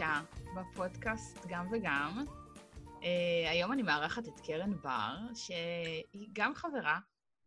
[0.00, 0.20] חדשה
[0.56, 2.24] בפודקאסט גם וגם.
[3.00, 3.04] אה,
[3.50, 6.98] היום אני מארחת את קרן בר, שהיא גם חברה,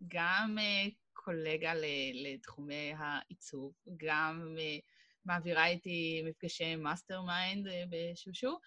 [0.07, 1.73] גם אה, קולגה
[2.13, 4.85] לתחומי העיצוב, גם אה,
[5.25, 8.59] מעבירה איתי מפגשי mastermind אה, בשושו,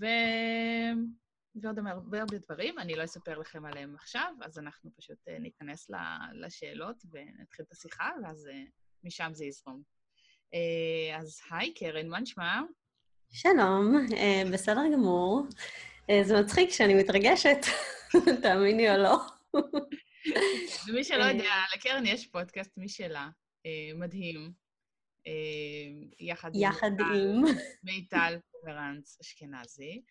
[0.00, 0.06] ו...
[1.62, 2.78] ועוד הרבה הרבה דברים.
[2.78, 5.90] אני לא אספר לכם עליהם עכשיו, אז אנחנו פשוט אה, ניכנס
[6.32, 8.70] לשאלות ונתחיל את השיחה, ואז אה,
[9.04, 9.82] משם זה יזרום.
[10.54, 12.60] Uh, אז היי, קרן, מה נשמע?
[13.30, 15.46] שלום, uh, בסדר גמור.
[16.10, 17.58] Uh, זה מצחיק שאני מתרגשת,
[18.42, 19.16] תאמיני או לא.
[20.88, 23.28] ומי שלא יודע, לקרן יש פודקאסט משלה,
[23.94, 24.52] מדהים.
[26.20, 27.42] יחד, יחד עם...
[27.84, 30.02] מיטל פומרנץ אשכנזי.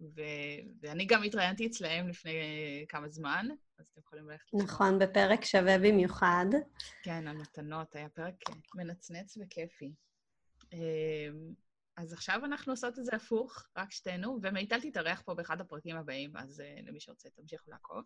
[0.00, 2.34] ו- ואני גם התראיינתי אצלהם לפני
[2.88, 3.46] כמה זמן,
[3.78, 4.44] אז אתם יכולים ללכת.
[4.54, 6.46] נכון, בפרק שווה במיוחד.
[7.02, 8.34] כן, על מתנות, היה פרק
[8.74, 9.92] מנצנץ וכיפי.
[11.96, 16.36] אז עכשיו אנחנו עושות את זה הפוך, רק שתינו, ומיטל תתארח פה באחד הפרקים הבאים,
[16.36, 18.02] אז למי שרוצה, תמשיכו לעקוב.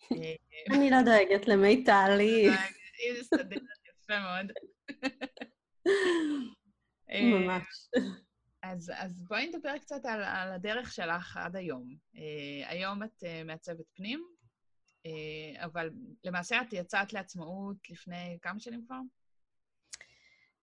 [0.74, 2.50] אני לא דואגת למיטל, היא...
[2.98, 4.52] היא מסתדרת יפה מאוד.
[7.08, 7.88] ממש.
[8.62, 11.88] אז, אז בואי נדבר קצת על, על הדרך שלך עד היום.
[12.14, 12.18] Uh,
[12.66, 14.24] היום את uh, מעצבת פנים,
[15.06, 15.90] uh, אבל
[16.24, 19.00] למעשה את יצאת לעצמאות לפני כמה שנים כבר?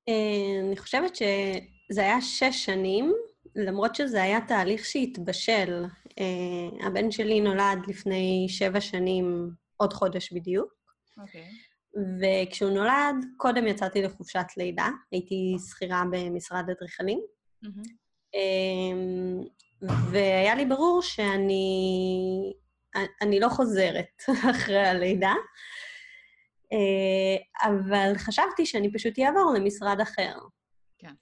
[0.10, 3.14] Uh, אני חושבת שזה היה שש שנים,
[3.56, 5.86] למרות שזה היה תהליך שהתבשל.
[6.10, 10.74] Uh, הבן שלי נולד לפני שבע שנים, עוד חודש בדיוק.
[11.18, 11.42] אוקיי.
[11.42, 11.74] Okay.
[11.96, 17.20] וכשהוא נולד, קודם יצאתי לחופשת לידה, הייתי שכירה במשרד אדריכלים.
[18.34, 19.42] אמ,
[20.12, 22.54] והיה לי ברור שאני
[23.22, 25.36] אני לא חוזרת אחרי הלידה, אה,
[27.64, 30.38] אבל חשבתי שאני פשוט אעבור למשרד אחר.
[30.98, 31.14] כן.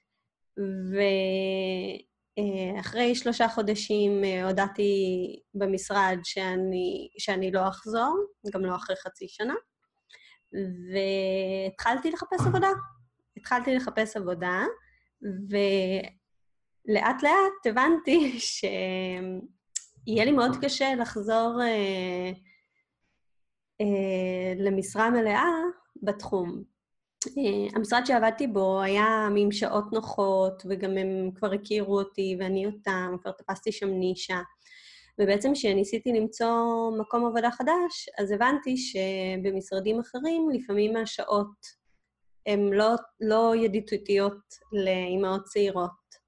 [2.77, 4.93] ואחרי אה, שלושה חודשים אה, הודעתי
[5.53, 9.55] במשרד שאני, שאני לא אחזור, גם לא אחרי חצי שנה,
[10.91, 12.69] והתחלתי לחפש עבודה.
[13.37, 14.63] התחלתי לחפש עבודה,
[15.23, 15.55] ו...
[16.85, 22.31] לאט לאט הבנתי שיהיה לי מאוד קשה לחזור אה, אה,
[24.57, 25.49] למשרה מלאה
[26.03, 26.63] בתחום.
[27.27, 33.15] אה, המשרד שעבדתי בו היה עם שעות נוחות, וגם הם כבר הכירו אותי ואני אותם,
[33.21, 34.41] כבר תפסתי שם נישה.
[35.21, 36.55] ובעצם כשניסיתי למצוא
[36.99, 41.81] מקום עבודה חדש, אז הבנתי שבמשרדים אחרים לפעמים השעות
[42.45, 44.39] הן לא, לא ידידותיות
[44.71, 46.20] לאימהות צעירות.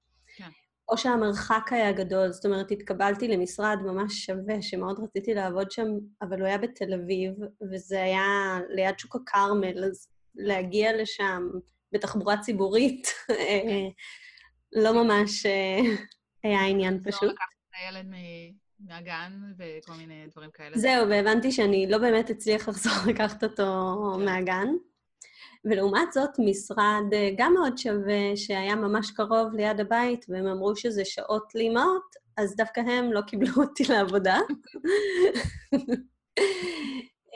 [0.88, 5.86] או שהמרחק היה גדול, זאת אומרת, התקבלתי למשרד ממש שווה, שמאוד רציתי לעבוד שם,
[6.22, 7.34] אבל הוא היה בתל אביב,
[7.72, 11.48] וזה היה ליד שוק הכרמל, אז להגיע לשם
[11.92, 13.88] בתחבורה ציבורית, אה,
[14.72, 15.80] לא ממש אה,
[16.42, 17.22] היה עניין פשוט.
[17.22, 18.10] לא לקחת את הילד
[18.80, 20.78] מהגן וכל מיני דברים כאלה.
[20.78, 24.24] זהו, והבנתי שאני לא באמת אצליח לחזור לקחת אותו כן.
[24.24, 24.68] מהגן.
[25.64, 31.04] ולעומת זאת, משרד אה, גם מאוד שווה, שהיה ממש קרוב ליד הבית, והם אמרו שזה
[31.04, 34.38] שעות לאמהות, אז דווקא הם לא קיבלו אותי לעבודה.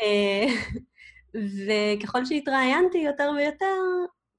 [0.03, 0.47] אה,
[1.34, 3.75] וככל שהתראיינתי יותר ויותר,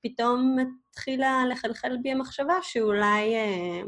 [0.04, 0.58] פתאום
[0.92, 3.82] התחילה לחלחל בי המחשבה שאולי אה,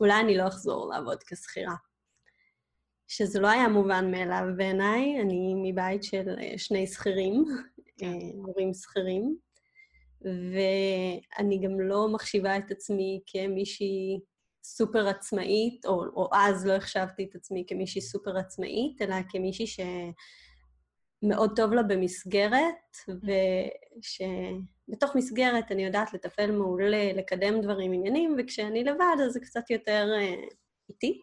[0.00, 1.74] אולי אני לא אחזור לעבוד כשכירה.
[3.08, 6.24] שזה לא היה מובן מאליו בעיניי, אני מבית של
[6.56, 7.44] שני שכירים,
[8.34, 9.36] הורים שכירים,
[10.22, 14.20] ואני גם לא מחשיבה את עצמי כמישהי
[14.64, 19.66] סופר עצמאית, או, או אז לא החשבתי את עצמי כמישהי סופר עצמאית, אלא כמישהי
[21.22, 22.96] שמאוד טוב לה במסגרת,
[24.88, 30.08] ושבתוך מסגרת אני יודעת לטפל מעולה, לקדם דברים עניינים, וכשאני לבד אז זה קצת יותר
[30.18, 30.34] אה,
[30.88, 31.20] איטי.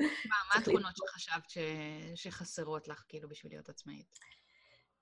[0.00, 1.58] מה, מה התכונות שחשבת ש...
[2.14, 4.18] שחסרות לך, כאילו, בשביל להיות עצמאית?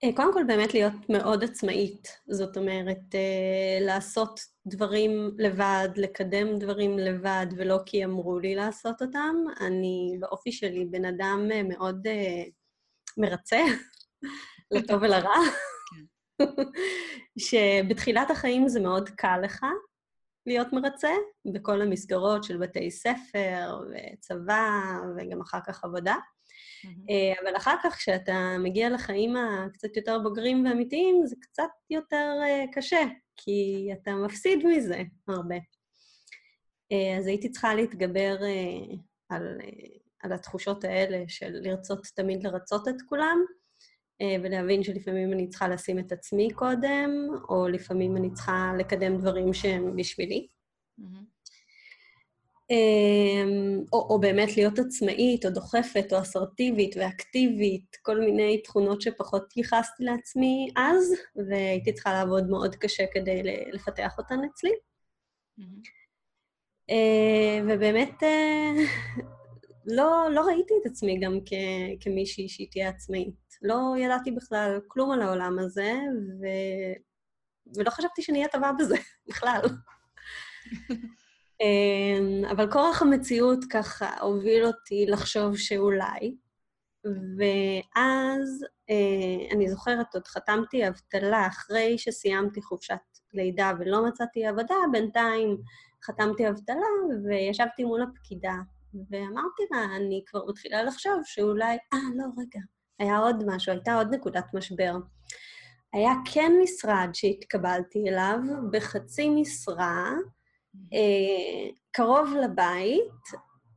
[0.04, 2.08] אה, קודם כל, באמת להיות מאוד עצמאית.
[2.28, 9.34] זאת אומרת, אה, לעשות דברים לבד, לקדם דברים לבד, ולא כי אמרו לי לעשות אותם.
[9.60, 12.06] אני באופי שלי בן אדם אה, מאוד
[13.18, 13.60] מרצה,
[14.72, 15.34] לטוב ולרע.
[15.90, 16.44] כן.
[17.38, 19.64] שבתחילת החיים זה מאוד קל לך
[20.46, 21.10] להיות מרצה,
[21.52, 24.70] בכל המסגרות של בתי ספר וצבא,
[25.16, 26.16] וגם אחר כך עבודה.
[26.84, 27.42] Mm-hmm.
[27.42, 33.02] אבל אחר כך, כשאתה מגיע לחיים הקצת יותר בוגרים ואמיתיים, זה קצת יותר אה, קשה,
[33.36, 35.56] כי אתה מפסיד מזה הרבה.
[36.92, 38.36] אה, אז הייתי צריכה להתגבר
[39.28, 39.60] על,
[40.20, 43.38] על התחושות האלה של לרצות תמיד לרצות את כולם,
[44.42, 47.10] ולהבין שלפעמים אני צריכה לשים את עצמי קודם,
[47.48, 50.46] או לפעמים אני צריכה לקדם דברים שהם בשבילי.
[51.00, 51.31] Mm-hmm.
[52.72, 59.56] אמ, או, או באמת להיות עצמאית, או דוחפת, או אסרטיבית ואקטיבית, כל מיני תכונות שפחות
[59.56, 61.14] ייחסתי לעצמי אז,
[61.48, 63.42] והייתי צריכה לעבוד מאוד קשה כדי
[63.72, 64.70] לפתח אותן אצלי.
[65.60, 66.02] Mm-hmm.
[67.68, 68.72] ובאמת, אה,
[69.86, 71.52] לא, לא ראיתי את עצמי גם כ,
[72.00, 73.34] כמישהי שהיא תהיה עצמאית.
[73.62, 75.92] לא ידעתי בכלל כלום על העולם הזה,
[76.40, 76.46] ו...
[77.76, 78.96] ולא חשבתי שאני אהיה טובה בזה
[79.28, 79.60] בכלל.
[81.62, 86.36] אמ, אבל כורח המציאות ככה הוביל אותי לחשוב שאולי,
[87.04, 92.96] ואז אה, אני זוכרת, עוד חתמתי אבטלה אחרי שסיימתי חופשת
[93.34, 95.56] לידה ולא מצאתי עבודה, בינתיים
[96.04, 96.86] חתמתי אבטלה
[97.24, 98.56] וישבתי מול הפקידה,
[98.94, 102.60] ואמרתי לה, אני כבר מתחילה לחשוב שאולי, אה, לא, רגע,
[102.98, 104.96] היה עוד משהו, הייתה עוד נקודת משבר.
[105.92, 108.38] היה כן משרד שהתקבלתי אליו
[108.70, 110.10] בחצי משרה,
[111.92, 113.22] קרוב לבית,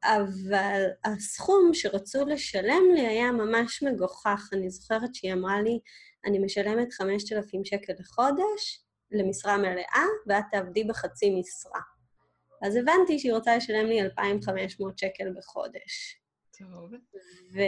[0.04, 4.50] אבל הסכום שרצו לשלם לי היה ממש מגוחך.
[4.54, 5.80] אני זוכרת שהיא אמרה לי,
[6.26, 11.82] אני משלמת 5,000 שקל לחודש למשרה מלאה, ואת תעבדי בחצי משרה.
[12.62, 16.22] אז הבנתי שהיא רוצה לשלם לי 2,500 שקל בחודש.
[16.60, 16.92] טוב.
[17.54, 17.60] ו...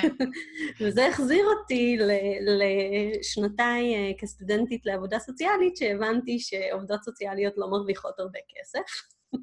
[0.80, 1.98] וזה החזיר אותי
[2.40, 9.02] לשנותיי אה, כסטודנטית לעבודה סוציאלית, שהבנתי שעובדות סוציאליות לא מרוויחות הרבה כסף.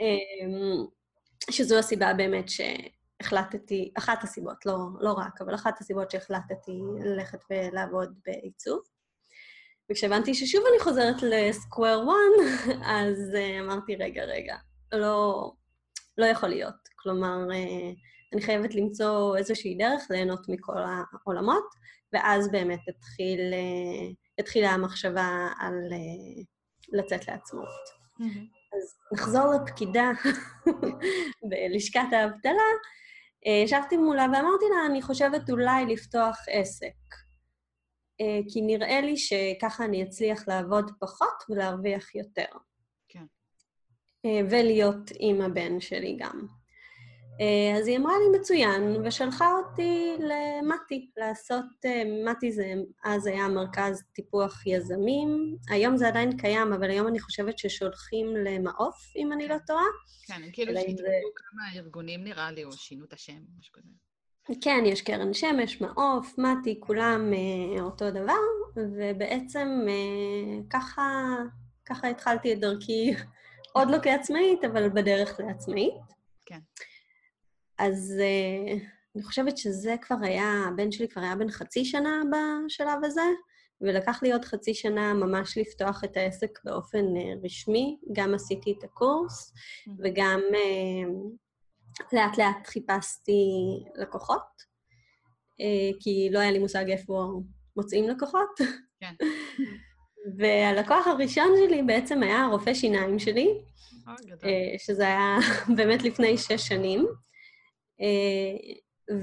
[0.00, 0.86] אמ,
[1.50, 8.14] שזו הסיבה באמת שהחלטתי, אחת הסיבות, לא, לא רק, אבל אחת הסיבות שהחלטתי ללכת ולעבוד
[8.26, 8.80] בעיצוב.
[9.90, 12.56] וכשהבנתי ששוב אני חוזרת לסקוואר וואן,
[12.98, 14.56] אז uh, אמרתי, רגע, רגע,
[14.92, 15.52] לא,
[16.20, 16.88] לא יכול להיות.
[16.96, 17.92] כלומר, אה,
[18.32, 21.64] אני חייבת למצוא איזושהי דרך ליהנות מכל העולמות,
[22.12, 26.42] ואז באמת התחיל, אה, התחילה המחשבה על אה,
[26.92, 27.88] לצאת לעצמאות.
[28.20, 28.76] Mm-hmm.
[28.76, 30.10] אז נחזור לפקידה
[31.50, 32.62] בלשכת האבטלה.
[33.64, 37.16] ישבתי מולה ואמרתי לה, אני חושבת אולי לפתוח עסק.
[38.48, 42.46] כי נראה לי שככה אני אצליח לעבוד פחות ולהרוויח יותר.
[44.22, 44.46] כן.
[44.50, 46.46] ולהיות עם הבן שלי גם.
[47.40, 52.74] אה, אז היא אמרה לי, מצוין, ושלחה אותי למטי, לעשות, אה, מטי זה,
[53.04, 59.12] אז היה מרכז טיפוח יזמים, היום זה עדיין קיים, אבל היום אני חושבת ששולחים למעוף,
[59.16, 59.84] אם אני לא טועה.
[60.26, 61.12] כן, הם כאילו שהתקבלו זה...
[61.36, 63.90] כמה ארגונים, נראה לי, או שינו את השם, משהו כזה.
[64.60, 68.42] כן, יש קרן שמש, מעוף, מתי, כולם אה, אותו דבר,
[68.76, 71.36] ובעצם אה, ככה,
[71.86, 73.14] ככה התחלתי את דרכי,
[73.72, 75.94] עוד לא כעצמאית, אבל בדרך לעצמאית.
[76.46, 76.58] כן.
[77.78, 78.80] אז uh,
[79.16, 83.22] אני חושבת שזה כבר היה, הבן שלי כבר היה בן חצי שנה בשלב הזה,
[83.80, 87.98] ולקח לי עוד חצי שנה ממש לפתוח את העסק באופן uh, רשמי.
[88.12, 89.90] גם עשיתי את הקורס, mm-hmm.
[89.98, 93.48] וגם uh, לאט-לאט חיפשתי
[93.94, 94.62] לקוחות,
[95.60, 97.40] uh, כי לא היה לי מושג איפה
[97.76, 98.50] מוצאים לקוחות.
[99.00, 99.14] כן.
[100.38, 103.48] והלקוח הראשון שלי בעצם היה הרופא שיניים שלי,
[104.78, 105.38] שזה היה
[105.76, 107.06] באמת לפני שש שנים.
[108.00, 108.74] אה,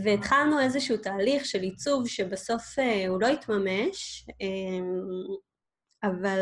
[0.04, 4.88] והתחלנו איזשהו תהליך של עיצוב שבסוף אה, הוא לא התממש, אה,
[6.04, 6.40] אבל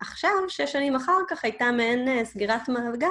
[0.00, 3.08] עכשיו, שש שנים אחר כך, הייתה מעין סגירת מעגל,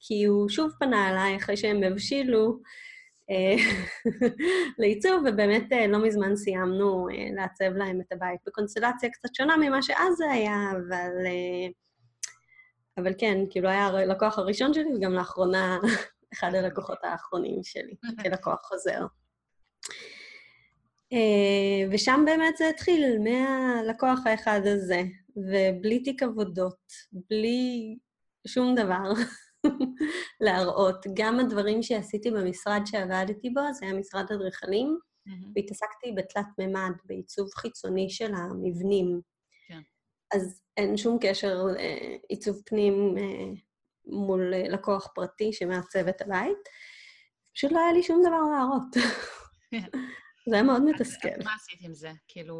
[0.00, 2.58] כי הוא שוב פנה אליי אחרי שהם הבשילו
[4.78, 10.30] לעיצוב, ובאמת לא מזמן סיימנו לעצב להם את הבית בקונסטלציה קצת שונה ממה שאז זה
[10.30, 11.10] היה, אבל...
[12.98, 15.78] אבל כן, כאילו היה הלקוח הראשון שלי, וגם לאחרונה
[16.34, 19.06] אחד הלקוחות האחרונים שלי, כלקוח חוזר.
[21.12, 25.02] אה, ושם באמת זה התחיל, מהלקוח האחד הזה,
[25.36, 27.96] ובלי תיק עבודות, בלי
[28.46, 29.12] שום דבר
[30.44, 31.06] להראות.
[31.14, 35.46] גם הדברים שעשיתי במשרד שעבדתי בו, זה היה משרד אדריכלים, mm-hmm.
[35.54, 39.20] והתעסקתי בתלת מימד, בעיצוב חיצוני של המבנים.
[39.68, 39.80] כן.
[40.34, 43.60] אז אין שום קשר לעיצוב פנים אה,
[44.06, 46.68] מול אה, לקוח פרטי שמעצב את הבית.
[47.54, 48.96] פשוט לא היה לי שום דבר להראות.
[49.70, 49.98] כן.
[50.50, 51.44] זה היה מאוד מתסכל.
[51.44, 52.12] מה עשית עם זה?
[52.28, 52.56] כאילו,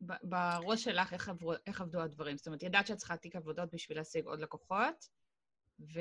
[0.00, 2.36] בראש שלך, איך, עברו, איך עבדו הדברים?
[2.36, 5.08] זאת אומרת, ידעת שאת צריכה תיק עבודות בשביל להשיג עוד לקוחות,
[5.80, 6.00] ו...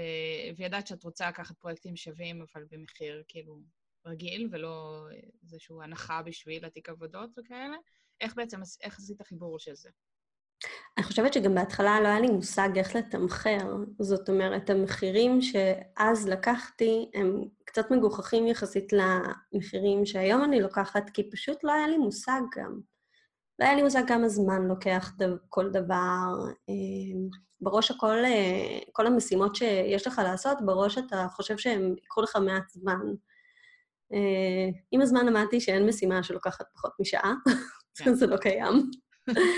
[0.58, 3.60] וידעת שאת רוצה לקחת פרויקטים שווים, אבל במחיר כאילו
[4.06, 5.06] רגיל, ולא
[5.44, 7.78] איזושהי הנחה בשביל התיק עבודות וכאלה.
[8.22, 9.90] איך בעצם, איך עשית חיבור של זה?
[10.98, 13.76] אני חושבת שגם בהתחלה לא היה לי מושג איך לתמחר.
[14.00, 21.64] זאת אומרת, המחירים שאז לקחתי הם קצת מגוחכים יחסית למחירים שהיום אני לוקחת, כי פשוט
[21.64, 22.80] לא היה לי מושג גם.
[23.60, 26.34] לא היה לי מושג כמה זמן לוקח דו, כל דבר.
[27.62, 28.18] בראש הכל,
[28.92, 33.06] כל המשימות שיש לך לעשות, בראש אתה חושב שהם ייקחו לך מעט זמן.
[34.92, 37.34] עם הזמן למדתי שאין משימה שלוקחת פחות משעה,
[37.96, 38.14] כן.
[38.20, 38.92] זה לא קיים.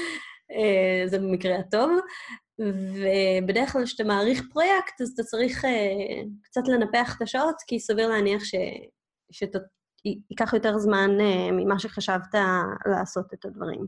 [1.11, 1.91] זה במקרה הטוב.
[2.59, 8.09] ובדרך כלל כשאתה מעריך פרויקט, אז אתה צריך uh, קצת לנפח את השעות, כי סביר
[8.09, 8.55] להניח ש...
[10.07, 12.35] שייקח יותר זמן uh, ממה שחשבת
[12.85, 13.87] לעשות את הדברים.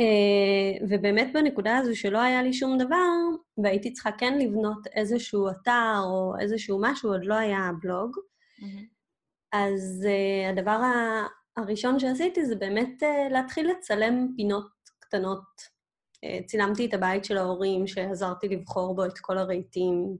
[0.00, 3.06] Uh, ובאמת בנקודה הזו שלא היה לי שום דבר,
[3.62, 8.64] והייתי צריכה כן לבנות איזשהו אתר או איזשהו משהו, עוד לא היה בלוג, mm-hmm.
[9.52, 10.80] אז uh, הדבר
[11.56, 15.80] הראשון שעשיתי זה באמת uh, להתחיל לצלם פינות קטנות
[16.24, 20.16] אה, צילמתי את הבית של ההורים, שעזרתי לבחור בו את כל הרהיטים,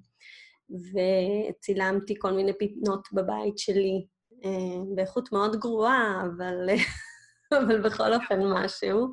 [0.71, 4.07] וצילמתי כל מיני פינות בבית שלי,
[4.95, 6.69] באיכות מאוד גרועה, אבל,
[7.59, 9.07] אבל בכל אופן משהו.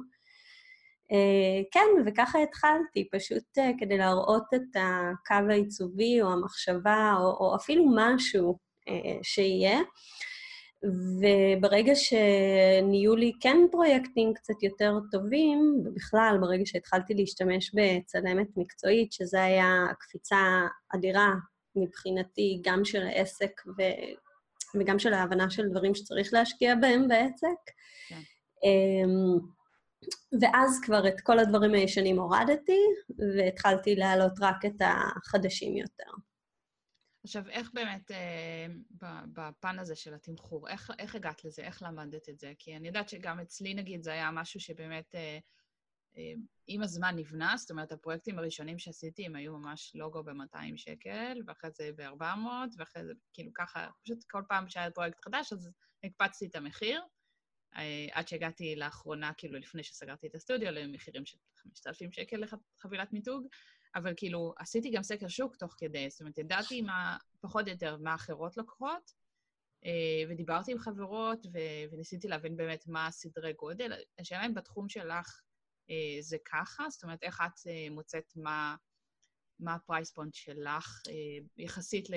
[1.12, 7.86] אה, כן, וככה התחלתי, פשוט כדי להראות את הקו העיצובי או המחשבה, או, או אפילו
[7.96, 8.57] משהו
[9.24, 9.79] שיהיה.
[10.84, 19.38] וברגע שנהיו לי כן פרויקטים קצת יותר טובים, ובכלל, ברגע שהתחלתי להשתמש בצלמת מקצועית, שזו
[19.38, 20.38] היה קפיצה
[20.96, 21.34] אדירה
[21.75, 23.62] מבחינתי, גם של העסק.
[24.79, 27.72] וגם של ההבנה של דברים שצריך להשקיע בהם בעסק.
[28.07, 28.22] כן.
[28.63, 29.39] אמ,
[30.41, 32.81] ואז כבר את כל הדברים הישנים הורדתי,
[33.38, 36.12] והתחלתי להעלות רק את החדשים יותר.
[37.24, 38.67] עכשיו, איך באמת, אה,
[39.34, 41.62] בפן הזה של התמחור, איך, איך הגעת לזה?
[41.62, 42.53] איך למדת את זה?
[42.60, 45.39] כי אני יודעת שגם אצלי, נגיד, זה היה משהו שבאמת אה, אה,
[46.67, 51.71] עם הזמן נבנה, זאת אומרת, הפרויקטים הראשונים שעשיתי, הם היו ממש לוגו ב-200 שקל, ואחרי
[51.71, 52.24] זה ב-400,
[52.77, 55.69] ואחרי זה, כאילו, ככה, פשוט כל פעם שהיה פרויקט חדש, אז
[56.03, 57.01] הקפצתי את המחיר,
[57.75, 63.47] אה, עד שהגעתי לאחרונה, כאילו, לפני שסגרתי את הסטודיו, למחירים של 5,000 שקל לחבילת מיתוג.
[63.95, 67.97] אבל כאילו, עשיתי גם סקר שוק תוך כדי, זאת אומרת, ידעתי מה, פחות או יותר
[67.97, 69.12] מה אחרות לוקחות,
[69.86, 73.91] אה, ודיברתי עם חברות, ו- וניסיתי להבין באמת מה הסדרי גודל.
[74.19, 75.41] השאלה אם בתחום שלך
[76.22, 78.75] זה ככה, זאת אומרת, איך את אה, מוצאת מה,
[79.60, 81.01] מה הפרייס פונט שלך
[81.58, 82.08] יחסית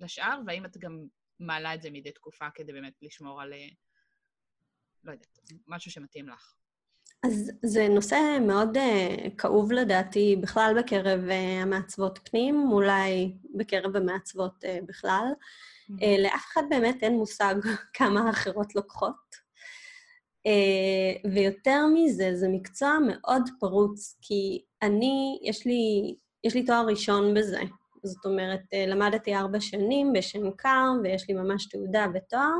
[0.00, 1.06] לשאר, והאם את גם
[1.40, 3.52] מעלה את זה מדי תקופה כדי באמת לשמור על,
[5.04, 6.54] לא יודעת, משהו שמתאים לך.
[7.22, 14.64] אז זה נושא מאוד uh, כאוב לדעתי בכלל בקרב uh, המעצבות פנים, אולי בקרב המעצבות
[14.64, 15.24] uh, בכלל.
[15.32, 15.92] Mm-hmm.
[15.92, 17.54] Uh, לאף אחד באמת אין מושג
[17.94, 19.39] כמה אחרות לוקחות.
[20.48, 27.34] Uh, ויותר מזה, זה מקצוע מאוד פרוץ, כי אני, יש לי, יש לי תואר ראשון
[27.34, 27.60] בזה.
[28.02, 32.58] זאת אומרת, uh, למדתי ארבע שנים בשנקר, ויש לי ממש תעודה ותואר.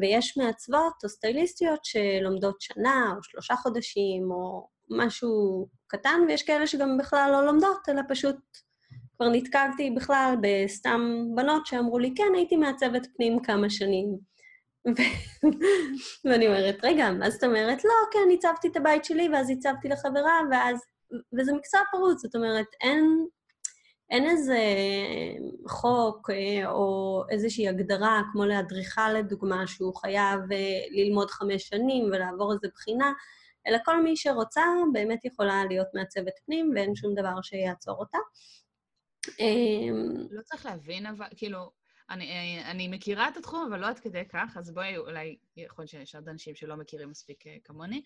[0.00, 6.98] ויש מעצבות או סטייליסטיות שלומדות שנה או שלושה חודשים או משהו קטן, ויש כאלה שגם
[6.98, 8.36] בכלל לא לומדות, אלא פשוט
[9.16, 14.33] כבר נתקלתי בכלל בסתם בנות שאמרו לי, כן, הייתי מעצבת פנים כמה שנים.
[16.24, 17.84] ואני אומרת, רגע, מה זאת אומרת?
[17.84, 20.76] לא, כן, הצבתי את הבית שלי, ואז הצבתי לחברה, ואז...
[21.38, 23.26] וזה מקצוע פרוץ, זאת אומרת, אין,
[24.10, 24.58] אין איזה
[25.68, 32.52] חוק אה, או איזושהי הגדרה, כמו לאדריכל לדוגמה, שהוא חייב אה, ללמוד חמש שנים ולעבור
[32.52, 33.12] איזו בחינה,
[33.66, 34.62] אלא כל מי שרוצה
[34.92, 38.18] באמת יכולה להיות מעצבת פנים, ואין שום דבר שיעצור אותה.
[39.40, 41.70] אמ, לא צריך להבין, אבל, כאילו,
[42.10, 45.82] אני, אה, אני מכירה את התחום, אבל לא עד כדי כך, אז בואי, אולי, יכול
[45.82, 48.02] להיות שיש עוד אנשים שלא מכירים מספיק כמוני.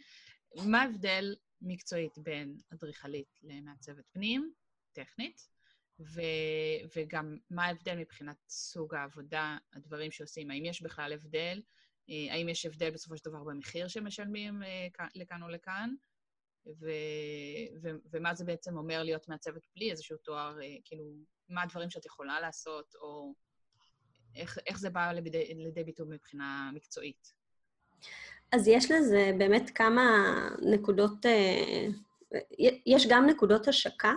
[0.67, 4.53] מה ההבדל מקצועית בין אדריכלית למעצבת פנים,
[4.93, 5.49] טכנית,
[6.01, 6.21] ו,
[6.97, 11.63] וגם מה ההבדל מבחינת סוג העבודה, הדברים שעושים, האם יש בכלל הבדל,
[12.11, 15.95] אה, האם יש הבדל בסופו של דבר במחיר שמשלמים אה, לכאן או לכאן,
[16.67, 16.91] ו,
[17.83, 21.05] ו, ומה זה בעצם אומר להיות מעצבת בלי איזשהו תואר, אה, כאילו,
[21.49, 23.35] מה הדברים שאת יכולה לעשות, או
[24.37, 27.33] איך, איך זה בא לידי, לידי ביטוי מבחינה מקצועית.
[28.53, 31.27] אז יש לזה באמת כמה נקודות,
[32.87, 34.13] יש גם נקודות השקה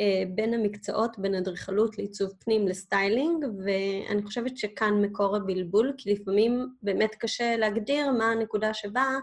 [0.00, 6.66] אה, בין המקצועות, בין אדריכלות לעיצוב פנים לסטיילינג, ואני חושבת שכאן מקור הבלבול, כי לפעמים
[6.82, 9.18] באמת קשה להגדיר מה הנקודה שבה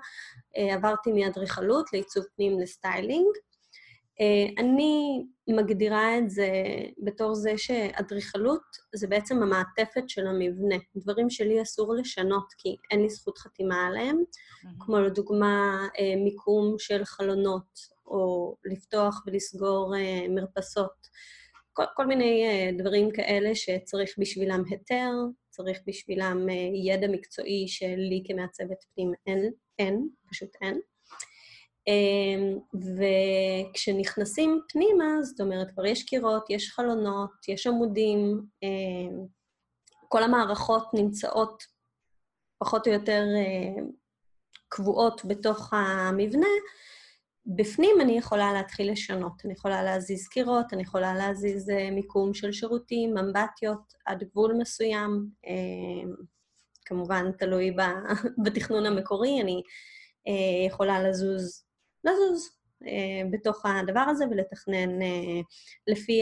[0.57, 3.27] אה, עברתי מאדריכלות לעיצוב פנים לסטיילינג.
[4.21, 6.49] אה, אני מגדירה את זה
[7.03, 8.61] בתור זה שאדריכלות
[8.95, 10.75] זה בעצם המעטפת של המבנה.
[10.95, 14.17] דברים שלי אסור לשנות, כי אין לי זכות חתימה עליהם.
[14.79, 15.87] כמו לדוגמה
[16.23, 21.07] מיקום של חלונות, או לפתוח ולסגור uh, מרפסות.
[21.73, 22.43] כל, כל מיני
[22.77, 25.11] דברים כאלה שצריך בשבילם היתר,
[25.49, 26.47] צריך בשבילם
[26.85, 30.79] ידע מקצועי שלי כמעצבת פנים אין, אין, פשוט אין.
[31.87, 32.57] אמ,
[32.97, 39.25] וכשנכנסים פנימה, זאת אומרת, כבר יש קירות, יש חלונות, יש עמודים, אמ,
[40.09, 41.63] כל המערכות נמצאות
[42.57, 43.83] פחות או יותר אה,
[44.69, 46.47] קבועות בתוך המבנה,
[47.45, 49.45] בפנים אני יכולה להתחיל לשנות.
[49.45, 55.29] אני יכולה להזיז קירות, אני יכולה להזיז אה, מיקום של שירותים, אמבטיות, עד גבול מסוים.
[55.47, 56.13] אמ,
[56.85, 57.75] כמובן, תלוי
[58.43, 59.61] בתכנון המקורי, אני
[60.27, 61.64] אה, יכולה לזוז
[62.05, 62.49] לזוז
[62.87, 65.41] אה, בתוך הדבר הזה ולתכנן אה,
[65.87, 66.21] לפי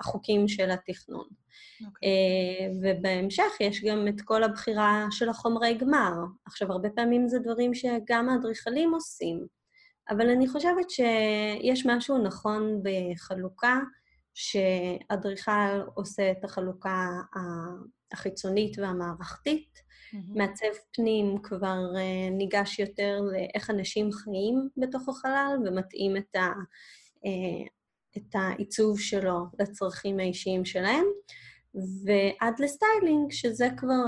[0.00, 1.26] החוקים של התכנון.
[1.26, 1.86] Okay.
[1.86, 2.08] אוקיי.
[2.08, 6.12] אה, ובהמשך יש גם את כל הבחירה של החומרי גמר.
[6.46, 9.46] עכשיו, הרבה פעמים זה דברים שגם האדריכלים עושים,
[10.10, 13.78] אבל אני חושבת שיש משהו נכון בחלוקה,
[14.34, 17.08] שאדריכל עושה את החלוקה
[18.12, 19.89] החיצונית והמערכתית.
[20.12, 26.52] מעצב פנים כבר אה, ניגש יותר לאיך אנשים חיים בתוך החלל ומתאים את, ה,
[27.16, 27.68] אה,
[28.16, 31.04] את העיצוב שלו לצרכים האישיים שלהם.
[31.74, 34.04] ועד לסטיילינג, שזה כבר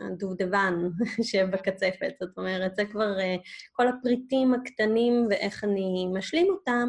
[0.00, 0.74] הדובדבן
[1.30, 2.12] שבקצפת.
[2.20, 3.40] זאת אומרת, זה כבר אה,
[3.72, 6.88] כל הפריטים הקטנים ואיך אני משלים אותם.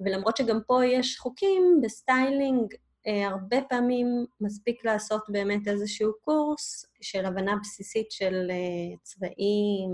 [0.00, 7.26] ולמרות שגם פה יש חוקים, בסטיילינג אה, הרבה פעמים מספיק לעשות באמת איזשהו קורס של
[7.26, 9.90] הבנה בסיסית של אה, צבעים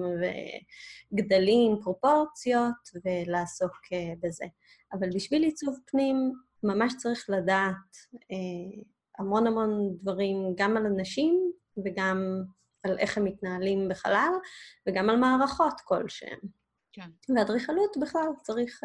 [1.12, 4.44] וגדלים, פרופורציות, ולעסוק אה, בזה.
[4.92, 7.97] אבל בשביל עיצוב פנים ממש צריך לדעת
[9.18, 11.52] המון המון דברים, גם על אנשים
[11.85, 12.42] וגם
[12.83, 14.33] על איך הם מתנהלים בחלל,
[14.88, 16.38] וגם על מערכות כלשהן.
[16.92, 17.35] כן.
[17.37, 18.80] ואדריכלות בכלל צריך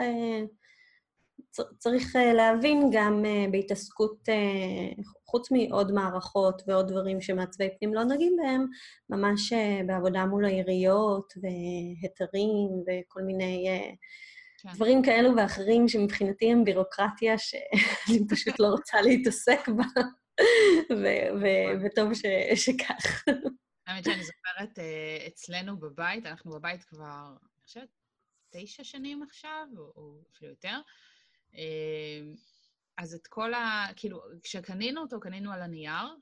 [1.78, 8.04] צריך אה, להבין גם אה, בהתעסקות, אה, חוץ מעוד מערכות ועוד דברים שמעצבי פנים לא
[8.04, 8.66] נוגעים בהם,
[9.10, 9.54] ממש
[9.88, 13.68] בעבודה מול העיריות והיתרים וכל מיני
[14.58, 14.70] כן.
[14.74, 20.02] דברים כאלו ואחרים שמבחינתי הם בירוקרטיה שאני פשוט לא רוצה להתעסק בה,
[21.84, 22.12] וטוב
[22.56, 23.24] שכך.
[23.88, 24.80] האמת שאני זוכרת
[25.28, 27.90] אצלנו בבית, אנחנו בבית כבר, אני חושבת,
[28.50, 30.80] תשע שנים עכשיו, או אפילו יותר,
[32.98, 33.88] אז את כל ה...
[33.96, 36.16] כאילו, כשקנינו אותו, קנינו על הנייר,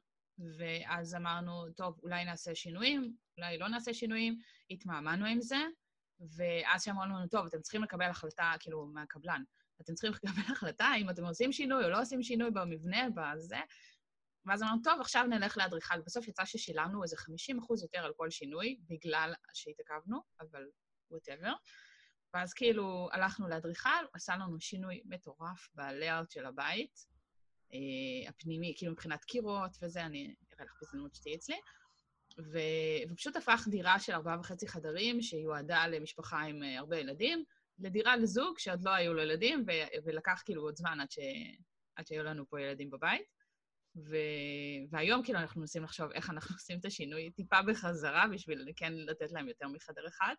[0.58, 4.40] ואז אמרנו, טוב, אולי נעשה שינויים, אולי לא נעשה שינויים,
[4.72, 5.64] התמהמהנו עם זה,
[6.20, 9.44] ואז שאמרו לנו, טוב, אתם צריכים לקבל החלטה, כאילו, מהקבלן,
[9.82, 13.58] אתם צריכים לקבל החלטה אם אתם עושים שינוי או לא עושים שינוי במבנה, בזה,
[14.46, 16.02] ואז אמרנו, טוב, עכשיו נלך לאדריכל.
[16.02, 20.66] בסוף יצא ששילמנו איזה 50 אחוז יותר על כל שינוי, בגלל שהתעכבנו, אבל
[21.12, 21.54] whatever.
[22.34, 27.08] ואז כאילו הלכנו לאדריכל, עשה לנו שינוי מטורף ב layout של הבית,
[27.74, 31.56] אה, הפנימי, כאילו מבחינת קירות וזה, אני אראה לך בהזדמנות שתהיי אצלי.
[32.40, 32.60] ו...
[33.10, 37.44] ופשוט הפך דירה של ארבעה וחצי חדרים, שיועדה למשפחה עם אה, הרבה ילדים,
[37.80, 39.72] לדירה לזוג שעוד לא היו לו ילדים, ו...
[40.06, 41.20] ולקח כאילו עוד זמן עד, ש...
[41.96, 43.38] עד שהיו לנו פה ילדים בבית.
[43.96, 44.16] ו...
[44.90, 49.32] והיום כאילו אנחנו מנסים לחשוב איך אנחנו עושים את השינוי טיפה בחזרה, בשביל כן לתת
[49.32, 50.36] להם יותר מחדר אחד.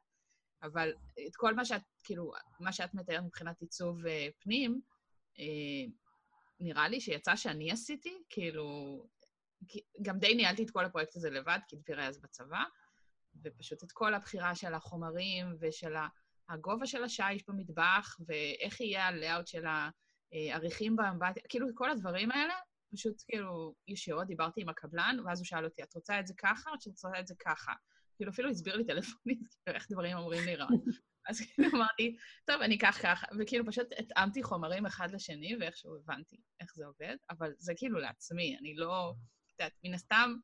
[0.62, 0.92] אבל
[1.28, 4.80] את כל מה שאת, כאילו, מה שאת מתארת מבחינת עיצוב uh, פנים,
[5.36, 5.90] uh,
[6.60, 8.66] נראה לי שיצא שאני עשיתי, כאילו,
[10.02, 12.64] גם די ניהלתי את כל הפרויקט הזה לבד, כי דביר היה אז בצבא,
[13.44, 15.94] ופשוט את כל הבחירה של החומרים ושל
[16.48, 19.64] הגובה של השיש במטבח, ואיך יהיה הלאוט של
[20.32, 22.54] העריכים באמבטיה, כאילו, כל הדברים האלה,
[22.92, 26.70] פשוט כאילו ישירות דיברתי עם הקבלן, ואז הוא שאל אותי, את רוצה את זה ככה
[26.70, 27.72] או שאת רוצה את זה ככה?
[28.18, 30.84] כאילו אפילו הסביר לי טלפונית כאילו, איך דברים אמורים להיראות.
[31.28, 36.36] אז כאילו אמרתי, טוב, אני אקח ככה, וכאילו פשוט התאמתי חומרים אחד לשני, ואיכשהו הבנתי
[36.60, 39.14] איך זה עובד, אבל זה כאילו לעצמי, אני לא,
[39.46, 40.34] את יודעת, מן הסתם,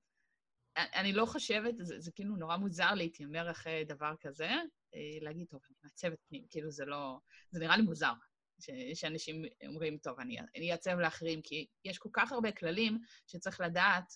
[0.76, 4.48] אני לא חושבת, זה, זה כאילו נורא מוזר להתיימר אחרי דבר כזה,
[4.94, 7.18] אה, להגיד, טוב, אני מעצבת פנים, כאילו זה לא,
[7.50, 8.12] זה נראה לי מוזר.
[8.60, 13.60] ש, שאנשים אומרים, טוב, אני, אני אעצב לאחרים, כי יש כל כך הרבה כללים שצריך
[13.60, 14.12] לדעת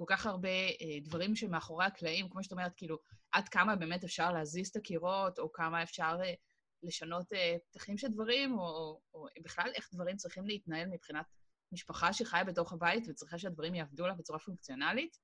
[0.00, 2.98] כל כך הרבה אה, דברים שמאחורי הקלעים, כמו שאת אומרת, כאילו,
[3.32, 6.34] עד כמה באמת אפשר להזיז את הקירות, או כמה אפשר אה,
[6.82, 11.26] לשנות אה, פתחים של דברים, או, או, בכלל איך דברים צריכים להתנהל מבחינת
[11.72, 15.16] משפחה שחיה בתוך הבית וצריכה שהדברים יעבדו לה בצורה פונקציונלית,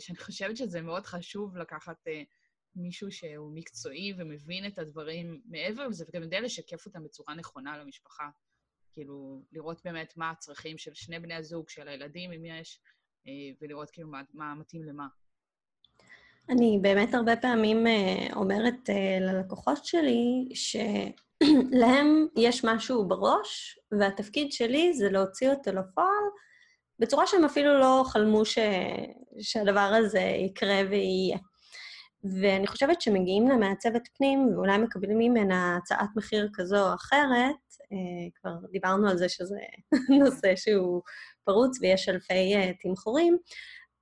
[0.00, 1.96] שאני חושבת שזה מאוד חשוב לקחת
[2.74, 8.28] מישהו שהוא מקצועי ומבין את הדברים מעבר לזה, וגם יודע לשקף אותם בצורה נכונה למשפחה.
[8.92, 12.80] כאילו, לראות באמת מה הצרכים של שני בני הזוג, של הילדים, אם יש,
[13.60, 15.06] ולראות כאילו מה, מה מתאים למה.
[16.48, 24.92] אני באמת הרבה פעמים אה, אומרת אה, ללקוחות שלי שלהם יש משהו בראש, והתפקיד שלי
[24.94, 26.24] זה להוציא אותו לפועל
[26.98, 28.58] בצורה שהם אפילו לא חלמו ש...
[29.40, 31.38] שהדבר הזה יקרה ויהיה.
[32.42, 37.56] ואני חושבת שמגיעים למעצבת פנים ואולי מקבלים ממנה הצעת מחיר כזו או אחרת,
[37.92, 39.60] אה, כבר דיברנו על זה שזה
[40.20, 41.02] נושא שהוא
[41.46, 43.38] פרוץ ויש אלפי אה, תמחורים,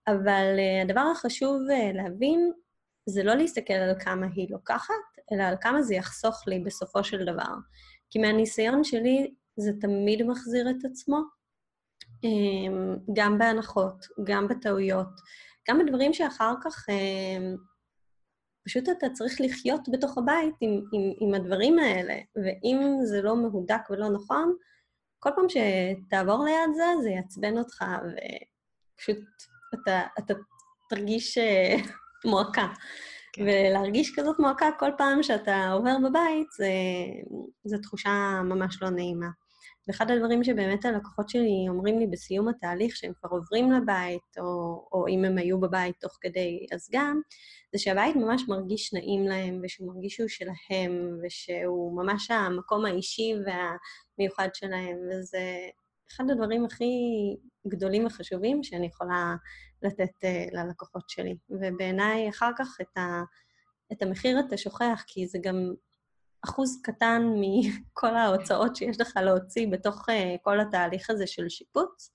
[0.09, 1.61] אבל אה, הדבר החשוב
[1.95, 2.53] להבין
[3.09, 4.95] זה לא להסתכל על כמה היא לוקחת,
[5.33, 7.55] אלא על כמה זה יחסוך לי בסופו של דבר.
[8.11, 11.19] כי מהניסיון שלי זה תמיד מחזיר את עצמו,
[13.17, 15.09] גם בהנחות, גם בטעויות,
[15.69, 16.87] גם בדברים שאחר כך
[18.65, 23.91] פשוט אתה צריך לחיות בתוך הבית עם, עם, עם הדברים האלה, ואם זה לא מהודק
[23.91, 24.57] ולא נכון,
[25.25, 27.85] כל פעם שתעבור ליד זה, זה יעצבן אותך,
[28.95, 29.19] ופשוט
[29.75, 30.35] אתה, אתה
[30.89, 31.77] תרגיש אה,
[32.31, 32.69] מועקה.
[33.33, 33.43] כן.
[33.43, 36.49] ולהרגיש כזאת מועקה כל פעם שאתה עובר בבית,
[37.65, 39.29] זו תחושה ממש לא נעימה.
[39.89, 45.09] ואחד הדברים שבאמת הלקוחות שלי אומרים לי בסיום התהליך, שהם כבר עוברים לבית, או, או
[45.09, 47.21] אם הם היו בבית תוך כדי, אז גם,
[47.73, 54.49] זה שהבית ממש מרגיש נעים להם, ושהוא מרגיש שהוא שלהם, ושהוא ממש המקום האישי והמיוחד
[54.55, 55.69] שלהם, וזה
[56.13, 56.85] אחד הדברים הכי
[57.69, 59.35] גדולים וחשובים שאני יכולה
[59.83, 61.37] לתת uh, ללקוחות שלי.
[61.51, 63.23] ובעיניי, אחר כך את, ה,
[63.93, 65.75] את המחיר אתה שוכח, כי זה גם
[66.45, 72.11] אחוז קטן מכל ההוצאות שיש לך להוציא בתוך uh, כל התהליך הזה של שיפוץ,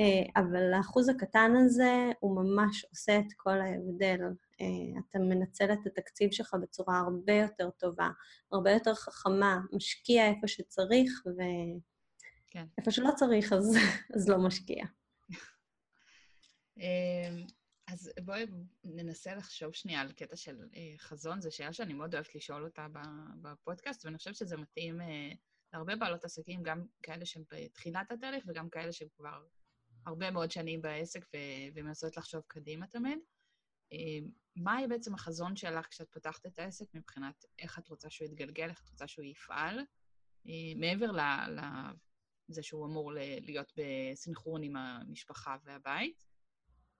[0.00, 4.18] uh, אבל האחוז הקטן הזה הוא ממש עושה את כל ההבדל.
[4.20, 8.08] Uh, אתה מנצל את התקציב שלך בצורה הרבה יותר טובה,
[8.52, 12.90] הרבה יותר חכמה, משקיע איפה שצריך, ואיפה כן.
[12.90, 13.76] שלא צריך, אז,
[14.14, 14.84] אז לא משקיע.
[17.86, 18.46] אז בואי
[18.84, 22.86] ננסה לחשוב שנייה על קטע של אה, חזון, זו שאלה שאני מאוד אוהבת לשאול אותה
[23.42, 25.32] בפודקאסט, ואני חושבת שזה מתאים אה,
[25.72, 29.44] להרבה בעלות עסקים, גם כאלה שהן בתחילת התהליך וגם כאלה שהן כבר
[30.06, 31.24] הרבה מאוד שנים בעסק
[31.74, 33.18] ומנסות לחשוב קדימה תמיד.
[33.92, 38.68] אה, מה בעצם החזון שלך כשאת פתחת את העסק מבחינת איך את רוצה שהוא יתגלגל,
[38.68, 39.80] איך את רוצה שהוא יפעל,
[40.76, 41.10] מעבר
[42.48, 46.33] לזה שהוא אמור להיות בסנכרון עם המשפחה והבית?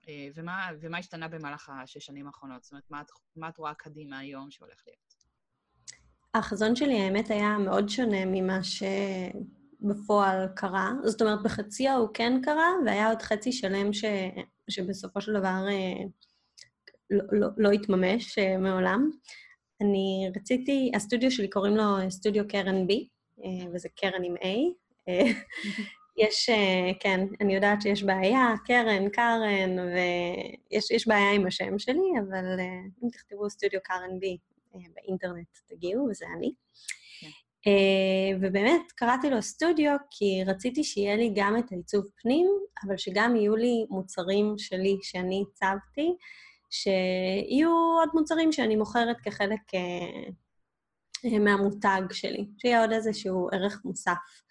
[0.08, 2.62] אה, ומה, ומה השתנה במהלך השש שנים האחרונות?
[2.62, 5.14] זאת אומרת, מה את, מה את רואה קדימה היום שהולך להיות?
[6.34, 8.58] החזון שלי, האמת, היה מאוד שונה ממה
[9.82, 10.90] שבפועל קרה.
[11.04, 14.04] זאת אומרת, בחצי הוא כן קרה, והיה עוד חצי שלם ש...
[14.70, 16.04] שבסופו של דבר אה,
[17.10, 19.10] לא, לא, לא התממש אה, מעולם.
[19.80, 23.08] אני רציתי, הסטודיו שלי קוראים לו סטודיו קרן בי,
[23.72, 24.56] וזה קרן עם A.
[26.16, 32.60] יש, אה, כן, אני יודעת שיש בעיה, קרן, קארן, ויש בעיה עם השם שלי, אבל
[32.60, 34.36] אה, אם תכתבו סטודיו קארן בי
[34.74, 36.52] אה, באינטרנט תגיעו, וזה אני.
[37.20, 37.28] כן.
[38.40, 42.46] ובאמת, קראתי לו סטודיו כי רציתי שיהיה לי גם את העיצוב פנים,
[42.86, 46.16] אבל שגם יהיו לי מוצרים שלי שאני הצבתי,
[46.70, 49.60] שיהיו עוד מוצרים שאני מוכרת כחלק
[51.40, 54.43] מהמותג שלי, שיהיה עוד איזשהו ערך מוסף.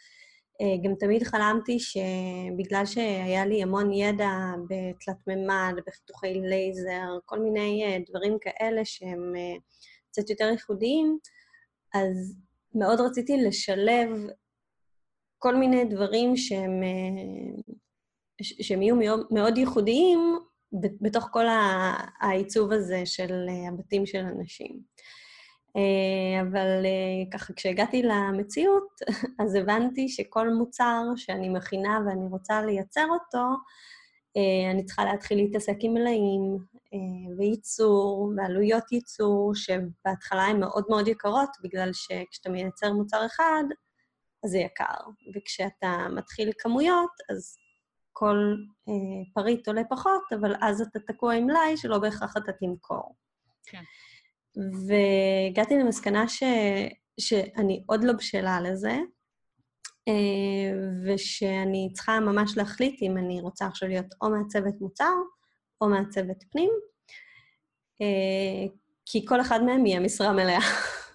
[0.63, 4.31] אה, גם תמיד חלמתי שבגלל שהיה לי המון ידע
[4.63, 9.55] בתלת מימד, בחיתוכי לייזר, כל מיני אה, דברים כאלה שהם אה,
[10.11, 11.17] קצת יותר ייחודיים,
[11.93, 12.37] אז
[12.75, 14.09] מאוד רציתי לשלב
[15.37, 16.81] כל מיני דברים שהם,
[18.41, 18.95] שהם יהיו
[19.31, 20.19] מאוד ייחודיים
[21.01, 21.45] בתוך כל
[22.21, 24.79] העיצוב הזה של הבתים של אנשים.
[25.75, 29.01] אה, אבל אה, ככה, כשהגעתי למציאות,
[29.43, 33.47] אז הבנתי שכל מוצר שאני מכינה ואני רוצה לייצר אותו,
[34.37, 36.57] אה, אני צריכה להתחיל להתעסק עם מלאים
[37.37, 43.63] וייצור ועלויות ייצור, שבהתחלה הן מאוד מאוד יקרות, בגלל שכשאתה מייצר מוצר אחד,
[44.43, 45.09] אז זה יקר.
[45.35, 47.57] וכשאתה מתחיל כמויות, אז
[48.11, 48.55] כל
[49.33, 53.15] פריט עולה פחות, אבל אז אתה תקוע עם מלאי שלא בהכרח אתה תמכור.
[53.65, 53.83] כן.
[54.57, 56.43] והגעתי למסקנה ש,
[57.19, 58.97] שאני עוד לא בשלה לזה,
[60.07, 60.13] אה,
[61.05, 65.13] ושאני צריכה ממש להחליט אם אני רוצה עכשיו להיות או מעצבת מוצר
[65.81, 66.71] או מעצבת פנים,
[68.01, 68.67] אה,
[69.05, 70.59] כי כל אחד מהם יהיה משרה מלאה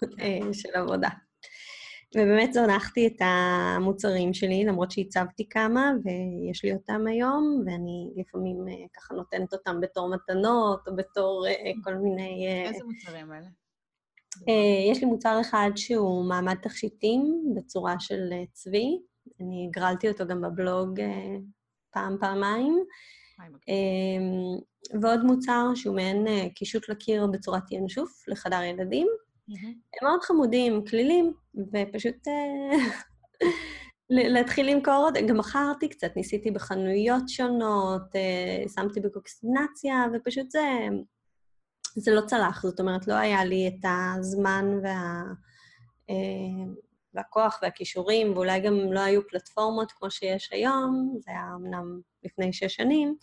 [0.00, 0.06] כן.
[0.20, 1.08] אה, של עבודה.
[2.14, 8.88] ובאמת זונחתי את המוצרים שלי, למרות שהצבתי כמה, ויש לי אותם היום, ואני לפעמים uh,
[8.96, 12.46] ככה נותנת אותם בתור מתנות, או בתור uh, כל מיני...
[12.64, 13.46] Uh, איזה מוצרים אלה?
[14.90, 18.98] יש לי מוצר אחד שהוא מעמד תכשיטים בצורה של צבי.
[19.40, 21.00] אני הגרלתי אותו גם בבלוג
[21.90, 22.84] פעם, פעמיים.
[23.40, 29.08] Uh, ועוד מוצר שהוא מעין קישוט לקיר בצורת ינשוף לחדר ילדים.
[29.48, 31.32] הם מאוד חמודים, כלילים,
[31.72, 32.76] ופשוט אה,
[34.10, 35.14] להתחיל למכור עוד.
[35.28, 40.88] גם מכרתי קצת, ניסיתי בחנויות שונות, אה, שמתי בקוקסינציה, ופשוט זה,
[41.96, 43.84] זה לא צלח, זאת אומרת, לא היה לי את
[44.16, 45.22] הזמן וה...
[47.14, 52.74] והכוח והכישורים, ואולי גם לא היו פלטפורמות כמו שיש היום, זה היה אמנם לפני שש
[52.74, 53.14] שנים,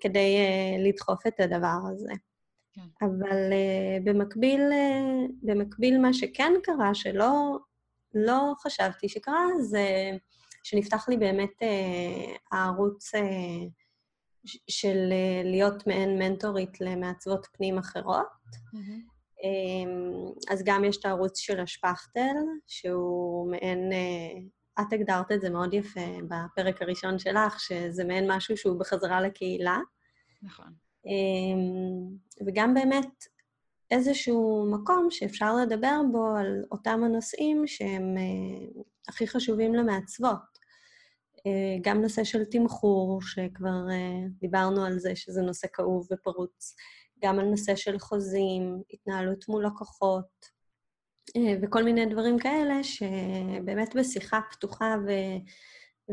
[0.00, 0.36] כדי
[0.78, 2.12] לדחוף את הדבר הזה.
[2.74, 3.06] כן.
[3.06, 7.58] אבל uh, במקביל, uh, במקביל מה שכן קרה, שלא
[8.14, 10.10] לא חשבתי שקרה, זה
[10.64, 13.18] שנפתח לי באמת uh, הערוץ uh,
[14.68, 18.26] של uh, להיות מעין מנטורית למעצבות פנים אחרות.
[18.54, 19.14] Mm-hmm.
[19.38, 22.34] Um, אז גם יש את הערוץ של השפכטל,
[22.66, 23.92] שהוא מעין...
[23.92, 24.48] Uh,
[24.80, 29.78] את הגדרת את זה מאוד יפה בפרק הראשון שלך, שזה מעין משהו שהוא בחזרה לקהילה.
[30.42, 30.72] נכון.
[31.06, 33.24] אמ, וגם באמת
[33.90, 40.54] איזשהו מקום שאפשר לדבר בו על אותם הנושאים שהם אה, הכי חשובים למעצבות.
[41.46, 46.76] אה, גם נושא של תמחור, שכבר אה, דיברנו על זה, שזה נושא כאוב ופרוץ,
[47.22, 50.54] גם על נושא של חוזים, התנהלות מול לקוחות,
[51.62, 55.10] וכל מיני דברים כאלה שבאמת בשיחה פתוחה ו...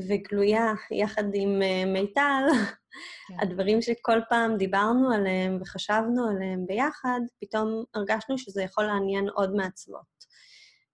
[0.07, 1.59] וגלויה יחד עם
[1.93, 2.43] מיטל,
[3.27, 3.39] כן.
[3.39, 10.21] הדברים שכל פעם דיברנו עליהם וחשבנו עליהם ביחד, פתאום הרגשנו שזה יכול לעניין עוד מעצבות.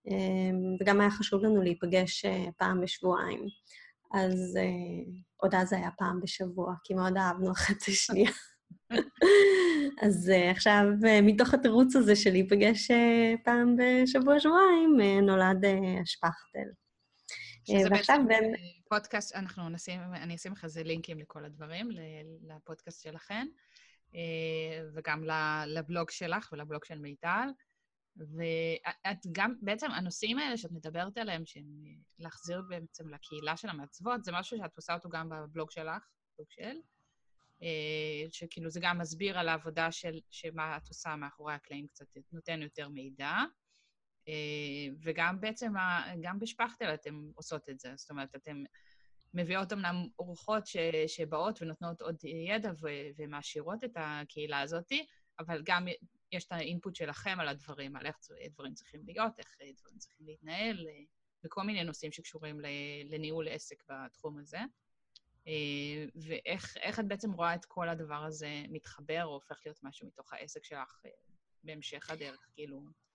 [0.08, 3.48] אמ, וגם היה חשוב לנו להיפגש אה, פעם בשבועיים.
[4.14, 8.32] אז אה, עוד אז היה פעם בשבוע, כי מאוד אהבנו אחת את השנייה.
[10.02, 10.84] אז uh, עכשיו,
[11.24, 12.92] מתוך התירוץ הזה של להיפגש
[13.44, 15.66] פעם בשבוע-שבועיים, נולד
[16.02, 16.70] השפכטל.
[17.68, 18.52] שזה ועכשיו בעצם
[18.90, 21.90] פודקאסט, אנחנו נשים, אני אשים לך איזה לינקים לכל הדברים,
[22.42, 23.48] לפודקאסט שלכם,
[24.16, 25.24] אה, וגם
[25.68, 27.48] לבלוג שלך ולבלוג של מיטל.
[28.18, 31.66] ואת גם, בעצם הנושאים האלה שאת מדברת עליהם, שהם
[32.20, 36.04] להחזיר בעצם לקהילה של המעצבות, זה משהו שאת עושה אותו גם בבלוג שלך,
[36.38, 36.78] בלוג של,
[37.62, 42.62] אה, שכאילו זה גם מסביר על העבודה של, שמה את עושה מאחורי הקלעים קצת, נותן
[42.62, 43.32] יותר מידע.
[44.28, 44.34] אה,
[45.02, 45.74] וגם בעצם,
[46.22, 47.94] גם בשפכטל אתן עושות את זה.
[47.96, 48.64] זאת אומרת, אתן
[49.34, 52.88] מביאות אמנם אורחות ש, שבאות ונותנות עוד ידע ו,
[53.18, 54.92] ומעשירות את הקהילה הזאת,
[55.40, 55.86] אבל גם
[56.32, 58.18] יש את האינפוט שלכם על הדברים, על איך
[58.54, 60.88] דברים צריכים להיות, איך דברים צריכים להתנהל,
[61.46, 62.60] וכל מיני נושאים שקשורים
[63.06, 64.60] לניהול עסק בתחום הזה.
[65.48, 70.34] אה, ואיך את בעצם רואה את כל הדבר הזה מתחבר או הופך להיות משהו מתוך
[70.34, 71.12] העסק שלך אה,
[71.64, 73.07] בהמשך הדרך, כאילו...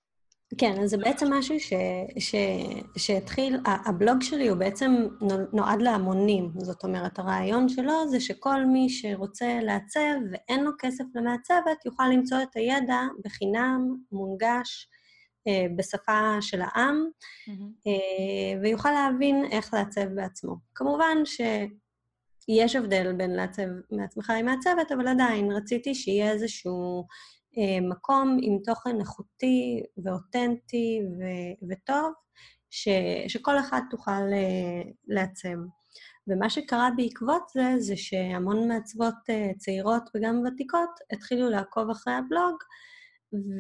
[0.58, 1.72] כן, אז זה בעצם משהו ש,
[2.18, 2.34] ש,
[2.96, 4.92] שהתחיל, הבלוג שלי הוא בעצם
[5.52, 6.50] נועד להמונים.
[6.58, 12.42] זאת אומרת, הרעיון שלו זה שכל מי שרוצה לעצב ואין לו כסף למעצבת, יוכל למצוא
[12.42, 14.88] את הידע בחינם, מונגש,
[15.48, 17.52] אה, בשפה של העם, mm-hmm.
[17.86, 20.56] אה, ויוכל להבין איך לעצב בעצמו.
[20.74, 27.06] כמובן שיש הבדל בין לעצב מעצמך עם מעצבת, אבל עדיין רציתי שיהיה איזשהו
[27.82, 32.12] מקום עם תוכן איכותי ואותנטי ו- וטוב,
[32.70, 35.58] ש- שכל אחד תוכל אה, לעצב.
[36.28, 42.56] ומה שקרה בעקבות זה, זה שהמון מעצבות אה, צעירות וגם ותיקות התחילו לעקוב אחרי הבלוג,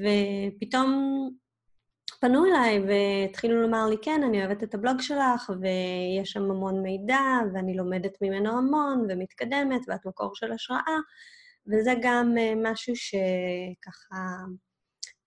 [0.02, 1.28] ופתאום
[2.20, 7.20] פנו אליי והתחילו לומר לי, כן, אני אוהבת את הבלוג שלך, ויש שם המון מידע,
[7.54, 10.98] ואני לומדת ממנו המון, ומתקדמת, ואת מקור של השראה.
[11.66, 14.16] וזה גם אה, משהו שככה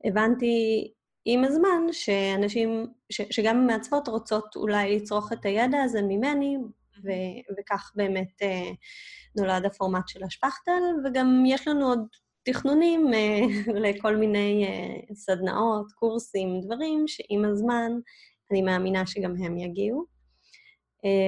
[0.05, 0.91] הבנתי
[1.25, 6.57] עם הזמן, שאנשים, ש, שגם מעצבות רוצות אולי לצרוך את הידע הזה ממני,
[7.03, 7.09] ו,
[7.59, 8.71] וכך באמת אה,
[9.37, 12.07] נולד הפורמט של השפכטל, וגם יש לנו עוד
[12.43, 13.39] תכנונים אה,
[13.89, 14.67] לכל מיני
[15.13, 17.91] סדנאות, קורסים, דברים שעם הזמן
[18.51, 20.15] אני מאמינה שגם הם יגיעו.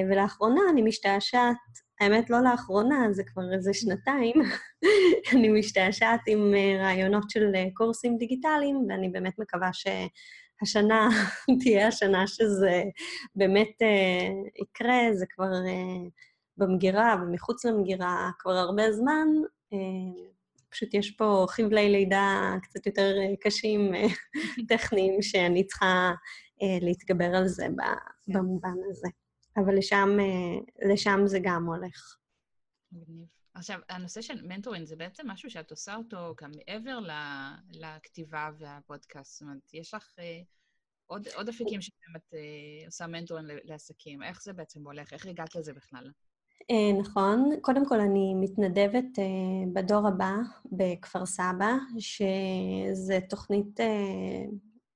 [0.10, 4.36] ולאחרונה אני משתעשעת האמת, לא לאחרונה, זה כבר איזה שנתיים,
[5.34, 11.10] אני משתעשעת עם אה, רעיונות של אה, קורסים דיגיטליים, ואני באמת מקווה שהשנה
[11.64, 12.84] תהיה השנה שזה
[13.36, 14.28] באמת אה,
[14.62, 15.52] יקרה, זה כבר
[16.58, 19.28] במגירה ומחוץ למגירה כבר הרבה זמן.
[20.70, 23.92] פשוט יש פה חבלי לידה קצת יותר קשים,
[24.70, 26.12] טכניים, שאני צריכה
[26.82, 27.68] להתגבר על זה.
[28.28, 29.08] במובן הזה.
[29.58, 32.18] אבל לשם, אה, לשם זה גם הולך.
[32.92, 33.28] מגניב.
[33.54, 37.00] עכשיו, הנושא של מנטורינג זה בעצם משהו שאת עושה אותו גם מעבר
[37.72, 39.32] לכתיבה והפודקאסט.
[39.34, 40.40] זאת אומרת, יש לך אה,
[41.06, 44.24] עוד, עוד אפיקים שבהם את אה, עושה מנטורינג לעסקים.
[44.24, 45.14] איך זה בעצם הולך?
[45.14, 46.12] איך הגעת לזה בכלל?
[47.00, 47.50] נכון.
[47.62, 49.20] קודם כל, אני מתנדבת
[49.74, 50.36] בדור הבא
[50.72, 53.80] בכפר סבא, שזה תוכנית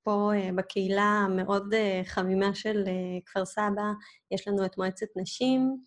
[0.04, 3.92] פה uh, בקהילה המאוד uh, חמימה של uh, כפר סבא,
[4.32, 5.78] יש לנו את מועצת נשים.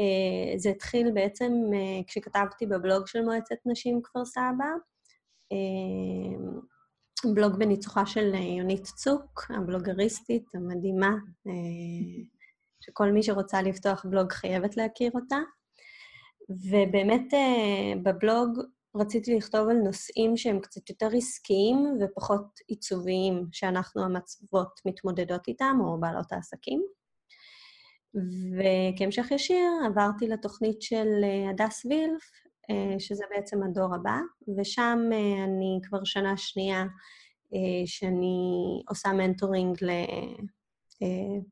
[0.00, 4.70] Uh, זה התחיל בעצם uh, כשכתבתי בבלוג של מועצת נשים כפר סבא,
[7.34, 11.14] בלוג בניצוחה של יונית צוק, הבלוגריסטית המדהימה,
[12.80, 15.36] שכל מי שרוצה לפתוח בלוג חייבת להכיר אותה.
[16.50, 17.34] ובאמת
[18.02, 18.58] בבלוג
[18.96, 26.00] רציתי לכתוב על נושאים שהם קצת יותר עסקיים ופחות עיצוביים, שאנחנו המצוות מתמודדות איתם, או
[26.00, 26.84] בעלות העסקים.
[28.58, 32.30] וכהמשך ישיר עברתי לתוכנית של אה, הדס וילף,
[32.70, 34.18] אה, שזה בעצם הדור הבא,
[34.58, 36.84] ושם אה, אני כבר שנה שנייה
[37.86, 39.76] שאני עושה מנטורינג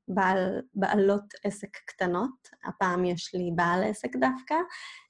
[0.08, 2.48] לבעלות עסק קטנות.
[2.64, 4.54] הפעם יש לי בעל עסק דווקא,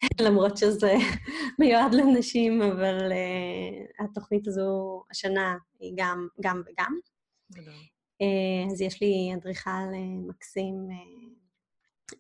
[0.27, 0.95] למרות שזה
[1.59, 3.13] מיועד לנשים, אבל
[3.99, 6.99] התוכנית הזו השנה היא גם, גם וגם.
[8.73, 9.71] אז יש לי אדריכל
[10.29, 10.89] מקסים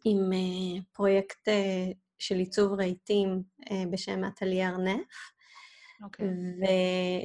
[0.04, 6.04] עם uh, פרויקט uh, של עיצוב רהיטים uh, בשם אטליה ארנף, okay.
[6.04, 6.28] אוקיי.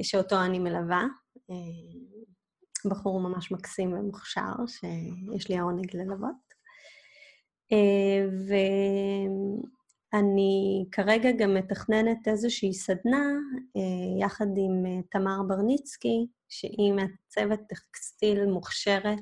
[0.00, 1.04] ושאותו אני מלווה.
[1.36, 2.28] Uh,
[2.86, 6.48] בחור ממש מקסים ומוכשר, שיש לי העונג ללוות.
[7.72, 8.28] Uh,
[10.12, 13.26] ואני כרגע גם מתכננת איזושהי סדנה
[13.76, 19.18] uh, יחד עם uh, תמר ברניצקי, שהיא מעצבת טקסטיל מוכשרת,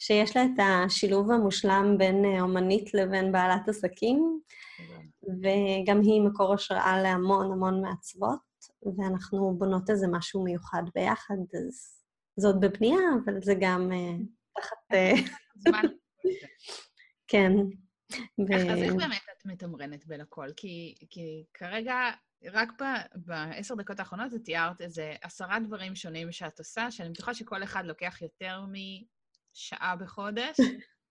[0.00, 4.40] שיש לה את השילוב המושלם בין אה, אומנית לבין בעלת עסקים,
[5.22, 8.38] וגם היא מקור השראה להמון המון מעצבות,
[8.98, 11.99] ואנחנו בונות איזה משהו מיוחד ביחד, אז
[12.40, 14.16] זה עוד בבנייה, אבל זה גם אה,
[14.58, 14.76] תחת...
[14.92, 15.12] אה,
[15.56, 15.82] זמן.
[17.30, 17.52] כן.
[18.44, 20.48] אז איך באמת את מתמרנת בין הכל?
[20.56, 22.10] כי, כי כרגע,
[22.44, 22.72] רק
[23.14, 27.84] בעשר דקות האחרונות את תיארת איזה עשרה דברים שונים שאת עושה, שאני בטוחה שכל אחד
[27.84, 28.64] לוקח יותר
[29.52, 30.56] שעה בחודש.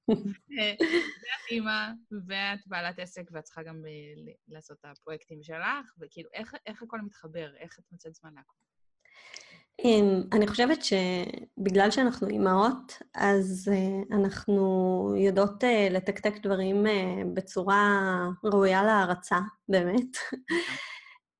[0.57, 1.87] ואת אימא,
[2.27, 7.01] ואת בעלת עסק, ואת צריכה גם אה, לעשות את הפרויקטים שלך, וכאילו, איך, איך הכל
[7.01, 7.55] מתחבר?
[7.57, 8.53] איך את מוצאת זמן להכל?
[9.83, 16.89] אמ, אני חושבת שבגלל שאנחנו אימהות, אז uh, אנחנו יודעות uh, לתקתק דברים uh,
[17.33, 17.99] בצורה
[18.43, 19.39] ראויה להערצה,
[19.69, 20.17] באמת.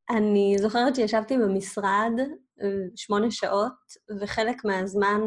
[0.10, 2.12] אני זוכרת שישבתי במשרד
[2.96, 3.74] שמונה שעות,
[4.22, 5.22] וחלק מהזמן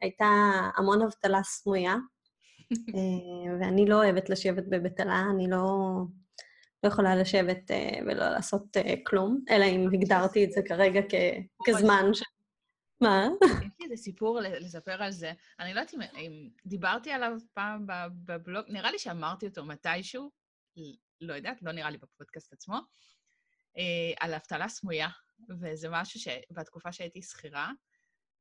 [0.00, 1.96] הייתה המון אבטלה סמויה,
[2.94, 5.66] אה, ואני לא אוהבת לשבת בבטלה, אני לא,
[6.82, 11.14] לא יכולה לשבת אה, ולא לעשות אה, כלום, אלא אם הגדרתי את זה כרגע כ,
[11.66, 12.22] כזמן ש...
[13.02, 13.28] מה?
[13.44, 15.32] יש לי איזה סיפור לספר על זה.
[15.60, 17.86] אני לא יודעת אם דיברתי עליו פעם
[18.24, 20.30] בבלוג, נראה לי שאמרתי אותו מתישהו,
[21.20, 22.78] לא יודעת, לא נראה לי בפודקאסט עצמו,
[24.20, 25.08] על אבטלה סמויה.
[25.60, 27.72] וזה משהו שבתקופה שהייתי שכירה,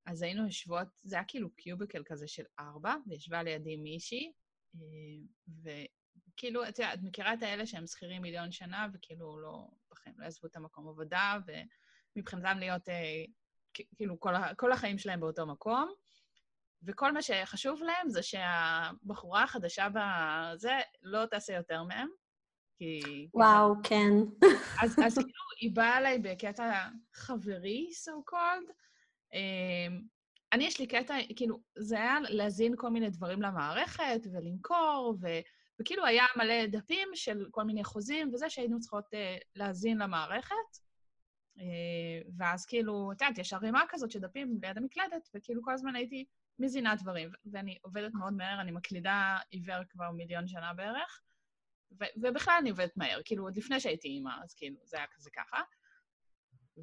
[0.06, 4.32] אז היינו יושבות, זה היה כאילו קיוביקל כזה של ארבע, וישבה לידי מישהי,
[4.76, 4.80] אה,
[5.64, 10.24] וכאילו, את יודעת, את מכירה את האלה שהם שכירים מיליון שנה, וכאילו לא, בחיים לא
[10.24, 11.38] יעזבו את המקום עבודה,
[12.16, 13.26] ומבחינתם להיות, אה,
[13.74, 15.94] כאילו, כל, כל החיים שלהם באותו מקום.
[16.84, 22.08] וכל מה שחשוב להם זה שהבחורה החדשה בזה לא תעשה יותר מהם,
[22.78, 23.28] כי...
[23.34, 24.10] וואו, כן.
[24.82, 28.72] אז, אז כאילו, היא באה אליי בקטע חברי, so called.
[29.34, 30.02] אמ,
[30.54, 35.28] אני, יש לי קטע, כאילו, זה היה להזין כל מיני דברים למערכת ולמכור, ו,
[35.82, 40.56] וכאילו היה מלא דפים של כל מיני חוזים וזה שהיינו צריכות uh, להזין למערכת.
[41.58, 41.62] Uh,
[42.38, 46.26] ואז כאילו, את יודעת, יש ערימה כזאת של דפים ליד המקלדת, וכאילו כל הזמן הייתי
[46.60, 51.22] מזינה דברים, ואני עובדת מאוד מהר, אני מקלידה עיוור כבר מיליון שנה בערך.
[51.92, 55.30] ו- ובכלל אני עובדת מהר, כאילו, עוד לפני שהייתי אימא, אז כאילו, זה היה כזה
[55.36, 55.62] ככה.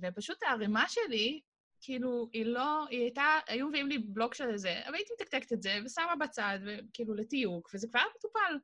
[0.02, 1.40] ופשוט הערימה שלי,
[1.80, 5.62] כאילו, היא לא, היא הייתה, היו מביאים לי בלוק של זה, אבל הייתי מתקתקת את
[5.62, 8.58] זה ושמה בצד, וכאילו, לתיוק, וזה כבר היה מטופל.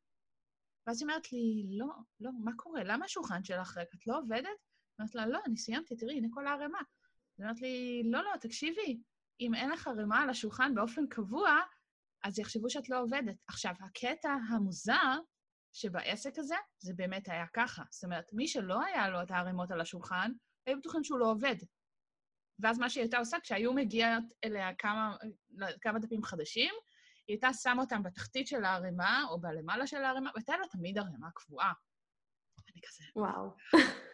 [0.87, 1.87] ואז היא אומרת לי, לא,
[2.21, 2.85] לא, מה קורה?
[2.85, 3.95] למה השולחן שלך ריק?
[3.95, 4.74] את לא עובדת?
[5.01, 6.79] אמרתי לה, לא, אני סיימתי, תראי, הנה כל הערימה.
[7.39, 9.01] היא אומרת לי, לא, לא, תקשיבי,
[9.41, 11.61] אם אין לך ערימה על השולחן באופן קבוע,
[12.25, 13.37] אז יחשבו שאת לא עובדת.
[13.47, 15.19] עכשיו, הקטע המוזר
[15.73, 17.83] שבעסק הזה זה באמת היה ככה.
[17.91, 20.33] זאת אומרת, מי שלא היה לו את הערימות על השולחן,
[20.67, 21.57] היו בטוחים שהוא לא עובד.
[22.59, 25.17] ואז מה שהיא הייתה עושה, כשהיו מגיעות אליה כמה,
[25.81, 26.75] כמה דפים חדשים,
[27.27, 31.29] היא הייתה שמה אותם בתחתית של הערימה, או בלמעלה של הערימה, והייתה לה תמיד ערימה
[31.35, 31.73] קבועה.
[32.73, 33.05] אני כזה...
[33.17, 33.57] וואו.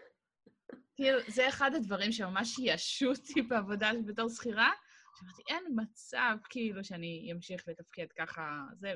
[0.96, 4.70] כאילו, זה אחד הדברים שממש ישו אותי בעבודה בתור שכירה,
[5.18, 8.94] שאמרתי, אין מצב, כאילו, שאני אמשיך לתפקד ככה, זה,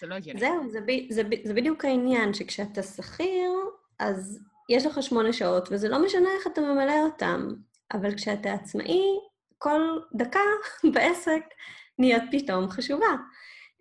[0.00, 0.40] זה לא הגיוני.
[0.40, 3.50] זהו, זה, ב, זה, ב, זה בדיוק העניין, שכשאתה שכיר,
[3.98, 7.48] אז יש לך שמונה שעות, וזה לא משנה איך אתה ממלא אותם,
[7.92, 9.04] אבל כשאתה עצמאי,
[9.58, 10.40] כל דקה
[10.94, 11.42] בעסק
[11.98, 13.16] נהיית פתאום חשובה.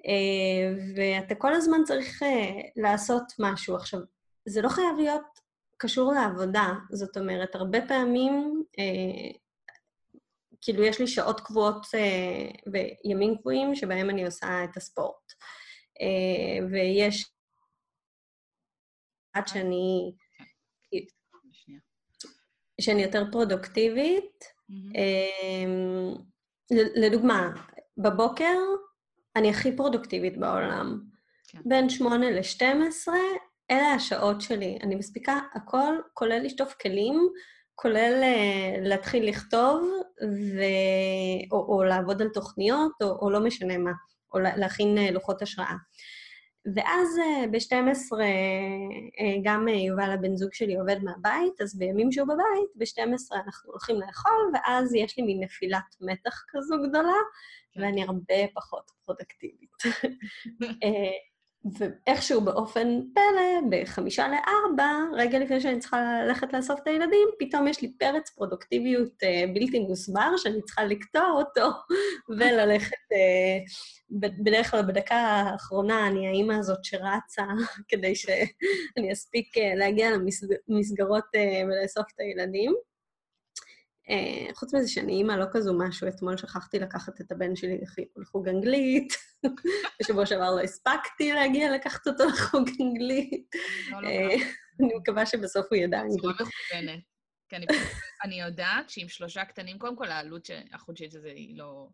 [0.08, 3.76] אה, ואתה כל הזמן צריך אה, לעשות משהו.
[3.76, 4.00] עכשיו,
[4.46, 5.40] זה לא חייב להיות
[5.82, 6.74] קשור לעבודה.
[6.92, 9.32] זאת אומרת, הרבה פעמים אה,
[10.62, 15.34] כאילו, יש לי שעות קבועות אה, וימים קבועים שבהם אני עושה את הספורט.
[16.02, 17.32] אה, ויש...
[19.34, 20.12] עד שאני...
[22.82, 24.44] שאני יותר פרודוקטיבית.
[24.72, 24.98] Mm-hmm.
[26.96, 27.50] לדוגמה,
[27.98, 28.58] בבוקר
[29.36, 31.02] אני הכי פרודוקטיבית בעולם.
[31.48, 31.60] כן.
[31.66, 33.08] בין 8 ל-12,
[33.72, 34.78] אלה השעות שלי.
[34.84, 37.30] אני מספיקה הכל, כולל לשטוף כלים,
[37.76, 39.92] כולל uh, להתחיל לכתוב,
[40.24, 40.62] ו...
[41.52, 43.92] או, או לעבוד על תוכניות, או, או לא משנה מה,
[44.34, 45.76] או להכין uh, לוחות השראה.
[46.76, 52.70] ואז uh, ב-12 uh, גם יובל הבן זוג שלי עובד מהבית, אז בימים שהוא בבית,
[52.76, 57.18] ב-12 אנחנו הולכים לאכול, ואז יש לי מין נפילת מתח כזו גדולה,
[57.74, 57.82] כן.
[57.82, 59.72] ואני הרבה פחות פרודקטיבית.
[61.66, 67.82] ואיכשהו באופן פלא, בחמישה לארבע, רגע לפני שאני צריכה ללכת לאסוף את הילדים, פתאום יש
[67.82, 71.70] לי פרץ פרודוקטיביות uh, בלתי מוסבר, שאני צריכה לקטוע אותו
[72.40, 72.96] וללכת...
[73.14, 77.46] Uh, בדרך כלל בדקה האחרונה אני האימא הזאת שרצה
[77.90, 80.10] כדי שאני אספיק uh, להגיע
[80.68, 81.26] למסגרות
[81.68, 82.76] ולאסוף את הילדים.
[84.12, 87.78] Uh, חוץ מזה שאני אימא לא כזו משהו, אתמול שכחתי לקחת את הבן שלי
[88.18, 89.14] לחוג אנגלית,
[90.02, 93.50] בשבוע שעבר לא הספקתי להגיע לקחת אותו לחוג אנגלית.
[93.92, 94.36] לא, לא, אה,
[94.80, 96.20] אני מקווה שבסוף הוא ידע אנגלית.
[96.20, 97.04] בצורה מכוונת.
[97.50, 97.56] כי
[98.24, 101.88] אני יודעת שעם שלושה קטנים, קודם כל העלות החודשית הזה היא לא...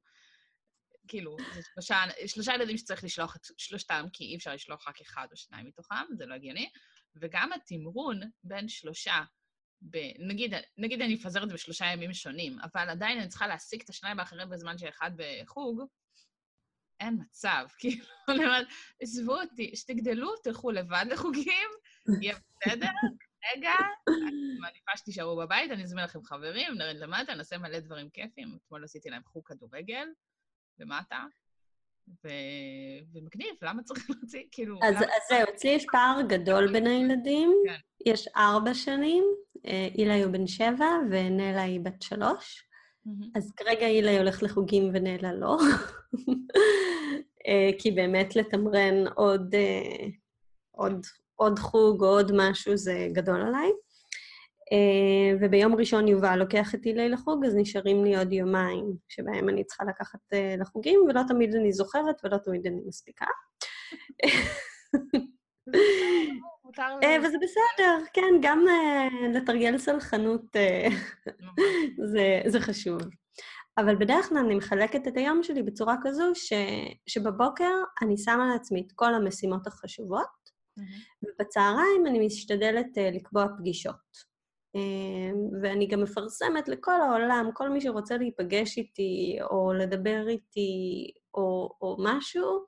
[1.08, 5.28] כאילו, זה שלושה, שלושה ילדים שצריך לשלוח את שלושתם, כי אי אפשר לשלוח רק אחד
[5.32, 6.70] או שניים מתוכם, זה לא הגיוני.
[7.16, 9.22] וגם התמרון בין שלושה
[9.82, 9.98] ב...
[10.20, 14.50] נגיד, נגיד אני זה בשלושה ימים שונים, אבל עדיין אני צריכה להשיג את השניים האחרים
[14.50, 15.82] בזמן שאחד בחוג,
[17.00, 17.66] אין מצב.
[17.80, 18.68] כאילו, אני אומרת,
[19.02, 21.70] עזבו אותי, שתגדלו, תלכו לבד לחוגים,
[22.22, 22.88] יהיה בסדר,
[23.56, 23.72] רגע,
[24.28, 28.58] אני מעדיפה שתישארו בבית, אני אזמין לכם חברים, נרד למטה, נעשה מלא דברים כיפים.
[28.66, 30.08] אתמול עשיתי להם חוג כדורגל
[30.80, 31.26] למטה,
[32.08, 32.28] ו...
[33.14, 34.44] ומגניב, למה צריך להוציא?
[34.52, 34.80] כאילו...
[34.84, 35.06] אז, למה...
[35.06, 37.52] אז זהו, אצלי יש פער גדול בין הילדים.
[37.66, 38.12] כן.
[38.12, 39.24] יש ארבע שנים,
[39.66, 42.64] אה, אילי הוא בן שבע ונלה היא בת שלוש.
[43.36, 45.58] אז כרגע אילי הולך לחוגים ונלה לא.
[47.48, 50.08] אה, כי באמת לתמרן עוד, אה,
[50.72, 51.06] עוד,
[51.36, 53.72] עוד חוג או עוד משהו זה גדול עליי.
[54.74, 59.64] Uh, וביום ראשון יובל לוקח את אילי לחוג, אז נשארים לי עוד יומיים שבהם אני
[59.64, 63.26] צריכה לקחת uh, לחוגים, ולא תמיד אני זוכרת ולא תמיד אני מספיקה.
[67.26, 68.66] וזה בסדר, כן, גם
[69.34, 70.56] לתרגל סלחנות
[72.48, 73.02] זה חשוב.
[73.78, 76.54] אבל בדרך כלל אני מחלקת את היום שלי בצורה כזו ש,
[77.08, 80.82] שבבוקר אני שמה לעצמי את כל המשימות החשובות, mm-hmm.
[81.24, 84.37] ובצהריים אני משתדלת לקבוע פגישות.
[84.76, 91.70] Uh, ואני גם מפרסמת לכל העולם, כל מי שרוצה להיפגש איתי, או לדבר איתי, או,
[91.82, 92.66] או משהו,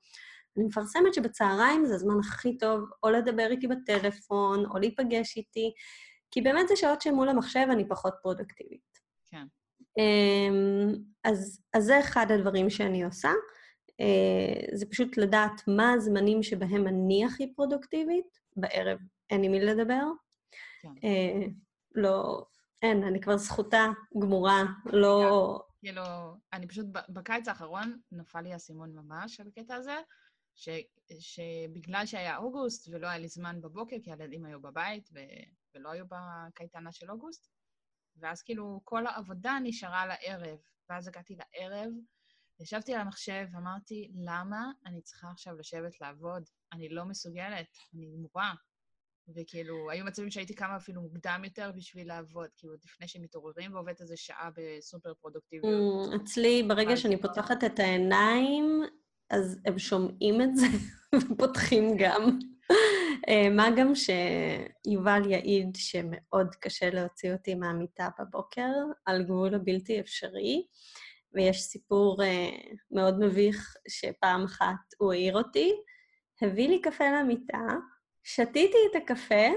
[0.57, 5.73] אני מפרסמת שבצהריים זה הזמן הכי טוב או לדבר איתי בטלפון, או להיפגש איתי,
[6.31, 8.99] כי באמת זה שעות שמול המחשב אני פחות פרודקטיבית.
[9.31, 9.45] כן.
[9.97, 10.93] אמ,
[11.23, 13.31] אז, אז זה אחד הדברים שאני עושה.
[13.99, 18.39] אה, זה פשוט לדעת מה הזמנים שבהם אני הכי פרודוקטיבית.
[18.55, 20.03] בערב אין עם מי לדבר.
[20.81, 20.89] כן.
[21.95, 22.45] לא,
[22.81, 23.85] אין, אני כבר זכותה
[24.21, 25.59] גמורה, לא...
[25.79, 26.03] כאילו,
[26.53, 29.97] אני פשוט, בקיץ האחרון נפל לי האסימון ממש על הקטע הזה,
[30.55, 30.69] ש,
[31.19, 35.19] שבגלל שהיה אוגוסט ולא היה לי זמן בבוקר, כי הילדים היו בבית ו,
[35.75, 37.49] ולא היו בקייטנה של אוגוסט,
[38.17, 40.59] ואז כאילו כל העבודה נשארה לערב.
[40.89, 41.91] ואז הגעתי לערב,
[42.59, 46.43] ישבתי על המחשב ואמרתי, למה אני צריכה עכשיו לשבת לעבוד?
[46.73, 48.53] אני לא מסוגלת, אני מורה.
[49.35, 54.01] וכאילו, היו מצבים שהייתי קמה אפילו מוקדם יותר בשביל לעבוד, כאילו, לפני שהם מתעוררים ועובדת
[54.01, 56.13] איזה שעה בסופר פרודוקטיביות.
[56.13, 58.83] Mm, אצלי, ברגע שאני פותחת את העיניים,
[59.29, 60.65] אז הם שומעים את זה
[61.15, 62.39] ופותחים גם.
[63.29, 68.71] אה, מה גם שיובל יעיד שמאוד קשה להוציא אותי מהמיטה בבוקר,
[69.05, 70.65] על גבול הבלתי אפשרי,
[71.33, 75.71] ויש סיפור uh, מאוד מביך שפעם אחת הוא העיר אותי,
[76.41, 77.67] הביא לי קפה למיטה,
[78.35, 79.47] שתיתי את הקפה,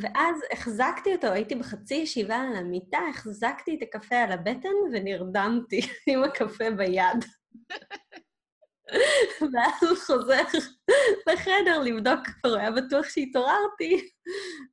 [0.00, 6.24] ואז החזקתי אותו, הייתי בחצי ישיבה על המיטה, החזקתי את הקפה על הבטן ונרדמתי עם
[6.24, 7.24] הקפה ביד.
[9.52, 10.42] ואז הוא חוזר
[11.32, 14.08] לחדר לבדוק, כבר היה בטוח שהתעוררתי,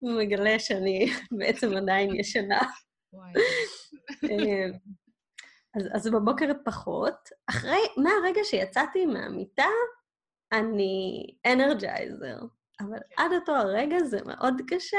[0.04, 2.62] ומגלה שאני בעצם עדיין ישנה.
[4.24, 4.72] אמ,
[5.76, 7.30] אז, אז בבוקר פחות.
[7.50, 9.70] אחרי, מהרגע שיצאתי מהמיטה,
[10.52, 12.38] אני אנרג'ייזר.
[12.90, 14.98] אבל עד אותו הרגע זה מאוד קשה,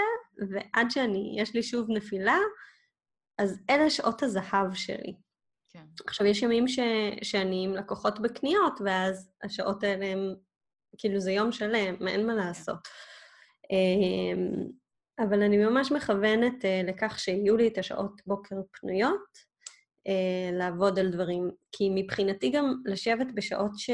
[0.50, 2.38] ועד שאני, יש לי שוב נפילה,
[3.38, 5.14] אז אלה שעות הזהב שלי.
[5.70, 5.84] כן.
[6.06, 6.78] עכשיו, יש ימים ש...
[7.22, 10.34] שאני עם לקוחות בקניות, ואז השעות האלה הם,
[10.98, 12.88] כאילו, זה יום שלם, אין מה לעשות.
[13.70, 14.68] אמ,
[15.18, 19.38] אבל אני ממש מכוונת אה, לכך שיהיו לי את השעות בוקר פנויות,
[20.06, 21.50] אה, לעבוד על דברים.
[21.72, 23.90] כי מבחינתי גם לשבת בשעות ש...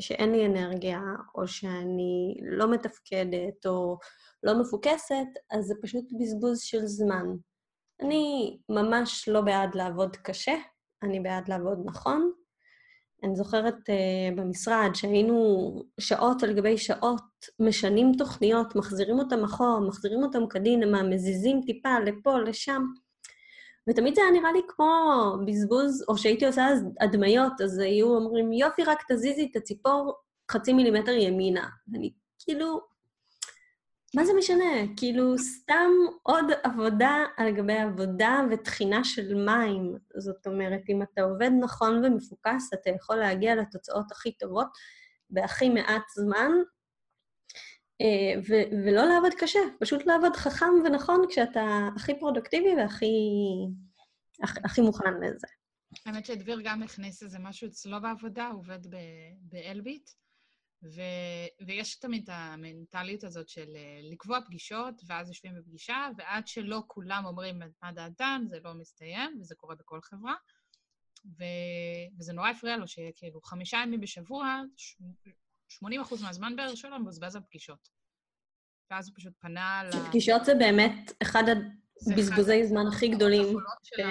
[0.00, 1.00] שאין לי אנרגיה,
[1.34, 3.98] או שאני לא מתפקדת, או
[4.42, 7.26] לא מפוקסת, אז זה פשוט בזבוז של זמן.
[8.02, 10.54] אני ממש לא בעד לעבוד קשה,
[11.02, 12.32] אני בעד לעבוד נכון.
[13.24, 17.22] אני זוכרת uh, במשרד שהיינו שעות על גבי שעות,
[17.58, 22.82] משנים תוכניות, מחזירים אותם אחורה, מחזירים אותם קדימה, מזיזים טיפה לפה, לשם.
[23.88, 24.92] ותמיד זה היה נראה לי כמו
[25.46, 30.14] בזבוז, או שהייתי עושה אז הדמיות, אז היו אומרים, יופי, רק תזיזי את הציפור
[30.50, 31.68] חצי מילימטר ימינה.
[31.92, 32.80] ואני כאילו,
[34.14, 34.94] מה זה משנה?
[34.96, 35.90] כאילו, סתם
[36.22, 39.96] עוד עבודה על גבי עבודה וטחינה של מים.
[40.18, 44.68] זאת אומרת, אם אתה עובד נכון ומפוקס, אתה יכול להגיע לתוצאות הכי טובות
[45.30, 46.52] בהכי מעט זמן,
[48.48, 53.06] ו- ולא לעבוד קשה, פשוט לעבוד חכם ונכון כשאתה הכי פרודוקטיבי והכי
[54.42, 55.46] הכ- הכי מוכן לזה.
[56.06, 58.78] האמת שדביר גם הכניס איזה משהו אצלו בעבודה, הוא עובד
[59.40, 60.10] באלביט,
[60.82, 66.82] ו- ויש תמיד את המנטליות הזאת של אה, לקבוע פגישות, ואז יושבים בפגישה, ועד שלא
[66.86, 70.34] כולם אומרים מה דעתם, זה לא מסתיים, וזה קורה בכל חברה.
[71.38, 74.60] ו- וזה נורא הפריע לו שכאילו חמישה ימים בשבוע,
[75.70, 77.88] 80 אחוז מהזמן בערך שלו מבוזבז על פגישות.
[78.90, 80.08] ואז הוא פשוט פנה ל...
[80.08, 84.02] פגישות זה באמת אחד הבזבוזי זמן הכי גדולים של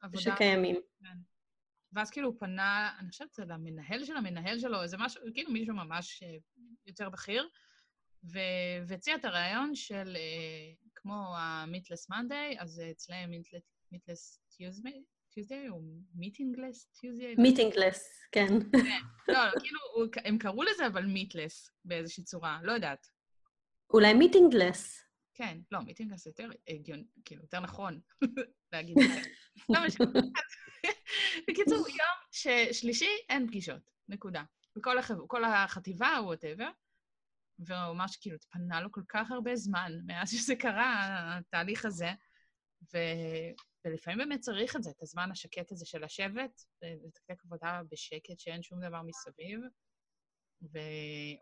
[0.00, 0.20] העבודה.
[0.20, 0.76] שקיימים.
[1.00, 1.18] כן.
[1.92, 5.74] ואז כאילו הוא פנה, אני חושבת שזה למנהל של המנהל שלו, איזה משהו, כאילו מישהו
[5.74, 6.36] ממש אה,
[6.86, 7.48] יותר בכיר,
[8.86, 13.30] והציע את הרעיון של, אה, כמו ה-Meatless Monday, אז אצלם
[13.94, 14.98] Meatless Tuesday,
[15.38, 15.80] Tuesday או
[16.16, 17.40] Meetingless Tuesday?
[17.40, 17.98] Meetingless,
[18.32, 18.52] כן.
[19.28, 19.80] לא, כאילו,
[20.24, 23.06] הם קראו לזה אבל Meatless באיזושהי צורה, לא יודעת.
[23.90, 25.02] אולי Meetingless.
[25.34, 28.00] כן, לא, Meetingless יותר הגיון, כאילו, יותר נכון
[28.72, 29.30] להגיד את זה.
[29.68, 30.20] לא משנה.
[31.48, 34.42] בקיצור, יום ששלישי אין פגישות, נקודה.
[34.78, 35.44] וכל.
[35.44, 36.68] החטיבה, וואטאבר,
[37.58, 41.06] והוא ממש כאילו התפנה לו כל כך הרבה זמן מאז שזה קרה,
[41.38, 42.10] התהליך הזה,
[42.82, 42.98] ו...
[43.84, 48.62] ולפעמים באמת צריך את זה, את הזמן השקט הזה של לשבת, לתקתק עבודה בשקט, שאין
[48.62, 49.60] שום דבר מסביב,
[50.62, 50.78] ו...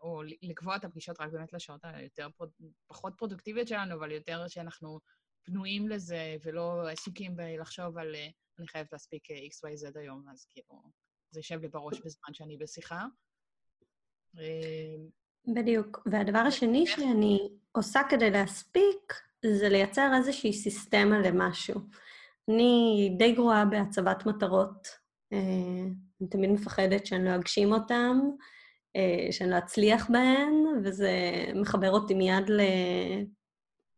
[0.01, 2.51] או לקבוע את הפגישות רק באמת לשעות היותר, פרוד...
[2.87, 4.99] פחות פרודוקטיביות שלנו, אבל יותר שאנחנו
[5.43, 8.15] פנויים לזה ולא עסוקים בלחשוב על
[8.59, 10.83] אני חייבת להספיק XYZ היום, אז כאילו,
[11.31, 13.05] זה יושב לי בראש בזמן שאני בשיחה.
[15.55, 16.07] בדיוק.
[16.11, 17.39] והדבר השני שאני
[17.71, 19.13] עושה כדי להספיק,
[19.45, 21.81] זה לייצר איזושהי סיסטמה למשהו.
[22.49, 24.87] אני די גרועה בהצבת מטרות.
[25.33, 25.37] אה,
[26.21, 28.17] אני תמיד מפחדת שאני לא אגשים אותן,
[28.95, 31.11] אה, שאני לא אצליח בהן, וזה
[31.55, 32.43] מחבר אותי מיד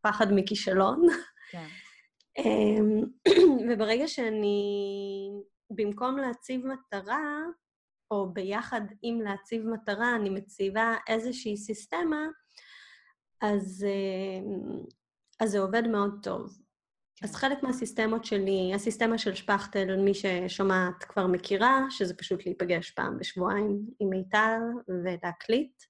[0.02, 1.08] לפחד מכישלון.
[1.52, 1.66] כן.
[2.38, 3.04] אמ,
[3.70, 4.62] וברגע שאני,
[5.70, 7.42] במקום להציב מטרה,
[8.12, 12.28] או ביחד עם להציב מטרה, אני מציבה איזושהי סיסטמה,
[13.42, 14.84] אז, אמ,
[15.40, 16.58] אז זה עובד מאוד טוב.
[17.16, 17.28] כן.
[17.28, 23.18] אז חלק מהסיסטמות שלי, הסיסטמה של שפכטל, מי ששומעת כבר מכירה, שזה פשוט להיפגש פעם
[23.20, 25.84] בשבועיים עם מיטל ולהקליט.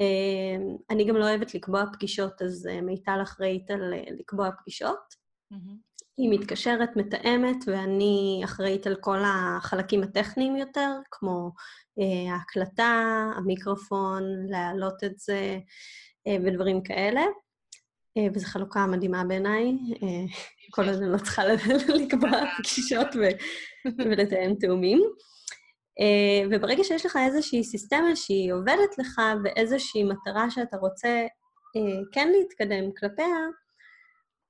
[0.00, 5.14] אמ, אני גם לא אוהבת לקבוע פגישות, אז אה, מיטל אחראית על אה, לקבוע פגישות.
[5.52, 5.86] Mm-hmm.
[6.16, 11.50] היא מתקשרת, מתאמת, ואני אחראית על כל החלקים הטכניים יותר, כמו
[11.98, 15.58] אה, ההקלטה, המיקרופון, להעלות את זה
[16.26, 17.22] אה, ודברים כאלה.
[18.16, 19.64] אה, וזו חלוקה מדהימה בעיניי.
[20.02, 20.24] אה,
[20.70, 21.42] כל הזמן לא צריכה
[22.02, 23.08] לקבוע פגישות
[23.98, 25.02] ולתאם תאומים.
[26.00, 31.26] Uh, וברגע שיש לך איזושהי סיסטמה שהיא עובדת לך ואיזושהי מטרה שאתה רוצה
[32.12, 33.36] כן להתקדם כלפיה,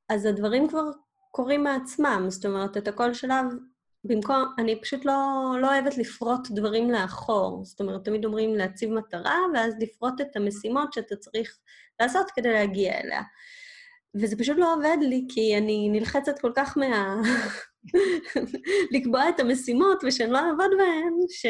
[0.08, 0.84] אז הדברים כבר
[1.30, 2.26] קורים מעצמם.
[2.28, 3.44] זאת אומרת, את הכל שלב,
[4.04, 7.64] במקום, אני פשוט לא, לא אוהבת לפרוט דברים לאחור.
[7.64, 11.58] זאת אומרת, תמיד אומרים להציב מטרה, ואז לפרוט את המשימות שאתה צריך
[12.00, 13.22] לעשות כדי להגיע אליה.
[14.14, 17.16] וזה פשוט לא עובד לי, כי אני נלחצת כל כך מה...
[18.94, 21.46] לקבוע את המשימות ושאני לא אעבוד בהן, ש...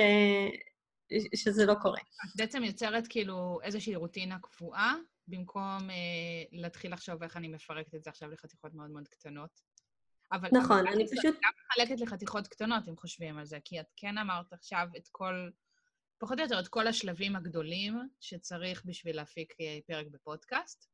[1.35, 1.99] שזה לא קורה.
[1.99, 4.95] את בעצם יוצרת כאילו איזושהי רוטינה קבועה,
[5.29, 5.95] במקום אה,
[6.53, 9.61] להתחיל לחשוב איך אני מפרקת את זה עכשיו לחתיכות מאוד מאוד קטנות.
[10.33, 11.35] אבל נכון, אני פשוט...
[11.35, 15.51] גם מחלקת לחתיכות קטנות, אם חושבים על זה, כי את כן אמרת עכשיו את כל,
[16.19, 20.87] פחות או יותר את כל השלבים הגדולים שצריך בשביל להפיק אה, פרק בפודקאסט,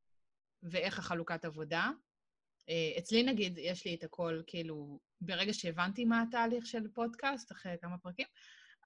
[0.62, 1.91] ואיך החלוקת עבודה.
[2.68, 7.76] אה, אצלי נגיד, יש לי את הכל, כאילו, ברגע שהבנתי מה התהליך של פודקאסט, אחרי
[7.80, 8.26] כמה פרקים,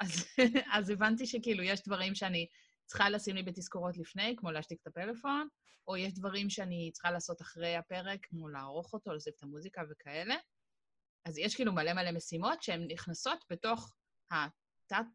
[0.01, 0.27] אז,
[0.77, 2.47] אז הבנתי שכאילו יש דברים שאני
[2.87, 5.49] צריכה לשים לי בתזכורות לפני, כמו להשתיק את הפלאפון,
[5.89, 10.35] או יש דברים שאני צריכה לעשות אחרי הפרק, כמו לערוך אותו, להוסיף את המוזיקה וכאלה.
[11.25, 13.95] אז יש כאילו מלא מלא משימות שהן נכנסות בתוך
[14.31, 15.07] התת,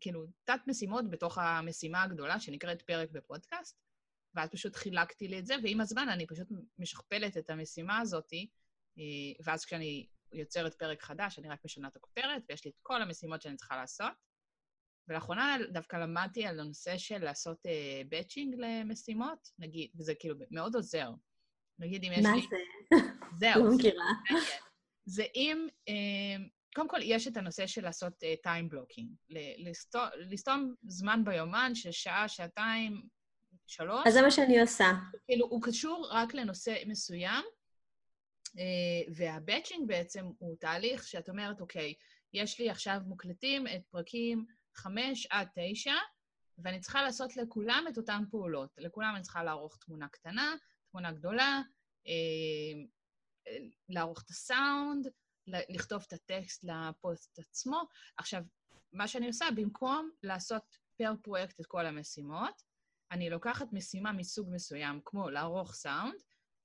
[0.00, 3.78] כאילו, תת-משימות בתוך המשימה הגדולה שנקראת פרק בפודקאסט,
[4.34, 6.48] ואז פשוט חילקתי לי את זה, ועם הזמן אני פשוט
[6.78, 8.32] משכפלת את המשימה הזאת,
[8.98, 13.02] אה, ואז כשאני יוצרת פרק חדש, אני רק משנה את הכותרת, ויש לי את כל
[13.02, 14.12] המשימות שאני צריכה לעשות.
[15.08, 17.58] ולאחרונה דווקא למדתי על הנושא של לעשות
[18.08, 21.10] באצ'ינג uh, למשימות, נגיד, וזה כאילו מאוד עוזר.
[21.78, 22.40] נגיד אם יש מה לי...
[22.40, 22.46] מה
[22.98, 23.06] זה?
[23.38, 23.64] זהו.
[23.64, 24.04] לא מכירה.
[25.04, 25.66] זה אם...
[25.90, 25.92] Uh,
[26.74, 29.10] קודם כל, יש את הנושא של לעשות טיים uh, בלוקינג.
[30.30, 33.02] לסתום זמן ביומן של שעה, שעתיים,
[33.66, 34.06] שלוש.
[34.06, 34.92] אז זה מה שאני עושה.
[35.26, 37.44] כאילו, הוא קשור רק לנושא מסוים,
[39.16, 41.94] והבאצ'ינג בעצם הוא תהליך שאת אומרת, אוקיי,
[42.34, 45.94] יש לי עכשיו מוקלטים את פרקים חמש עד תשע,
[46.58, 48.70] ואני צריכה לעשות לכולם את אותן פעולות.
[48.78, 50.54] לכולם אני צריכה לערוך תמונה קטנה,
[50.90, 51.60] תמונה גדולה,
[52.06, 52.82] אה,
[53.88, 55.06] לערוך את הסאונד,
[55.46, 57.82] לכתוב את הטקסט לפוסט עצמו.
[58.16, 58.42] עכשיו,
[58.92, 60.62] מה שאני עושה, במקום לעשות
[60.98, 62.62] פר פרויקט את כל המשימות,
[63.10, 66.14] אני לוקחת משימה מסוג מסוים, כמו לערוך סאונד,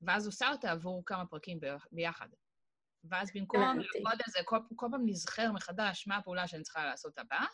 [0.01, 1.59] ואז עושה אותה עבור כמה פרקים
[1.91, 2.27] ביחד.
[3.03, 7.17] ואז במקום לעבוד על זה, כל, כל פעם נזכר מחדש מה הפעולה שאני צריכה לעשות
[7.17, 7.45] הבאה,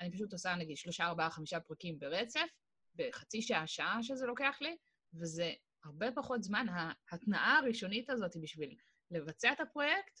[0.00, 2.48] אני פשוט עושה נגיד שלושה, ארבעה, חמישה פרקים ברצף,
[2.94, 4.76] בחצי שעה, שעה שזה לוקח לי,
[5.14, 5.52] וזה
[5.84, 6.66] הרבה פחות זמן.
[7.10, 8.76] ההתנאה הראשונית הזאת בשביל
[9.10, 10.20] לבצע את הפרויקט,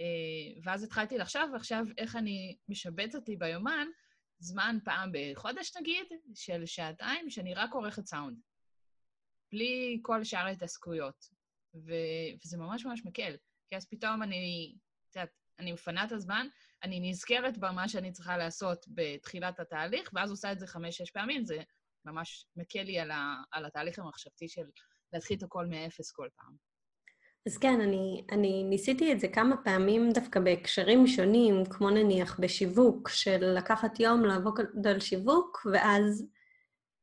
[0.00, 3.86] אה, ואז התחלתי לחשוב עכשיו איך אני משבצת לי ביומן
[4.38, 8.40] זמן פעם בחודש נגיד, של שעתיים, שאני רק עורכת סאונד.
[9.52, 11.28] בלי כל שאר ההתעסקויות.
[11.74, 13.36] וזה ממש ממש מקל.
[13.68, 14.74] כי אז פתאום אני,
[15.10, 16.46] את יודעת, אני מפנה את הזמן,
[16.82, 21.58] אני נזכרת במה שאני צריכה לעשות בתחילת התהליך, ואז עושה את זה חמש-שש פעמים, זה
[22.04, 24.64] ממש מקל לי על, ה, על התהליך המחשבתי של
[25.12, 26.56] להתחיל את הכל מאפס כל פעם.
[27.46, 33.08] אז כן, אני, אני ניסיתי את זה כמה פעמים דווקא בהקשרים שונים, כמו נניח בשיווק,
[33.08, 36.26] של לקחת יום לעבוד על שיווק, ואז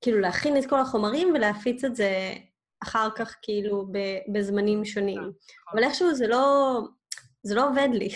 [0.01, 2.33] כאילו להכין את כל החומרים ולהפיץ את זה
[2.83, 3.87] אחר כך כאילו
[4.33, 5.19] בזמנים שונים.
[5.19, 5.33] נכון.
[5.73, 6.79] אבל איכשהו זה לא,
[7.43, 8.09] זה לא עובד לי.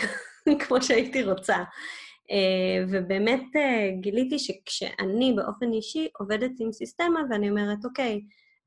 [0.68, 1.56] כמו שהייתי רוצה.
[1.58, 8.22] Uh, ובאמת uh, גיליתי שכשאני באופן אישי עובדת עם סיסטמה ואני אומרת, אוקיי,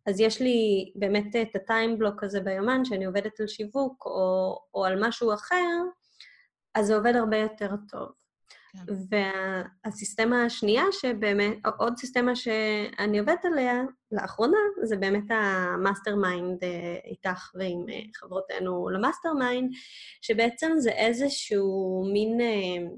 [0.06, 4.58] אז יש לי באמת את ה time block הזה ביומן, שאני עובדת על שיווק או,
[4.74, 5.78] או על משהו אחר,
[6.74, 8.19] אז זה עובד הרבה יותר טוב.
[8.72, 8.94] כן.
[9.84, 17.50] והסיסטמה השנייה, שבאמת, עוד סיסטמה שאני עובדת עליה לאחרונה, זה באמת ה mastermind אה, איתך
[17.54, 19.72] ועם אה, חברותינו ל mastermind,
[20.22, 22.40] שבעצם זה איזשהו מין...
[22.40, 22.90] אה,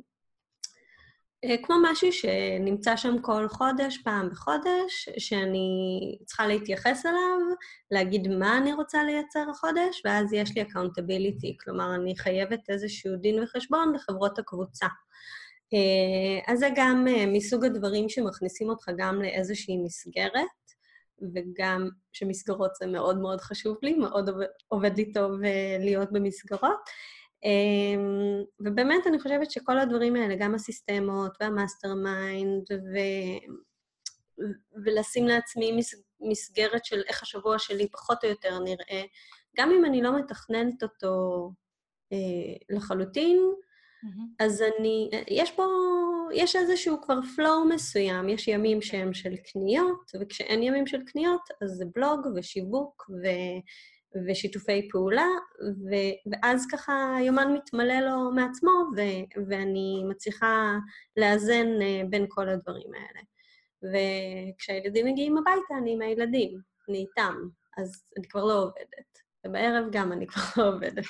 [1.62, 5.68] כמו משהו שנמצא שם כל חודש, פעם בחודש, שאני
[6.24, 7.56] צריכה להתייחס אליו,
[7.90, 13.42] להגיד מה אני רוצה לייצר החודש, ואז יש לי accountability, כלומר, אני חייבת איזשהו דין
[13.42, 14.86] וחשבון לחברות הקבוצה.
[15.74, 20.46] אה, אז זה גם אה, מסוג הדברים שמכניסים אותך גם לאיזושהי מסגרת,
[21.34, 24.30] וגם שמסגרות זה מאוד מאוד חשוב לי, מאוד
[24.68, 26.78] עובד לי טוב אה, להיות במסגרות.
[28.60, 32.98] ובאמת, אני חושבת שכל הדברים האלה, גם הסיסטמות וה mastermind, ו...
[34.84, 35.80] ולשים לעצמי
[36.20, 39.02] מסגרת של איך השבוע שלי פחות או יותר נראה,
[39.56, 41.50] גם אם אני לא מתכננת אותו
[42.70, 43.52] לחלוטין,
[44.38, 45.64] אז אני, יש פה,
[46.34, 51.70] יש איזשהו כבר flow מסוים, יש ימים שהם של קניות, וכשאין ימים של קניות, אז
[51.70, 53.26] זה בלוג ושיווק ו,
[54.26, 55.28] ושיתופי פעולה,
[55.60, 55.94] ו,
[56.32, 59.00] ואז ככה היומן מתמלא לו מעצמו, ו,
[59.48, 60.78] ואני מצליחה
[61.16, 63.22] לאזן אה, בין כל הדברים האלה.
[63.82, 67.34] וכשהילדים מגיעים הביתה, אני עם הילדים, אני איתם,
[67.78, 69.21] אז אני כבר לא עובדת.
[69.46, 71.04] ובערב גם אני כבר לא עובדת.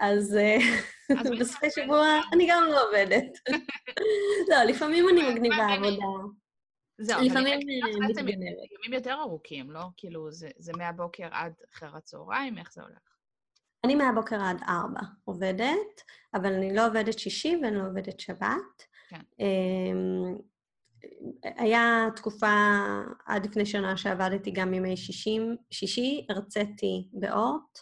[0.00, 0.38] אז
[1.40, 3.38] בסופי שבוע אני גם לא עובדת.
[4.50, 6.06] לא, לפעמים אני מגניבה עבודה.
[6.98, 8.70] זהו, לפעמים אה, מתגנרת.
[8.78, 9.82] ימים יותר ארוכים, לא?
[9.96, 12.98] כאילו, זה מהבוקר עד אחר הצהריים, איך זה הולך?
[13.84, 16.02] אני מהבוקר עד ארבע עובדת,
[16.34, 18.86] אבל אני לא עובדת שישי ואני לא עובדת שבת.
[19.08, 19.20] כן.
[21.44, 22.78] היה תקופה
[23.26, 27.78] עד לפני שנה שעבדתי גם ימי שישים, שישי, הרציתי באורט,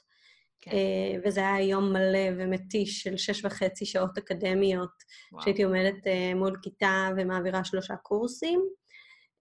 [0.61, 0.71] כן.
[0.71, 4.91] אה, וזה היה יום מלא ומתיש של שש וחצי שעות אקדמיות,
[5.33, 5.43] וואו.
[5.43, 8.61] שהייתי עומדת אה, מול כיתה ומעבירה שלושה קורסים.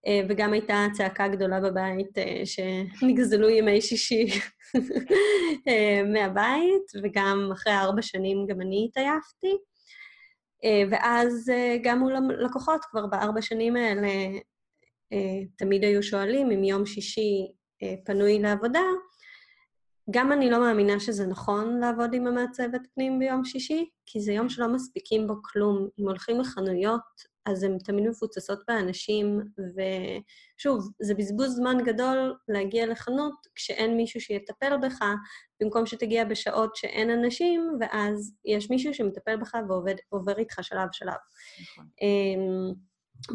[0.08, 4.28] אה, וגם הייתה צעקה גדולה בבית שנגזלו ימי שישי
[5.68, 9.58] אה, מהבית, וגם אחרי ארבע שנים גם אני התעייפתי.
[10.92, 11.52] ואז
[11.84, 14.08] גם מול הלקוחות, כבר בארבע שנים האלה,
[15.58, 17.52] תמיד היו שואלים אם יום שישי
[18.06, 18.84] פנוי לעבודה,
[20.12, 24.50] גם אני לא מאמינה שזה נכון לעבוד עם המעצבת פנים ביום שישי, כי זה יום
[24.50, 25.88] שלא מספיקים בו כלום.
[26.00, 29.40] אם הולכים לחנויות, אז הן תמיד מפוצצות באנשים,
[29.76, 35.00] ושוב, זה בזבוז זמן גדול להגיע לחנות כשאין מישהו שיטפל בך,
[35.62, 39.58] במקום שתגיע בשעות שאין אנשים, ואז יש מישהו שמטפל בך
[40.12, 41.14] ועובר איתך שלב-שלב.
[41.62, 41.86] נכון.
[42.02, 42.74] אמ,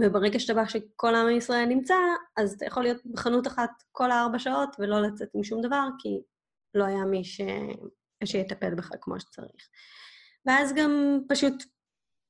[0.00, 1.94] וברגע שאתה בא שכל עם ישראל נמצא,
[2.36, 6.08] אז אתה יכול להיות בחנות אחת כל הארבע שעות ולא לצאת עם שום דבר, כי
[6.74, 7.40] לא היה מי ש...
[8.24, 9.68] שיטפל בך כמו שצריך.
[10.46, 11.54] ואז גם פשוט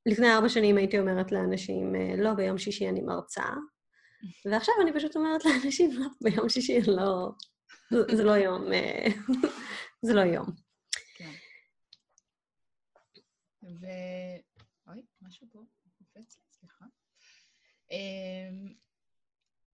[0.07, 3.45] לפני ארבע שנים הייתי אומרת לאנשים, אה, לא, ביום שישי אני מרצה,
[4.51, 7.31] ועכשיו אני פשוט אומרת לאנשים, לא, ביום שישי לא...
[8.17, 9.07] זה לא יום, אה,
[10.07, 10.47] זה לא יום.
[11.15, 11.33] כן.
[13.63, 13.87] ו...
[14.89, 15.59] אוי, משהו פה
[15.99, 16.85] קופץ, סליחה.
[17.91, 18.75] אמ,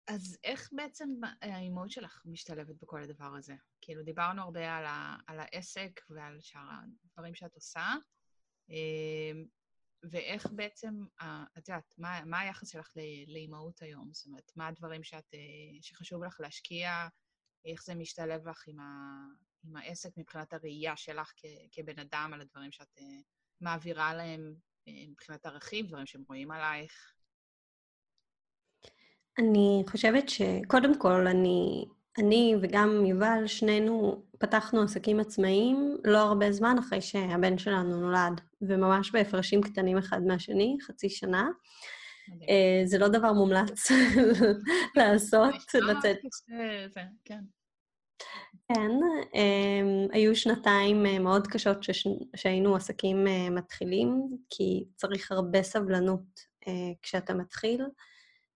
[0.06, 1.10] אז איך בעצם
[1.42, 3.54] האימהות שלך משתלבת בכל הדבר הזה?
[3.80, 6.68] כאילו, דיברנו הרבה על, ה, על העסק ועל שאר
[7.04, 7.94] הדברים שאת עושה,
[8.70, 9.44] אמ,
[10.02, 11.04] ואיך בעצם,
[11.58, 12.92] את יודעת, מה, מה היחס שלך
[13.26, 14.08] לאימהות היום?
[14.12, 17.08] זאת אומרת, מה הדברים שאת, אה, שחשוב לך להשקיע,
[17.64, 18.84] איך זה משתלב לך עם, ה,
[19.64, 23.20] עם העסק מבחינת הראייה שלך כ, כבן אדם על הדברים שאת אה,
[23.60, 24.54] מעבירה להם
[24.88, 27.12] אה, מבחינת ערכים, דברים שהם רואים עלייך?
[29.38, 31.84] אני חושבת שקודם כל, אני,
[32.18, 39.10] אני וגם יובל, שנינו פתחנו עסקים עצמאיים לא הרבה זמן אחרי שהבן שלנו נולד, וממש
[39.10, 41.48] בהפרשים קטנים אחד מהשני, חצי שנה.
[42.28, 43.90] Uh, זה לא דבר מומלץ
[44.96, 46.16] לעשות, לצאת...
[47.24, 47.40] כן.
[48.74, 48.90] כן,
[49.22, 51.78] um, היו שנתיים uh, מאוד קשות.
[52.36, 56.48] שהיינו עסקים uh, מתחילים, כי צריך הרבה סבלנות
[57.02, 57.84] כשאתה מתחיל.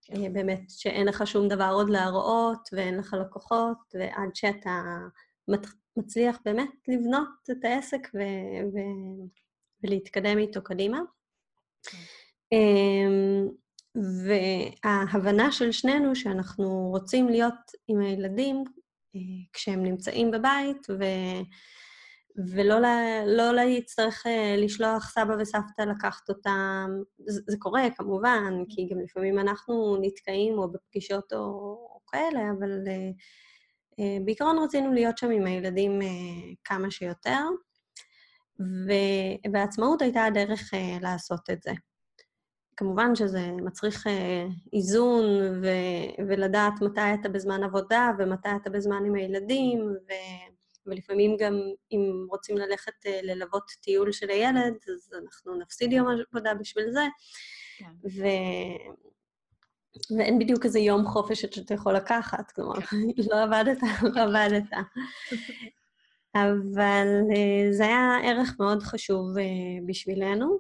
[0.03, 0.33] כן.
[0.33, 4.83] באמת, שאין לך שום דבר עוד להראות, ואין לך לקוחות, ועד שאתה
[5.97, 9.27] מצליח באמת לבנות את העסק ו- ו-
[9.83, 11.01] ולהתקדם איתו קדימה.
[11.83, 11.99] כן.
[12.53, 13.49] אמ,
[14.85, 18.65] וההבנה של שנינו שאנחנו רוצים להיות עם הילדים
[19.15, 19.21] אה,
[19.53, 21.43] כשהם נמצאים בבית, ו-
[22.37, 26.91] ולא לה, לא להצטרך אה, לשלוח סבא וסבתא לקחת אותם.
[27.27, 32.71] זה, זה קורה, כמובן, כי גם לפעמים אנחנו נתקעים או בפגישות או, או כאלה, אבל
[32.85, 33.15] uh,
[34.01, 36.05] uh, בעיקרון רצינו להיות שם עם הילדים uh,
[36.65, 37.41] כמה שיותר,
[38.61, 41.73] ו- והעצמאות הייתה הדרך uh, לעשות את זה.
[42.77, 44.11] כמובן שזה מצריך uh,
[44.73, 45.25] איזון
[45.63, 51.61] ו- ולדעת מתי אתה בזמן עבודה ומתי אתה בזמן עם הילדים, ו- ולפעמים גם
[51.93, 57.01] אם רוצים ללכת אה, ללוות טיול של הילד, אז אנחנו נפסיד יום עבודה בשביל זה.
[57.79, 57.93] כן.
[58.05, 58.23] ו...
[60.19, 62.97] ואין בדיוק איזה יום חופש שאתה יכול לקחת, כלומר, כן.
[63.31, 64.65] לא עבדת, לא עבדת.
[66.35, 69.41] אבל uh, זה היה ערך מאוד חשוב uh,
[69.87, 70.59] בשבילנו.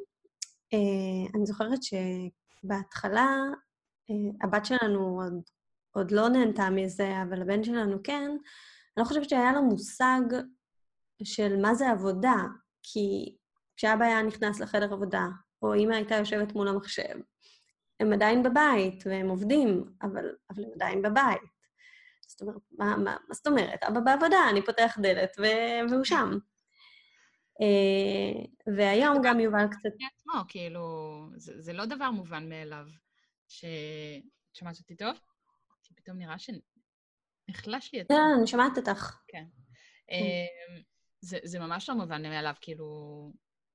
[1.34, 3.36] אני זוכרת שבהתחלה,
[4.42, 5.42] הבת שלנו עוד,
[5.90, 8.30] עוד לא נהנתה מזה, אבל הבן שלנו כן,
[8.96, 10.20] אני לא חושבת שהיה לו מושג
[11.24, 12.36] של מה זה עבודה,
[12.82, 13.36] כי
[13.76, 15.26] כשאבא היה נכנס לחדר עבודה,
[15.62, 17.14] או אמא הייתה יושבת מול המחשב,
[18.00, 21.40] הם עדיין בבית והם עובדים, אבל, אבל הם עדיין בבית.
[22.26, 23.82] זאת אומרת, מה, מה, מה זאת אומרת?
[23.82, 26.30] אבא בעבודה, אני פותח דלת ו- והוא שם.
[27.60, 28.44] אה,
[28.76, 29.90] והיום גם יובל קצת...
[30.16, 30.82] עצמו, כאילו,
[31.36, 32.86] זה, זה לא דבר מובן מאליו.
[33.48, 33.64] ש...
[34.52, 35.16] שמעת אותי טוב?
[35.82, 36.50] כי פתאום נראה ש...
[37.48, 38.14] נחלש לי את זה.
[38.14, 39.16] כן, אני שומעת אותך.
[39.28, 39.44] כן.
[40.06, 40.14] כן.
[40.14, 40.82] אמ,
[41.20, 42.86] זה, זה ממש לא מובן מאליו, כאילו,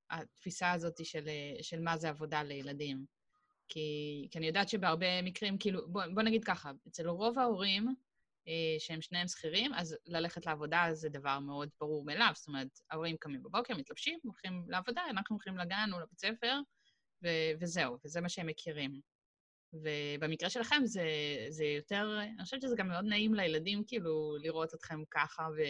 [0.10, 1.30] התפיסה הזאת של,
[1.62, 3.06] של מה זה עבודה לילדים.
[3.68, 7.96] כי, כי אני יודעת שבהרבה מקרים, כאילו, בוא, בוא נגיד ככה, אצל רוב ההורים,
[8.48, 12.32] אה, שהם שניהם שכירים, אז ללכת לעבודה זה דבר מאוד ברור מאליו.
[12.36, 16.60] זאת אומרת, ההורים קמים בבוקר, מתלבשים, הולכים לעבודה, אנחנו הולכים לגן או לבית ספר,
[17.24, 19.02] ו- וזהו, וזה מה שהם מכירים.
[19.74, 21.08] ובמקרה שלכם זה,
[21.50, 25.62] זה יותר, אני חושבת שזה גם מאוד נעים לילדים כאילו לראות אתכם ככה, ו,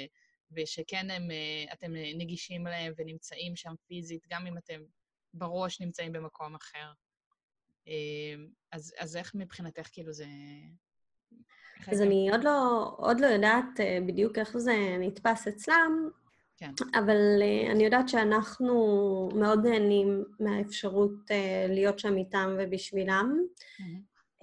[0.52, 4.82] ושכן הם, אה, אתם נגישים להם ונמצאים שם פיזית, גם אם אתם
[5.34, 6.92] בראש נמצאים במקום אחר.
[7.88, 8.36] אה,
[8.72, 10.26] אז, אז איך מבחינתך כאילו זה...
[11.88, 16.10] אז אני עוד לא, עוד לא יודעת אה, בדיוק איך זה נתפס אצלם,
[16.58, 16.72] כן.
[16.94, 18.74] אבל uh, אני יודעת שאנחנו
[19.36, 23.42] מאוד נהנים מהאפשרות uh, להיות שם איתם ובשבילם.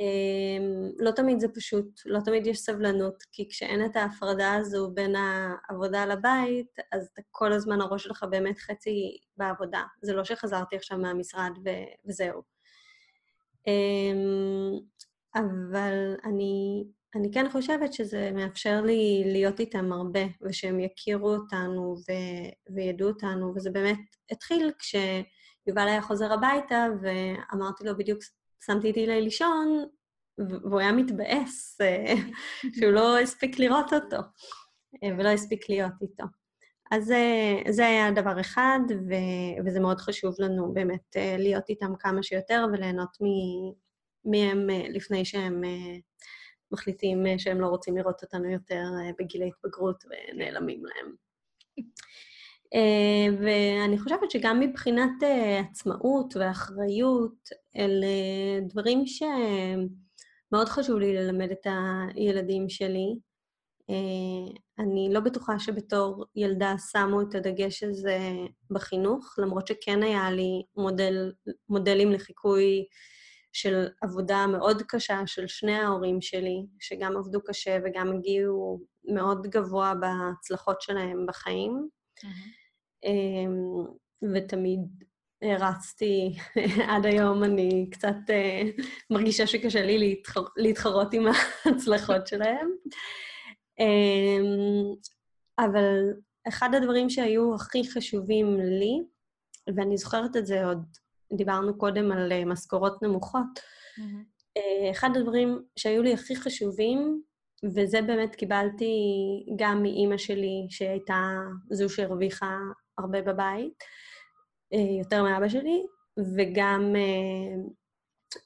[0.00, 5.14] אמ, לא תמיד זה פשוט, לא תמיד יש סבלנות, כי כשאין את ההפרדה הזו בין
[5.16, 9.82] העבודה לבית, אז אתה כל הזמן, הראש שלך באמת חצי בעבודה.
[10.02, 12.42] זה לא שחזרתי עכשיו מהמשרד ו- וזהו.
[13.66, 14.78] אמ,
[15.34, 16.84] אבל אני,
[17.14, 23.52] אני כן חושבת שזה מאפשר לי להיות איתם הרבה, ושהם יכירו אותנו ו- וידעו אותנו,
[23.56, 23.98] וזה באמת
[24.30, 28.18] התחיל כשיובל היה חוזר הביתה, ואמרתי לו בדיוק
[28.66, 29.84] שמתי את אילי לישון,
[30.38, 32.14] והוא היה מתבאס אה,
[32.78, 34.16] שהוא לא הספיק לראות אותו,
[35.04, 36.24] אה, ולא הספיק להיות איתו.
[36.90, 42.22] אז אה, זה היה דבר אחד, ו- וזה מאוד חשוב לנו באמת להיות איתם כמה
[42.22, 43.16] שיותר וליהנות
[44.24, 45.62] מהם לפני שהם
[46.72, 48.82] מחליטים שהם לא רוצים לראות אותנו יותר
[49.18, 51.14] בגיל ההתבגרות ונעלמים להם.
[52.74, 58.06] אה, ואני חושבת שגם מבחינת אה, עצמאות ואחריות, אלה
[58.68, 61.66] דברים שמאוד חשוב לי ללמד את
[62.14, 63.18] הילדים שלי.
[63.90, 68.18] אה, אני לא בטוחה שבתור ילדה שמו את הדגש הזה
[68.70, 71.32] בחינוך, למרות שכן היה לי מודל,
[71.68, 72.86] מודלים לחיקוי
[73.54, 79.92] של עבודה מאוד קשה של שני ההורים שלי, שגם עבדו קשה וגם הגיעו מאוד גבוה
[79.94, 81.88] בהצלחות שלהם בחיים.
[82.18, 82.64] Mm-hmm.
[83.04, 83.84] אמ,
[84.34, 84.80] ותמיד
[85.42, 86.36] הרצתי,
[86.90, 92.70] עד היום אני קצת uh, מרגישה שקשה לי להתחר, להתחרות עם ההצלחות שלהם.
[93.80, 94.96] Um,
[95.58, 96.12] אבל
[96.48, 99.02] אחד הדברים שהיו הכי חשובים לי,
[99.76, 100.84] ואני זוכרת את זה עוד,
[101.32, 103.58] דיברנו קודם על uh, משכורות נמוכות,
[103.98, 104.60] mm-hmm.
[104.90, 107.22] אחד הדברים שהיו לי הכי חשובים,
[107.74, 108.94] וזה באמת קיבלתי
[109.56, 111.38] גם מאימא שלי, שהייתה
[111.70, 112.56] זו שהרוויחה
[112.98, 113.84] הרבה בבית,
[114.72, 115.86] אה, יותר מאבא שלי,
[116.36, 117.56] וגם אה,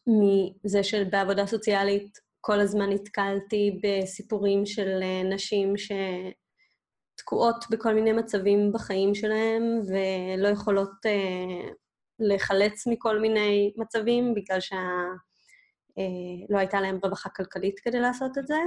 [0.06, 5.74] מזה שבעבודה סוציאלית כל הזמן נתקלתי בסיפורים של אה, נשים
[7.16, 10.90] שתקועות בכל מיני מצבים בחיים שלהם ולא יכולות
[12.20, 14.78] לחלץ מכל מיני מצבים בגלל שלא
[16.58, 18.58] הייתה להם רווחה כלכלית כדי לעשות את זה.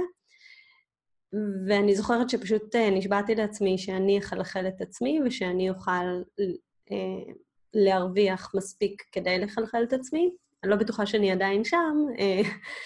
[1.68, 6.22] ואני זוכרת שפשוט אה, נשבעתי לעצמי שאני אחלחל את עצמי ושאני אוכל
[6.90, 7.32] אה,
[7.74, 10.30] להרוויח מספיק כדי לחלחל את עצמי.
[10.64, 12.40] אני לא בטוחה שאני עדיין שם, אה,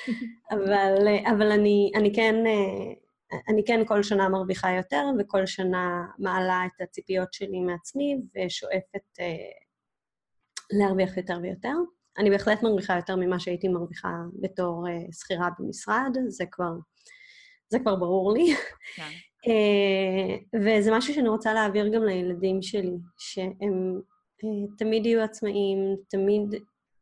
[0.54, 2.34] אבל, אבל אני, אני, כן,
[3.48, 9.18] אני כן כל שנה מרוויחה יותר, וכל שנה מעלה את הציפיות שלי מעצמי ושואפת
[10.72, 11.74] להרוויח יותר ויותר.
[12.18, 14.08] אני בהחלט מרוויחה יותר ממה שהייתי מרוויחה
[14.40, 16.72] בתור שכירה במשרד, זה כבר
[17.68, 18.54] זה כבר ברור לי.
[18.96, 19.02] כן.
[19.46, 24.00] אה, וזה משהו שאני רוצה להעביר גם לילדים שלי, שהם
[24.44, 26.54] אה, תמיד יהיו עצמאיים, תמיד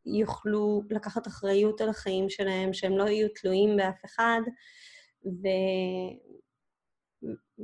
[0.06, 4.40] יוכלו לקחת אחריות על החיים שלהם, שהם לא יהיו תלויים באף אחד,
[5.26, 5.46] ו...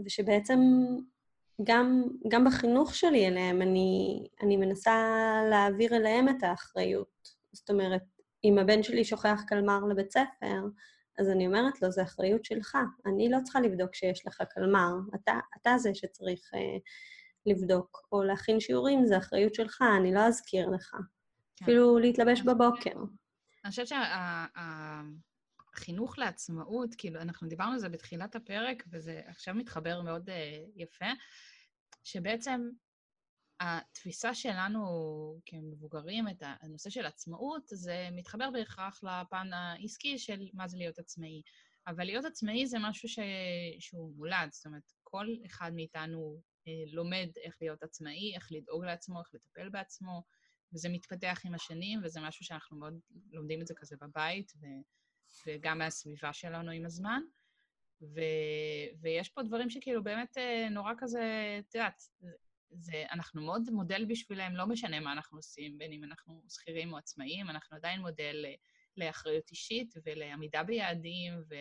[0.05, 0.61] ושבעצם
[1.63, 4.95] גם, גם בחינוך שלי אליהם, אני, אני מנסה
[5.51, 7.29] להעביר אליהם את האחריות.
[7.53, 8.03] זאת אומרת,
[8.45, 10.63] אם הבן שלי שוכח קלמר לבית ספר,
[11.19, 12.79] אז אני אומרת לו, זו אחריות שלך.
[13.07, 16.79] אני לא צריכה לבדוק שיש לך קלמר, אתה, אתה זה שצריך אה,
[17.47, 18.09] לבדוק.
[18.13, 20.91] או להכין שיעורים, זו אחריות שלך, אני לא אזכיר לך.
[21.57, 21.65] כן.
[21.65, 22.95] אפילו להתלבש בבוקר.
[23.65, 23.87] אני חושבת
[25.77, 30.33] שהחינוך שה, לעצמאות, כאילו, אנחנו דיברנו על זה בתחילת הפרק, וזה עכשיו מתחבר מאוד uh,
[30.77, 31.11] יפה,
[32.05, 32.71] שבעצם
[33.61, 34.85] התפיסה שלנו
[35.47, 41.43] כמבוגרים, את הנושא של עצמאות, זה מתחבר בהכרח לפן העסקי של מה זה להיות עצמאי.
[41.87, 43.19] אבל להיות עצמאי זה משהו ש...
[43.79, 49.21] שהוא מולד, זאת אומרת, כל אחד מאיתנו אה, לומד איך להיות עצמאי, איך לדאוג לעצמו,
[49.21, 50.23] איך לטפל בעצמו,
[50.73, 52.95] וזה מתפתח עם השנים, וזה משהו שאנחנו מאוד
[53.33, 54.67] לומדים את זה כזה בבית, ו...
[55.47, 57.23] וגם מהסביבה שלנו עם הזמן.
[58.03, 58.21] ו...
[59.01, 62.03] ויש פה דברים שכאילו באמת אה, נורא כזה, את יודעת,
[62.71, 66.99] זה, אנחנו מאוד מודל בשבילם, לא משנה מה אנחנו עושים, בין אם אנחנו שכירים או
[66.99, 68.45] עצמאים, אנחנו עדיין מודל
[68.97, 71.55] לאחריות אישית ולעמידה ביעדים, ו,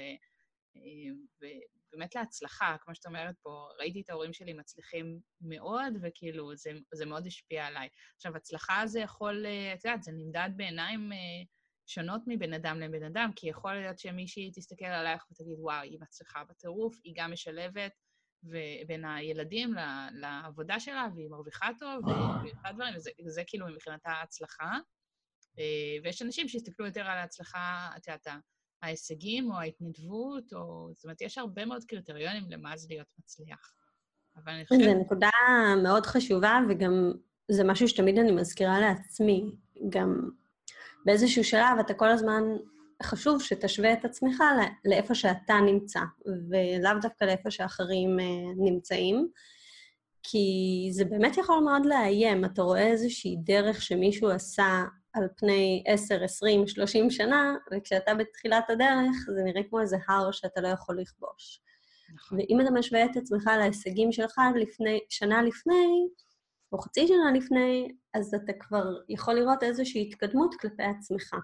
[1.41, 7.05] ובאמת להצלחה, כמו שאת אומרת פה, ראיתי את ההורים שלי מצליחים מאוד, וכאילו, זה, זה
[7.05, 7.89] מאוד השפיע עליי.
[8.15, 11.11] עכשיו, הצלחה זה יכול, את יודעת, זה נמדד בעיניים
[11.89, 16.43] שונות מבן אדם לבן אדם, כי יכול להיות שמישהי תסתכל עלייך ותגיד, וואו, היא מצליחה
[16.49, 17.91] בטירוף, היא גם משלבת,
[18.43, 19.73] ובין הילדים
[20.13, 24.71] לעבודה שלה, והיא מרוויחה טוב, והיא עושה דברים, וזה, וזה כאילו מבחינתה הצלחה.
[25.59, 28.27] אה, ויש אנשים שהסתכלו יותר על ההצלחה, את יודעת,
[28.81, 30.89] ההישגים או ההתנדבות, או...
[30.93, 33.73] זאת אומרת, יש הרבה מאוד קריטריונים למה זה להיות מצליח.
[34.35, 34.83] אבל אני חושבת...
[34.83, 35.29] זו נקודה
[35.83, 37.11] מאוד חשובה, וגם
[37.51, 39.43] זה משהו שתמיד אני מזכירה לעצמי.
[39.89, 40.29] גם
[41.05, 42.43] באיזשהו שלב אתה כל הזמן
[43.03, 44.43] חשוב שתשווה את עצמך
[44.85, 45.99] לאיפה שאתה נמצא,
[46.49, 48.25] ולאו דווקא לאיפה שאחרים אה,
[48.57, 49.27] נמצאים.
[50.23, 50.47] כי
[50.91, 52.45] זה באמת יכול מאוד לאיים.
[52.45, 54.83] אתה רואה איזושהי דרך שמישהו עשה
[55.13, 60.61] על פני 10, 20, 30 שנה, וכשאתה בתחילת הדרך, זה נראה כמו איזה הר שאתה
[60.61, 61.61] לא יכול לכבוש.
[62.15, 62.37] נכון.
[62.37, 66.07] ואם אתה משווה את עצמך להישגים שלך לפני, שנה לפני,
[66.71, 71.35] או חצי שנה לפני, אז אתה כבר יכול לראות איזושהי התקדמות כלפי עצמך.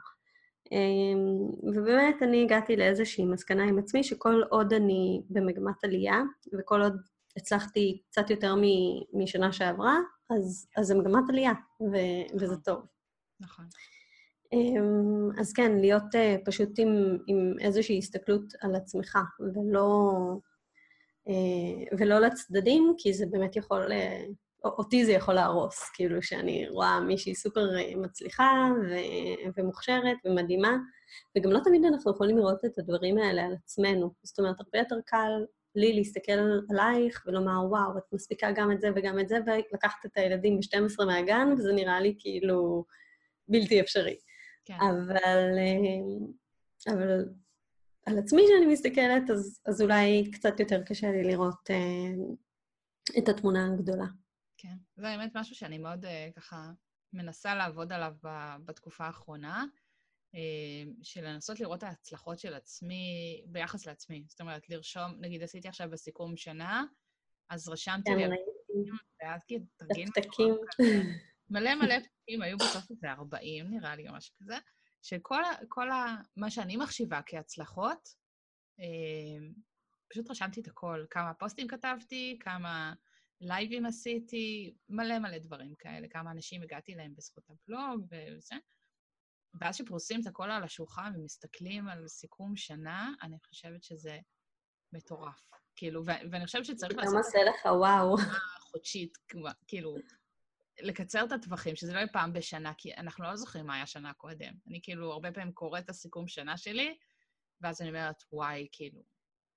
[0.71, 6.21] אמ, ובאמת, אני הגעתי לאיזושהי מסקנה עם עצמי, שכל עוד אני במגמת עלייה,
[6.59, 7.01] וכל עוד
[7.37, 8.55] הצלחתי קצת יותר
[9.13, 9.97] משנה שעברה,
[10.29, 11.95] אז, אז זה מגמת עלייה, ו,
[12.25, 12.43] נכון.
[12.43, 12.85] וזה טוב.
[13.39, 13.65] נכון.
[14.53, 20.11] אמ, אז כן, להיות uh, פשוט עם, עם איזושהי הסתכלות על עצמך, ולא,
[21.29, 24.33] uh, ולא לצדדים, כי זה באמת יכול, uh,
[24.65, 30.77] אותי זה יכול להרוס, כאילו שאני רואה מישהי סופר מצליחה ו- ומוכשרת ומדהימה,
[31.37, 34.13] וגם לא תמיד אנחנו יכולים לראות את הדברים האלה על עצמנו.
[34.23, 35.45] זאת אומרת, הרבה יותר קל
[35.75, 40.17] לי להסתכל עלייך ולומר, וואו, את מספיקה גם את זה וגם את זה, ולקחת את
[40.17, 42.85] הילדים ב-12 מהגן, וזה נראה לי כאילו
[43.47, 44.17] בלתי אפשרי.
[44.65, 44.73] כן.
[44.73, 47.25] אבל, אה, אבל
[48.05, 53.73] על עצמי שאני מסתכלת, אז, אז אולי קצת יותר קשה לי לראות uh, את התמונה
[53.73, 54.05] הגדולה.
[54.65, 56.71] כן, זה באמת משהו שאני מאוד uh, ככה
[57.13, 58.13] מנסה לעבוד עליו
[58.65, 59.65] בתקופה האחרונה.
[60.35, 64.23] אה, של לנסות לראות את ההצלחות של עצמי ביחס לעצמי.
[64.27, 66.83] זאת אומרת, לרשום, נגיד עשיתי עכשיו בסיכום שנה,
[67.49, 68.23] אז רשמתי לי...
[69.21, 70.07] ואז כאילו, תרגיל...
[70.15, 70.55] פתקים.
[71.49, 74.57] מלא מלא פתקים, היו בסוף איזה 40, נראה לי, או משהו כזה,
[75.01, 78.09] שכל ה, מה שאני מחשיבה כהצלחות,
[78.79, 79.47] אה,
[80.09, 81.05] פשוט רשמתי את הכל.
[81.09, 82.93] כמה פוסטים כתבתי, כמה
[83.41, 88.55] לייבים עשיתי, מלא מלא דברים כאלה, כמה אנשים הגעתי להם בזכות הבלוג וזה.
[89.61, 94.19] ואז שפרוסים את הכל על השולחן ומסתכלים על סיכום שנה, אני חושבת שזה
[94.93, 95.49] מטורף.
[95.75, 97.13] כאילו, ו- ואני חושבת שצריך לעשות...
[97.13, 98.15] גם עושה לך וואו.
[98.71, 99.17] חודשית,
[99.67, 99.95] כאילו,
[100.79, 104.13] לקצר את הטווחים, שזה לא יהיה פעם בשנה, כי אנחנו לא זוכרים מה היה שנה
[104.13, 104.53] קודם.
[104.67, 106.97] אני כאילו הרבה פעמים קוראת את הסיכום שנה שלי,
[107.61, 109.03] ואז אני אומרת, וואי, כאילו,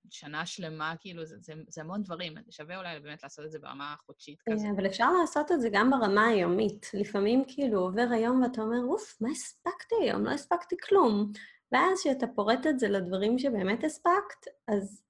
[0.09, 2.33] שנה שלמה, כאילו, זה, זה, זה המון דברים.
[2.49, 4.67] שווה אולי באמת לעשות את זה ברמה החודשית כזה.
[4.75, 6.91] אבל אפשר לעשות את זה גם ברמה היומית.
[6.93, 10.25] לפעמים כאילו עובר היום ואתה אומר, אוף, מה הספקתי היום?
[10.25, 11.31] לא הספקתי כלום.
[11.71, 15.01] ואז כשאתה פורט את זה לדברים שבאמת הספקת, אז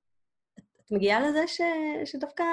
[0.56, 1.62] את מגיעה לזה ש,
[2.06, 2.44] שדווקא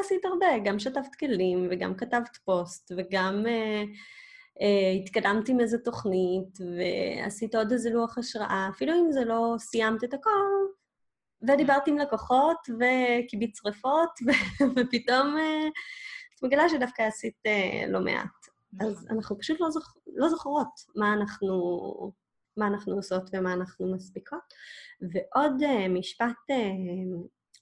[0.00, 0.46] עשית הרבה.
[0.64, 3.88] גם שטפת כלים, וגם כתבת פוסט, וגם uh,
[4.58, 8.68] uh, התקדמת עם איזה תוכנית, ועשית עוד איזה לוח השראה.
[8.74, 10.30] אפילו אם זה לא סיימת את הכל,
[11.42, 14.10] ודיברתי עם לקוחות, וקיבית שרפות,
[14.76, 15.68] ופתאום אה,
[16.34, 18.26] את מגלה שדווקא עשית אה, לא מעט.
[18.80, 19.16] אז נכון.
[19.16, 19.96] אנחנו פשוט לא, זוכ...
[20.16, 21.56] לא זוכרות מה אנחנו,
[22.56, 24.54] מה אנחנו עושות ומה אנחנו מספיקות.
[25.12, 26.36] ועוד uh, משפט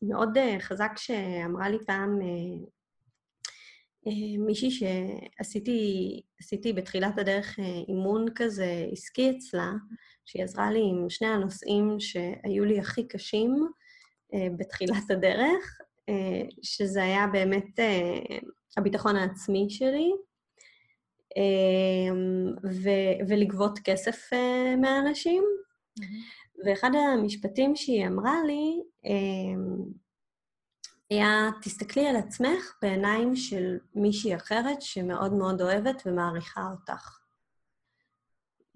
[0.03, 2.19] מאוד חזק שאמרה לי פעם
[4.39, 9.73] מישהי שעשיתי בתחילת הדרך uh, אימון כזה עסקי אצלה,
[10.29, 13.69] שהיא עזרה לי עם שני הנושאים שהיו לי הכי קשים
[14.35, 15.79] אה, בתחילת הדרך,
[16.09, 18.37] אה, שזה היה באמת אה,
[18.77, 20.13] הביטחון העצמי שלי,
[22.65, 24.31] ו- ולגבות כסף
[24.81, 25.45] מהאנשים.
[25.45, 26.67] Mm-hmm.
[26.67, 28.83] ואחד המשפטים שהיא אמרה לי
[31.11, 37.19] היה, תסתכלי על עצמך בעיניים של מישהי אחרת שמאוד מאוד אוהבת ומעריכה אותך.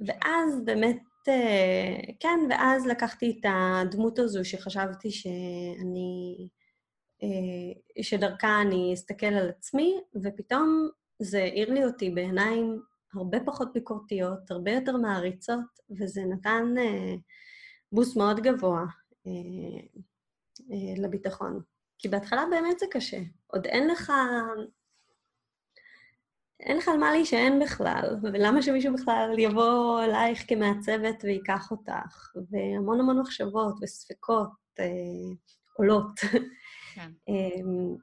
[0.01, 6.49] ואז באמת אה, כן, ואז לקחתי את הדמות הזו שחשבתי שאני,
[7.23, 12.83] אה, שדרכה אני אסתכל על עצמי, ופתאום זה העיר לי אותי בעיניים
[13.15, 17.15] הרבה פחות ביקורתיות, הרבה יותר מעריצות, וזה נתן אה,
[17.93, 18.85] בוסט מאוד גבוה
[20.97, 21.61] לביטחון.
[22.03, 23.19] כי בהתחלה באמת זה קשה.
[23.47, 24.13] עוד אין לך
[26.61, 33.01] אין לך על מה להישען בכלל, ולמה שמישהו בכלל יבוא אלייך כמעצבת וייקח אותך, והמון
[33.01, 34.51] המון מחשבות וספקות
[34.81, 34.85] אה,
[35.77, 36.21] עולות.
[36.95, 37.11] כן.
[37.29, 37.97] אמ,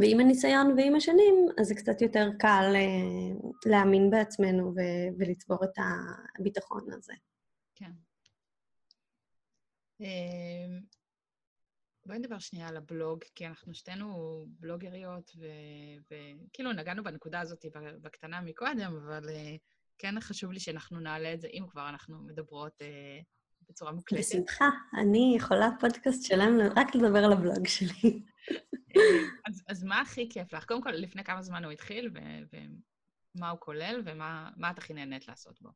[0.00, 5.78] ועם הניסיון ועם השנים, אז זה קצת יותר קל אה, להאמין בעצמנו ו- ולצבור את
[6.38, 7.12] הביטחון הזה.
[7.74, 7.90] כן.
[12.06, 15.32] בואי נדבר שנייה על הבלוג, כי אנחנו שתינו בלוגריות,
[16.10, 17.64] וכאילו נגענו בנקודה הזאת
[18.02, 19.58] בקטנה מקודם, אבל uh,
[19.98, 23.24] כן חשוב לי שאנחנו נעלה את זה, אם כבר אנחנו מדברות uh,
[23.68, 24.20] בצורה מוקלטת.
[24.20, 24.68] בשמחה.
[25.00, 28.22] אני יכולה פודקאסט שלם רק לדבר על הבלוג שלי.
[29.48, 30.64] אז, אז מה הכי כיף לך?
[30.64, 32.10] קודם כל, לפני כמה זמן הוא התחיל,
[33.34, 35.68] ומה הוא כולל, ומה את הכי נהנית לעשות בו?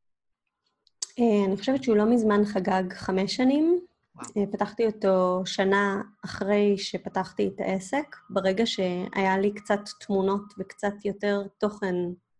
[1.18, 3.80] אה, אני חושבת שהוא לא מזמן חגג חמש שנים.
[4.16, 4.26] וואו.
[4.36, 11.42] אה, פתחתי אותו שנה אחרי שפתחתי את העסק, ברגע שהיה לי קצת תמונות וקצת יותר
[11.58, 11.94] תוכן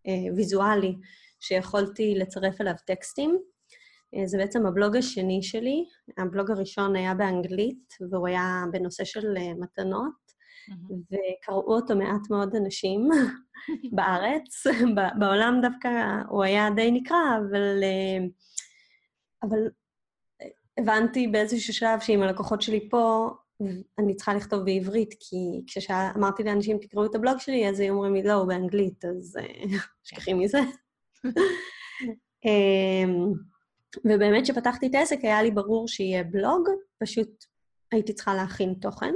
[0.07, 0.97] אה, ויזואלי
[1.41, 3.39] שיכולתי לצרף אליו טקסטים.
[4.15, 5.85] אה, זה בעצם הבלוג השני שלי.
[6.19, 10.13] הבלוג הראשון היה באנגלית, והוא היה בנושא של אה, מתנות,
[10.69, 11.01] מהמם.
[11.11, 13.09] וקראו אותו מעט מאוד אנשים
[13.97, 14.67] בארץ.
[15.19, 15.89] בעולם דווקא
[16.29, 18.27] הוא היה די נקרא, אבל, אה,
[19.43, 19.59] אבל
[20.81, 23.31] הבנתי באיזשהו שלב שעם הלקוחות שלי פה,
[23.99, 28.23] אני צריכה לכתוב בעברית, כי כשאמרתי לאנשים, תקראו את הבלוג שלי, אז היו אומרים לי,
[28.23, 30.59] לא, הוא באנגלית, אז אה, שכחי מזה.
[32.45, 33.33] אמ,
[34.05, 36.69] ובאמת, כשפתחתי את העסק, היה לי ברור שיהיה בלוג,
[36.99, 37.45] פשוט
[37.93, 39.15] הייתי צריכה להכין תוכן.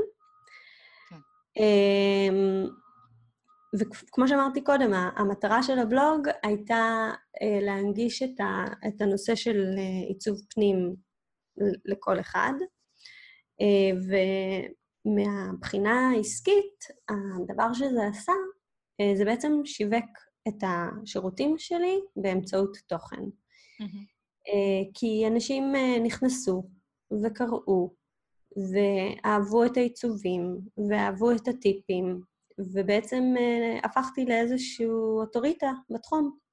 [1.09, 1.17] כן.
[1.63, 2.67] אמ,
[3.79, 7.11] וכמו שאמרתי קודם, המטרה של הבלוג הייתה
[7.43, 10.95] אה, להנגיש את, הנושא של אה, עיצוב פנים
[11.85, 12.53] לכל אחד.
[13.61, 13.91] אה,
[15.07, 18.33] ומהבחינה העסקית, הדבר שזה עשה,
[19.01, 20.05] אה, זה בעצם שיווק
[20.49, 23.23] את השירותים שלי באמצעות תוכן.
[24.49, 25.73] אה, כי אנשים
[26.05, 26.69] נכנסו
[27.23, 27.95] וקראו,
[28.73, 30.59] ואהבו את העיצובים,
[30.91, 32.21] ואהבו את הטיפים,
[32.59, 33.35] ובעצם
[33.85, 36.44] הפכתי לאיזושהי אוטוריטה בתחום.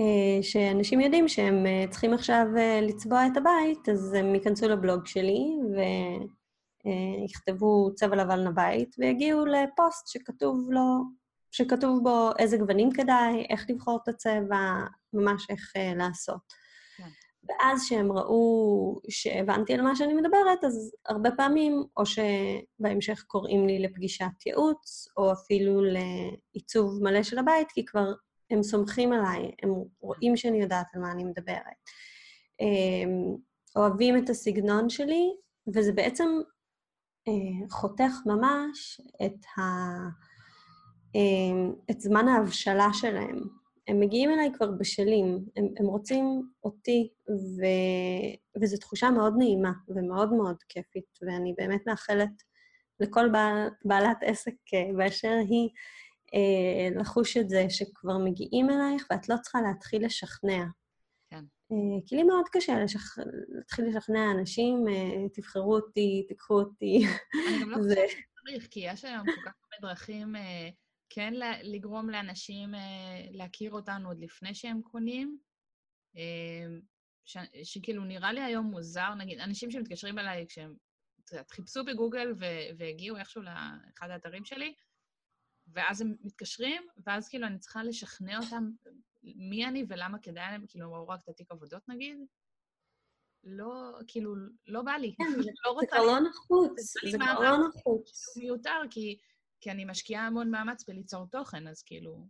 [0.00, 5.06] אה, שאנשים יודעים שהם אה, צריכים עכשיו אה, לצבוע את הבית, אז הם ייכנסו לבלוג
[5.06, 5.56] שלי
[6.84, 11.04] ויכתבו צבע לבן לבית, ויגיעו לפוסט שכתוב לו,
[11.50, 14.60] שכתוב בו איזה גוונים כדאי, איך לבחור את הצבע,
[15.12, 16.52] ממש איך לעשות.
[16.96, 17.08] כן.
[17.48, 23.78] ואז שהם ראו שהבנתי על מה שאני מדברת, אז הרבה פעמים, או שבהמשך קוראים לי
[23.78, 28.12] לפגישת ייעוץ, או אפילו לעיצוב מלא של הבית, כי כבר
[28.50, 29.70] הם סומכים עליי, הם
[30.00, 31.76] רואים שאני יודעת על מה אני מדברת.
[32.60, 33.36] הם
[33.76, 35.34] אוהבים את הסגנון שלי,
[35.74, 36.28] וזה בעצם
[37.28, 39.62] אה, חותך ממש את, ה,
[41.16, 43.40] אה, את זמן ההבשלה שלהם.
[43.88, 47.64] הם מגיעים אליי כבר בשלים, הם, הם רוצים אותי, ו,
[48.62, 52.42] וזו תחושה מאוד נעימה ומאוד מאוד כיפית, ואני באמת מאחלת
[53.00, 55.68] לכל בעל, בעלת עסק אה, באשר היא,
[57.00, 60.64] לחוש את זה שכבר מגיעים אלייך ואת לא צריכה להתחיל לשכנע.
[61.30, 61.44] כן.
[61.72, 61.76] אה,
[62.06, 63.18] כי לי מאוד קשה לשכ...
[63.48, 67.04] להתחיל לשכנע אנשים, אה, תבחרו אותי, תיקחו אותי.
[67.48, 68.10] אני גם לא זה- חושבת
[68.40, 70.68] שצריך, כי יש היום כל כך הרבה דרכים אה,
[71.10, 72.80] כן לגרום לאנשים אה,
[73.30, 75.38] להכיר אותנו עוד לפני שהם קונים.
[76.16, 76.66] אה,
[77.24, 80.74] ש- שכאילו נראה לי היום מוזר, נגיד, אנשים שמתקשרים אליי כשהם,
[81.24, 82.44] את יודעת, חיפשו בגוגל ו-
[82.78, 84.74] והגיעו איכשהו לאחד האתרים שלי,
[85.66, 88.70] ואז הם מתקשרים, ואז כאילו אני צריכה לשכנע אותם
[89.22, 92.18] מי אני ולמה כדאי להם, כאילו, הם ראו רק את התיק עבודות נגיד.
[93.44, 94.34] לא, כאילו,
[94.66, 95.14] לא בא לי.
[95.18, 97.18] כן, לא זה רוצה כבר לא נחוץ, זה.
[97.18, 98.24] כבר לא נחוץ.
[98.34, 99.18] הוא מיותר, כי,
[99.60, 102.26] כי אני משקיעה המון מאמץ בליצור תוכן, אז כאילו,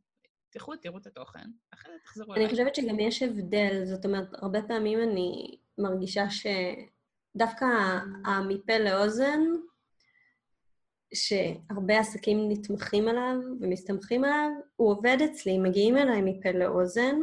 [0.50, 2.50] תלכו, תראו את התוכן, אחרי זה תחזרו אני אליי.
[2.50, 9.40] חושבת שגם יש הבדל, זאת אומרת, הרבה פעמים אני מרגישה שדווקא ה- מפה לאוזן,
[11.14, 17.16] שהרבה עסקים נתמכים עליו ומסתמכים עליו, הוא עובד אצלי, מגיעים אליי מפה לאוזן,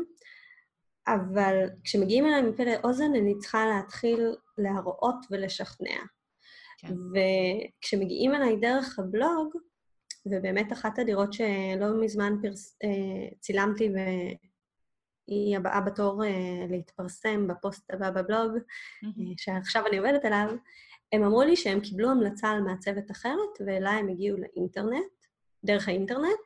[1.08, 6.00] אבל כשמגיעים אליי מפה לאוזן, אני צריכה להתחיל להראות ולשכנע.
[6.78, 6.94] כן.
[7.14, 9.54] וכשמגיעים אליי דרך הבלוג,
[10.26, 18.10] ובאמת אחת הדירות שלא מזמן פרס, אה, צילמתי והיא הבאה בתור אה, להתפרסם בפוסט הבא
[18.10, 18.52] בבלוג.
[19.04, 20.50] אה, שעכשיו אני עובדת עליו,
[21.14, 25.12] הם אמרו לי שהם קיבלו המלצה על מעצבת אחרת, ואליי הם הגיעו לאינטרנט,
[25.64, 26.40] דרך האינטרנט,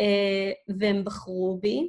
[0.00, 1.88] אה, והם בחרו בי,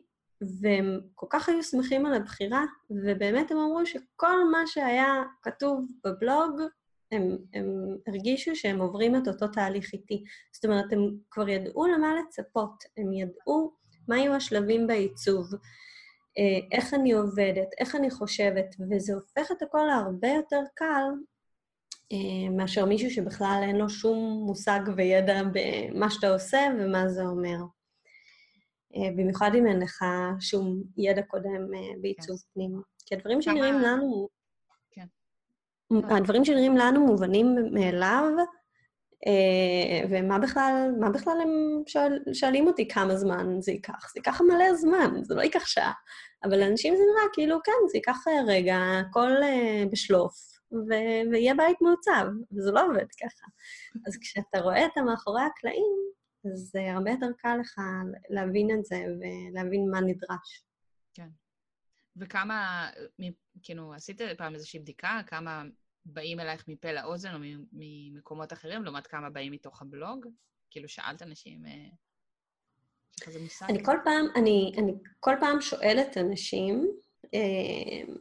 [0.62, 6.62] והם כל כך היו שמחים על הבחירה, ובאמת הם אמרו שכל מה שהיה כתוב בבלוג,
[7.12, 10.24] הם, הם הרגישו שהם עוברים את אותו תהליך איתי.
[10.54, 11.00] זאת אומרת, הם
[11.32, 13.74] כבר ידעו למה לצפות, הם ידעו
[14.08, 15.54] מה יהיו השלבים בעיצוב,
[16.38, 21.04] אה, איך אני עובדת, איך אני חושבת, וזה הופך את הכל להרבה יותר קל
[22.52, 27.58] מאשר מישהו שבכלל אין לו שום מושג וידע במה שאתה עושה ומה זה אומר.
[28.96, 30.06] אה, במיוחד אם אין לך
[30.40, 32.82] שום ידע קודם אה, בעיצוב פנים.
[33.06, 34.28] כי הדברים שנראים כמה- לנו...
[34.92, 35.06] כן.
[36.10, 38.24] הדברים שנראים לנו מובנים מאליו,
[39.28, 41.50] אה, ומה בכלל, מה בכלל הם
[41.88, 44.14] שואל, שואלים אותי כמה זמן זה ייקח?
[44.14, 45.92] זה ייקח מלא זמן, זה לא ייקח שעה.
[46.44, 48.78] אבל לאנשים זה נראה כאילו, כן, זה ייקח אה, רגע,
[49.10, 53.48] הכל אה, בשלוף, ו- ויהיה בית מעוצב, וזה לא עובד ככה.
[54.08, 55.98] אז כשאתה רואה את המאחורי הקלעים,
[56.46, 57.82] אז זה הרבה יותר קל לך
[58.30, 60.64] להבין את זה ולהבין מה נדרש.
[62.16, 62.90] וכמה,
[63.64, 65.64] כאילו, עשית פעם איזושהי בדיקה, כמה
[66.06, 67.40] באים אלייך מפה לאוזן או
[67.74, 70.28] ממקומות אחרים, לעומת כמה באים מתוך הבלוג?
[70.70, 73.66] כאילו, שאלת אנשים, אה, יש לך איזה מושג?
[73.70, 76.88] אני כל פעם, אני, אני כל פעם שואלת אנשים,
[77.34, 78.14] אה,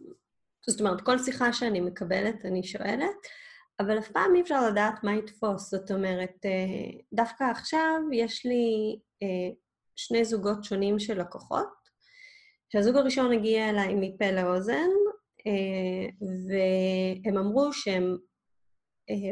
[0.69, 3.27] זאת אומרת, כל שיחה שאני מקבלת, אני שואלת,
[3.81, 5.71] אבל אף פעם אי אפשר לדעת מה יתפוס.
[5.71, 8.99] זאת אומרת, אה, דווקא עכשיו יש לי
[9.97, 11.69] שני זוגות שונים של לקוחות,
[12.73, 14.89] שהזוג הראשון הגיע אליי מפה לאוזן,
[16.49, 18.17] והם אמרו שהם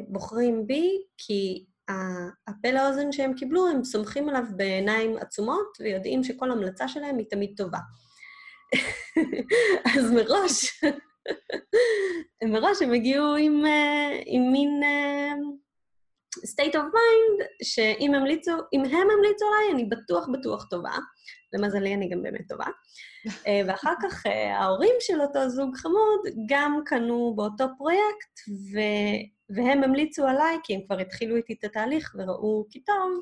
[0.09, 1.67] בוחרים בי כי
[2.49, 7.55] הפה לאוזן שהם קיבלו, הם סומכים עליו בעיניים עצומות ויודעים שכל המלצה שלהם היא תמיד
[7.57, 7.79] טובה.
[9.99, 10.81] אז מראש,
[12.53, 15.59] מראש הם הגיעו עם, uh, עם מין uh,
[16.47, 20.97] state of mind, שאם המליצו, אם הם המליצו עליי, אני בטוח בטוח טובה.
[21.53, 22.67] למזלי, אני גם באמת טובה.
[23.27, 23.33] uh,
[23.67, 28.39] ואחר כך uh, ההורים של אותו זוג חמוד גם קנו באותו פרויקט,
[28.73, 28.79] ו...
[29.57, 33.21] והם המליצו עליי, כי הם כבר התחילו איתי את התהליך וראו כי טוב,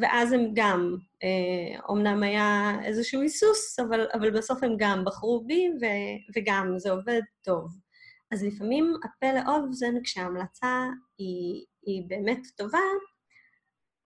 [0.00, 5.68] ואז הם גם, אה, אומנם היה איזשהו היסוס, אבל, אבל בסוף הם גם בחרו בי,
[5.80, 5.84] ו,
[6.36, 7.70] וגם זה עובד טוב.
[8.30, 10.86] אז לפעמים הפה לאוזן, כשההמלצה
[11.18, 12.78] היא, היא באמת טובה,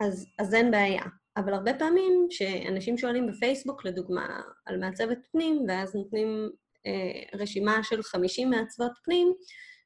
[0.01, 1.03] אז, אז אין בעיה.
[1.37, 6.51] אבל הרבה פעמים שאנשים שואלים בפייסבוק, לדוגמה, על מעצבת פנים, ואז נותנים
[6.87, 9.33] אה, רשימה של 50 מעצבות פנים,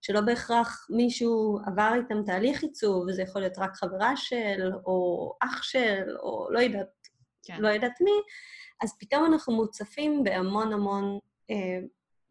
[0.05, 5.63] שלא בהכרח מישהו עבר איתם תהליך עיצוב, וזה יכול להיות רק חברה של, או אח
[5.63, 7.09] של, או לא יודעת,
[7.43, 7.57] כן.
[7.61, 8.11] לא יודעת מי,
[8.83, 11.19] אז פתאום אנחנו מוצפים בהמון המון
[11.51, 11.79] אה,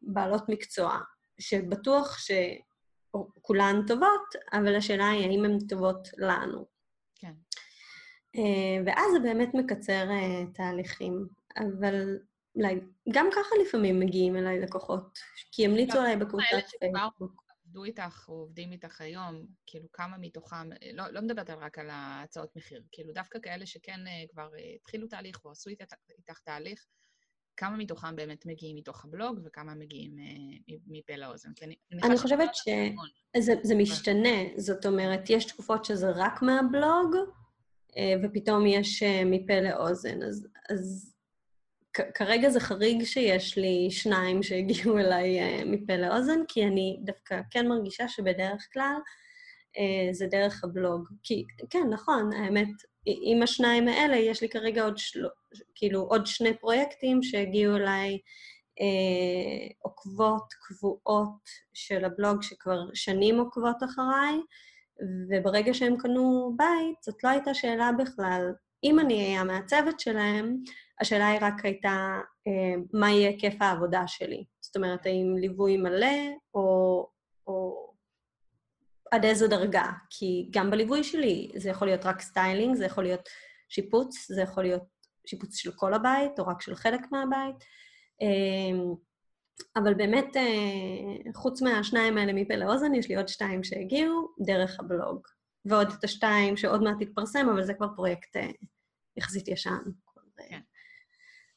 [0.01, 0.99] בעלות מקצוע,
[1.39, 6.65] שבטוח שכולן טובות, אבל השאלה היא האם הן טובות לנו.
[7.15, 7.33] כן.
[8.35, 11.27] אה, ואז זה באמת מקצר אה, תהליכים.
[11.57, 12.17] אבל
[12.55, 12.79] אולי
[13.11, 15.19] גם ככה לפעמים מגיעים אליי לקוחות,
[15.51, 17.42] כי המליצו עליי בקבוצת פייסבוק.
[17.73, 22.55] עבדו איתך או עובדים איתך היום, כאילו כמה מתוכם, לא, לא מדברת רק על ההצעות
[22.55, 25.85] מחיר, כאילו דווקא כאלה שכן uh, כבר uh, התחילו תהליך או עשו איתך,
[26.17, 26.85] איתך תהליך,
[27.57, 31.49] כמה מתוכם באמת מגיעים מתוך הבלוג וכמה מגיעים uh, מפה לאוזן?
[31.61, 37.15] אני, אני חושבת שזה משתנה, זאת אומרת, יש תקופות שזה רק מהבלוג,
[38.23, 40.23] ופתאום יש מפה לאוזן.
[40.23, 41.12] אז, אז
[41.93, 47.67] כרגע זה חריג שיש לי שניים שהגיעו אליי uh, מפה לאוזן, כי אני דווקא כן
[47.67, 48.95] מרגישה שבדרך כלל
[49.75, 51.07] uh, זה דרך הבלוג.
[51.23, 52.67] כי, כן, נכון, האמת,
[53.05, 55.25] עם השניים האלה יש לי כרגע עוד, של...
[55.75, 58.19] כאילו, עוד שני פרויקטים שהגיעו אליי
[58.79, 64.35] uh, עוקבות קבועות של הבלוג שכבר שנים עוקבות אחריי,
[65.29, 68.51] וברגע שהם קנו בית, זאת לא הייתה שאלה בכלל.
[68.83, 70.57] אם אני אהיה המעצבת שלהם,
[71.01, 74.45] השאלה היא רק הייתה, אה, מה יהיה היקף העבודה שלי?
[74.61, 76.17] זאת אומרת, האם ליווי מלא,
[76.53, 77.07] או,
[77.47, 77.89] או
[79.11, 79.91] עד איזו דרגה?
[80.09, 83.29] כי גם בליווי שלי זה יכול להיות רק styling, זה יכול להיות
[83.69, 84.83] שיפוץ, זה יכול להיות
[85.27, 87.55] שיפוץ של כל הבית, או רק של חלק מהבית.
[88.21, 88.83] אה,
[89.75, 95.27] אבל באמת, אה, חוץ מהשניים האלה מפה לאוזן, יש לי עוד שתיים שהגיעו דרך הבלוג.
[95.65, 98.37] ועוד את השתיים שעוד מעט תתפרסם, אבל זה כבר פרויקט
[99.17, 99.79] יחסית ישן.
[100.49, 100.59] כן.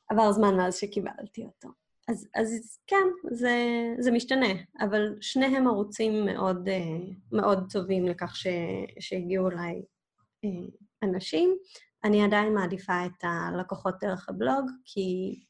[0.09, 1.69] עבר זמן מאז שקיבלתי אותו.
[2.09, 3.55] אז, אז כן, זה,
[3.99, 4.47] זה משתנה,
[4.81, 6.99] אבל שניהם ערוצים מאוד, אה,
[7.33, 8.47] מאוד טובים לכך ש,
[9.01, 9.83] שהגיעו אליי
[10.45, 10.51] אה,
[11.03, 11.57] אנשים.
[12.05, 15.41] אני עדיין מעדיפה את הלקוחות דרך הבלוג, כי...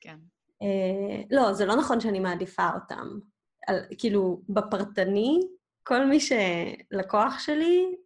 [0.00, 0.18] כן.
[0.62, 3.18] אה, לא, זה לא נכון שאני מעדיפה אותם.
[3.66, 5.40] על, כאילו, בפרטני,
[5.82, 7.96] כל מי שלקוח שלי,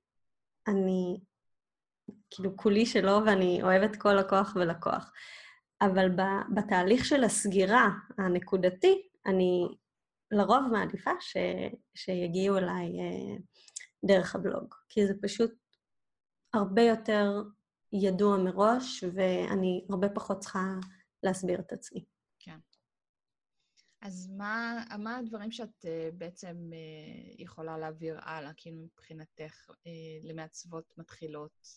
[0.68, 1.20] אני
[2.30, 5.12] כאילו כולי שלו, ואני אוהבת כל לקוח ולקוח.
[5.80, 6.08] אבל
[6.54, 7.88] בתהליך של הסגירה
[8.18, 9.68] הנקודתי, אני
[10.30, 11.36] לרוב מעדיפה ש,
[11.94, 13.36] שיגיעו אליי אה,
[14.04, 15.50] דרך הבלוג, כי זה פשוט
[16.54, 17.42] הרבה יותר
[17.92, 20.74] ידוע מראש, ואני הרבה פחות צריכה
[21.22, 22.04] להסביר את עצמי.
[22.38, 22.58] כן.
[24.00, 29.70] אז מה, מה הדברים שאת uh, בעצם uh, יכולה להעביר הלאה, כאילו מבחינתך,
[30.22, 31.68] למעצבות מתחילות?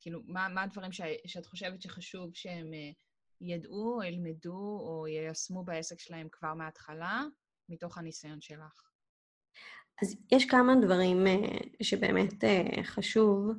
[0.00, 2.96] כאילו, מה, מה הדברים ש, שאת חושבת שחשוב שהם uh,
[3.40, 7.22] ידעו, או ילמדו, או יישמו בעסק שלהם כבר מההתחלה,
[7.68, 8.82] מתוך הניסיון שלך?
[10.02, 13.50] אז יש כמה דברים uh, שבאמת uh, חשוב.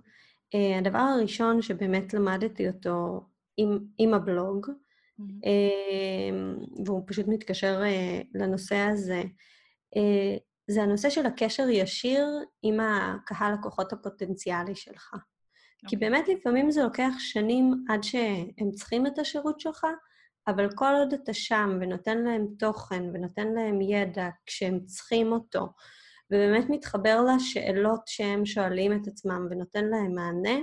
[0.79, 3.21] הדבר הראשון שבאמת למדתי אותו
[3.57, 5.25] עם, עם הבלוג, mm-hmm.
[6.85, 7.81] והוא פשוט מתקשר
[8.33, 9.23] לנושא הזה,
[10.67, 12.27] זה הנושא של הקשר ישיר
[12.61, 15.15] עם הקהל לקוחות הפוטנציאלי שלך.
[15.87, 16.09] כי אוקיי.
[16.09, 19.85] באמת לפעמים זה לוקח שנים עד שהם צריכים את השירות שלך,
[20.47, 25.73] אבל כל עוד אתה שם ונותן להם תוכן ונותן להם ידע כשהם צריכים אותו,
[26.31, 30.59] ובאמת מתחבר לשאלות שהם שואלים את עצמם ונותן להם מענה,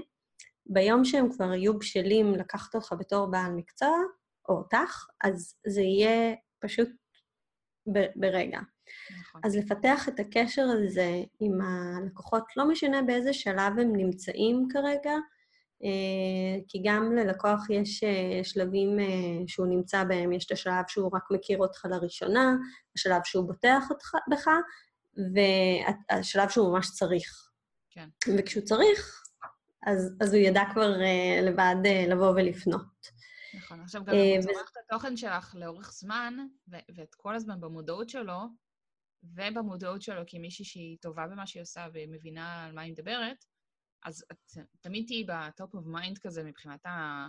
[0.67, 3.97] ביום שהם כבר יהיו בשלים לקחת אותך בתור בעל מקצוע,
[4.49, 6.89] או אותך, אז זה יהיה פשוט
[7.93, 8.61] ב- ברגע.
[9.21, 9.41] נכון.
[9.45, 15.15] אז לפתח את הקשר הזה עם הלקוחות, לא משנה באיזה שלב הם נמצאים כרגע,
[15.85, 19.05] אה, כי גם ללקוח יש אה, שלבים אה,
[19.47, 22.57] שהוא נמצא בהם, יש את השלב שהוא רק מכיר אותך לראשונה,
[22.97, 23.85] השלב שהוא בוטח
[24.31, 24.49] בך,
[26.11, 27.49] והשלב שהוא ממש צריך.
[27.91, 28.09] כן.
[28.39, 29.23] וכשהוא צריך,
[29.87, 30.97] אז, אז הוא ידע כבר
[31.43, 31.77] לבד
[32.09, 33.19] לבוא ולפנות.
[33.55, 36.35] נכון, עכשיו גם אם הוא צורך את התוכן שלך לאורך זמן,
[36.69, 38.39] ואת כל הזמן במודעות שלו,
[39.23, 43.45] ובמודעות שלו כמישהי שהיא טובה במה שהיא עושה ומבינה על מה היא מדברת,
[44.03, 47.29] אז את תמיד תהיי ב top of mind כזה מבחינת ה...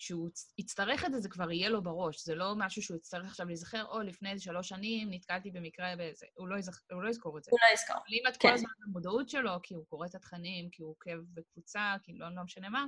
[0.00, 2.24] כשהוא יצטרך את זה, זה כבר יהיה לו בראש.
[2.24, 6.26] זה לא משהו שהוא יצטרך עכשיו להיזכר, או לפני איזה שלוש שנים נתקלתי במקרה באיזה...
[6.34, 6.80] הוא לא, יזכ...
[6.92, 7.50] הוא לא יזכור את זה.
[7.50, 7.96] הוא לא יזכור.
[7.96, 8.48] אבל אם את כן.
[8.48, 12.34] כל הזמן במודעות שלו, כי הוא קורא את התכנים, כי הוא עוקב בקבוצה, כי לא,
[12.34, 12.86] לא משנה מה,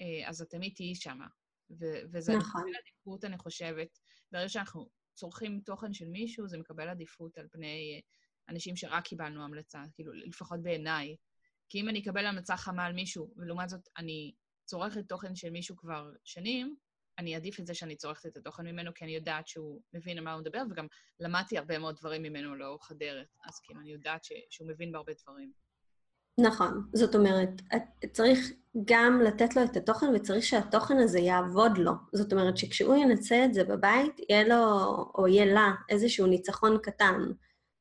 [0.00, 1.26] אה, אז את תמיד תהיי שמה.
[1.70, 2.62] ו- וזה נכון.
[2.82, 3.98] עדיפות, אני חושבת.
[4.32, 4.88] ברגע שאנחנו
[5.22, 8.00] צורכים תוכן של מישהו, זה מקבל עדיפות על פני אה,
[8.48, 11.16] אנשים שרק קיבלנו המלצה, כאילו, לפחות בעיניי.
[11.68, 14.32] כי אם אני אקבל המלצה חמה על מישהו, ולעומת זאת אני
[14.64, 16.76] צורכת תוכן של מישהו כבר שנים,
[17.18, 20.24] אני אעדיף את זה שאני צורכת את התוכן ממנו, כי אני יודעת שהוא מבין על
[20.24, 20.86] מה הוא מדבר, וגם
[21.20, 23.28] למדתי הרבה מאוד דברים ממנו לאורך הדרך.
[23.44, 25.52] אז כאילו, אני יודעת ש, שהוא מבין בהרבה דברים.
[26.40, 26.82] נכון.
[26.92, 27.62] זאת אומרת,
[28.12, 28.52] צריך
[28.84, 31.92] גם לתת לו את התוכן, וצריך שהתוכן הזה יעבוד לו.
[32.12, 34.64] זאת אומרת, שכשהוא ינצא את זה בבית, יהיה לו,
[35.14, 37.20] או יהיה לה, איזשהו ניצחון קטן.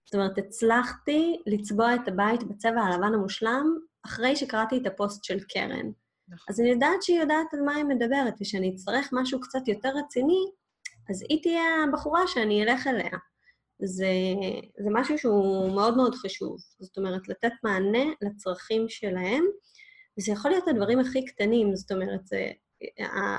[0.06, 5.92] זאת אומרת, הצלחתי לצבוע את הבית בצבע הלבן המושלם אחרי שקראתי את הפוסט של קרן.
[6.28, 6.46] נכון.
[6.50, 10.46] אז אני יודעת שהיא יודעת על מה היא מדברת, ושאני אצטרך משהו קצת יותר רציני,
[11.10, 13.18] אז היא תהיה הבחורה שאני אלך אליה.
[13.84, 14.14] זה,
[14.78, 16.58] זה משהו שהוא מאוד מאוד חשוב.
[16.80, 19.44] זאת אומרת, לתת מענה לצרכים שלהם,
[20.20, 22.52] וזה יכול להיות הדברים הכי קטנים, זאת אומרת, זה,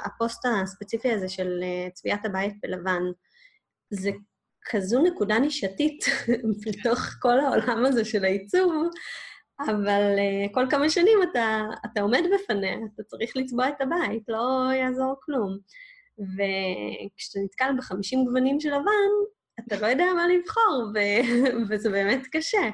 [0.04, 3.02] הפוסט הספציפי הזה של אה, צביעת הבית בלבן,
[3.90, 4.10] זה
[4.70, 6.04] כזו נקודה נישתית
[6.66, 8.72] בתוך כל העולם הזה של העיצוב,
[9.60, 14.72] אבל uh, כל כמה שנים אתה, אתה עומד בפניה, אתה צריך לצבוע את הבית, לא
[14.74, 15.58] יעזור כלום.
[16.18, 19.12] וכשאתה נתקל בחמישים גוונים של לבן,
[19.60, 22.70] אתה לא יודע מה לבחור, ו- וזה באמת קשה.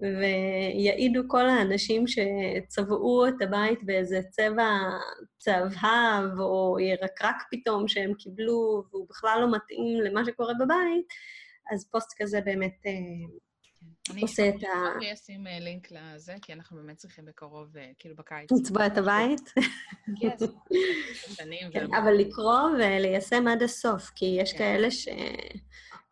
[0.00, 4.70] ויעידו כל האנשים שצבעו את הבית באיזה צבע
[5.38, 11.06] צהבהב או ירקרק פתאום שהם קיבלו, והוא בכלל לא מתאים למה שקורה בבית,
[11.72, 14.96] אז פוסט כזה באמת אה, עושה את ה...
[14.96, 18.52] אני אשים אה, לינק לזה, כי אנחנו באמת צריכים בקרוב, אה, כאילו בקיץ.
[18.52, 19.52] לצבוע את הבית?
[21.72, 24.58] כן, אבל לקרוא וליישם עד הסוף, כי יש כן.
[24.58, 25.08] כאלה ש...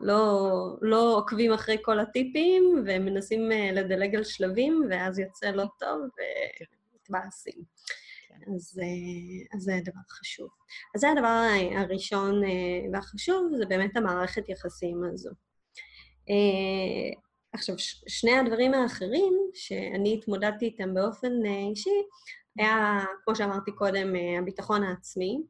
[0.01, 5.65] לא, לא עוקבים אחרי כל הטיפים, והם מנסים אה, לדלג על שלבים, ואז יוצא לא
[5.79, 7.63] טוב ומתבאסים.
[8.29, 8.53] כן.
[8.55, 10.49] אז, אה, אז זה דבר חשוב.
[10.95, 11.43] אז זה הדבר
[11.77, 12.49] הראשון אה,
[12.93, 15.31] והחשוב, זה באמת המערכת יחסים הזו.
[17.53, 17.75] עכשיו,
[18.09, 21.33] שני הדברים האחרים שאני התמודדתי איתם באופן
[21.71, 21.91] אישי,
[22.59, 25.43] היה, כמו שאמרתי קודם, הביטחון העצמי.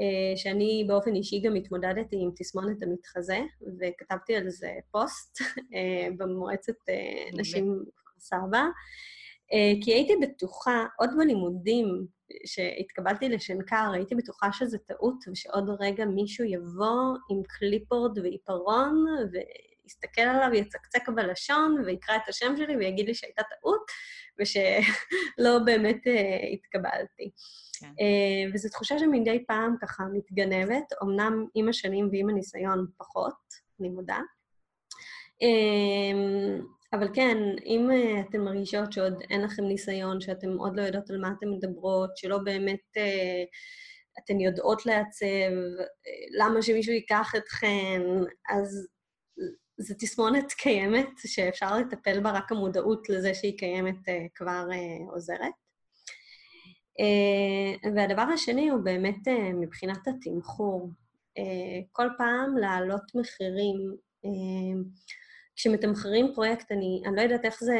[0.00, 3.38] אה, שאני באופן אישי גם התמודדתי עם תסמונת המתחזה,
[3.80, 5.38] וכתבתי על זה פוסט
[5.74, 7.84] אה, במועצת אה, נשים
[8.18, 8.64] סבא,
[9.82, 12.06] כי הייתי בטוחה, עוד בלימודים,
[12.46, 20.54] שהתקבלתי לשנקר, הייתי בטוחה שזו טעות, ושעוד רגע מישהו יבוא עם קליפורד ועיפרון, ויסתכל עליו,
[20.54, 23.86] יצקצק בלשון, ויקרא את השם שלי ויגיד לי שהייתה טעות,
[24.40, 26.02] ושלא באמת
[26.52, 27.30] התקבלתי.
[27.80, 27.86] כן.
[28.00, 33.34] אה, וזו תחושה שמדי פעם ככה מתגנבת, אמנם עם השנים ועם הניסיון פחות,
[33.80, 34.18] אני מודה.
[35.42, 36.58] אה,
[36.92, 41.18] אבל כן, אם אה, אתן מרגישות שעוד אין לכם ניסיון, שאתן עוד לא יודעות על
[41.18, 42.96] מה אתן מדברות, שלא באמת
[44.18, 45.26] אתן יודעות לעצב,
[46.38, 48.02] למה שמישהו ייקח אתכן,
[48.48, 48.88] אז
[49.78, 53.96] זו תסמונת קיימת, שאפשר לטפל בה, רק המודעות לזה שהיא קיימת
[54.34, 54.66] כבר
[55.10, 55.65] עוזרת.
[57.00, 60.90] אה, והדבר השני הוא באמת אה, מבחינת התמחור.
[61.38, 61.42] אה,
[61.92, 64.06] כל פעם להעלות מחירים.
[65.56, 67.78] כשמתמחרים פרויקט, אני, אני לא יודעת איך זה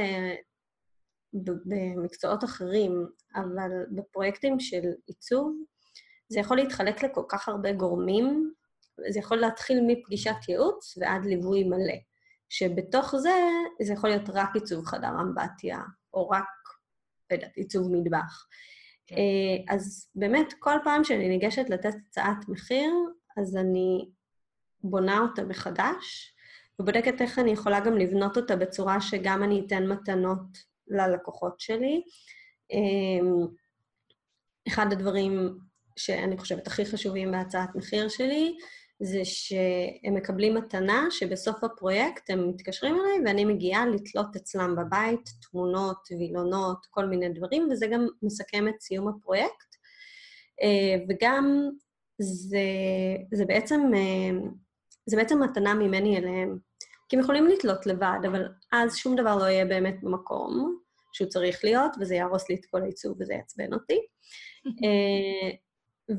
[1.64, 5.56] במקצועות אחרים, אבל בפרויקטים של עיצוב,
[6.28, 8.52] זה יכול להתחלק לכל כך הרבה גורמים,
[9.08, 11.96] זה יכול להתחיל מפגישת ייעוץ ועד ליווי מלא.
[12.48, 13.34] שבתוך זה,
[13.82, 15.80] זה יכול להיות רק עיצוב חדר אמבטיה,
[16.14, 16.44] או רק,
[17.30, 18.46] לא יודעת, עיצוב מטבח.
[19.06, 19.16] כן.
[19.16, 22.92] אה, אז באמת, כל פעם שאני ניגשת לתת הצעת מחיר,
[23.36, 24.08] אז אני
[24.82, 26.34] בונה אותה מחדש,
[26.78, 30.58] ובודקת איך אני יכולה גם לבנות אותה בצורה שגם אני אתן מתנות
[30.88, 32.02] ללקוחות שלי.
[32.70, 33.46] אמ,
[34.68, 35.58] אחד הדברים
[35.96, 38.56] שאני חושבת הכי חשובים בהצעת מחיר שלי,
[39.00, 46.08] זה שהם מקבלים מתנה שבסוף הפרויקט הם מתקשרים אליי ואני מגיעה לתלות אצלם בבית תמונות,
[46.18, 49.76] וילונות, כל מיני דברים, וזה גם מסכם את סיום הפרויקט.
[50.62, 51.70] אה, וגם
[52.18, 52.58] זה,
[53.32, 54.48] זה בעצם, אה,
[55.06, 56.58] זה בעצם מתנה ממני אליהם.
[57.08, 60.78] כי הם יכולים לתלות לבד, אבל אז שום דבר לא יהיה באמת במקום
[61.12, 64.00] שהוא צריך להיות, וזה יהרוס לי את כל העיצוב וזה יעצבן אותי.
[64.84, 65.50] אה,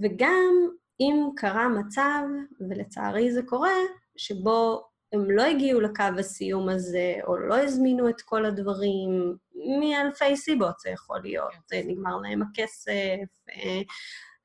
[0.01, 0.67] וגם
[0.99, 2.23] אם קרה מצב,
[2.69, 3.73] ולצערי זה קורה,
[4.17, 9.35] שבו הם לא הגיעו לקו הסיום הזה, או לא הזמינו את כל הדברים,
[9.79, 11.53] מאלפי סיבות זה יכול להיות.
[11.69, 11.81] כן.
[11.87, 13.81] נגמר להם הכסף, אה,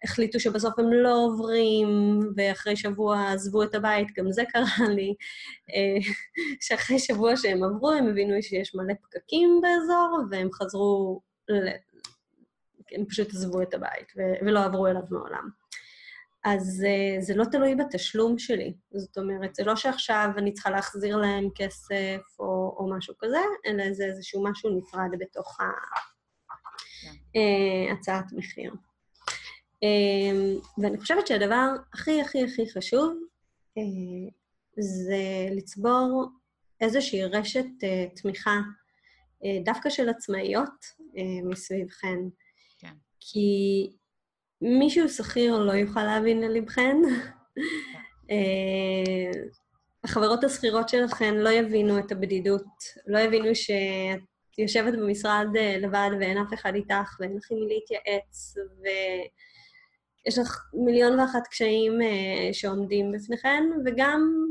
[0.04, 5.14] החליטו שבסוף הם לא עוברים, ואחרי שבוע עזבו את הבית, גם זה קרה לי,
[5.74, 6.12] אה,
[6.60, 11.68] שאחרי שבוע שהם עברו, הם הבינו שיש מלא פקקים באזור, והם חזרו, ל...
[12.92, 14.12] הם פשוט עזבו את הבית,
[14.42, 15.48] ולא עברו אליו מעולם.
[16.44, 18.74] אז uh, זה לא תלוי בתשלום שלי.
[18.92, 23.92] זאת אומרת, זה לא שעכשיו אני צריכה להחזיר להם כסף או, או משהו כזה, אלא
[23.92, 25.58] זה איזשהו משהו נפרד בתוך
[27.02, 28.12] כן.
[28.12, 28.72] uh, מחיר.
[29.84, 33.12] Um, ואני חושבת שהדבר הכי הכי הכי חשוב
[33.78, 34.32] uh,
[34.78, 36.28] זה לצבור
[36.80, 38.58] איזושהי רשת uh, תמיכה,
[39.42, 42.18] uh, דווקא של עצמאיות uh, מסביבכן.
[42.78, 42.94] כן.
[43.20, 43.90] כי
[44.62, 46.96] מישהו שכיר לא יוכל להבין ללבכן.
[48.30, 49.40] אה,
[50.04, 52.66] החברות השכירות שלכן לא יבינו את הבדידות,
[53.06, 57.66] לא יבינו שאת יושבת במשרד אה, לבד ואין אף אחד איתך ואין לך עם מי
[57.74, 64.46] להתייעץ, ויש לך מיליון ואחת קשיים אה, שעומדים בפניכן, וגם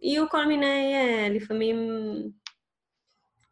[0.00, 0.94] יהיו כל מיני,
[1.30, 1.76] לפעמים,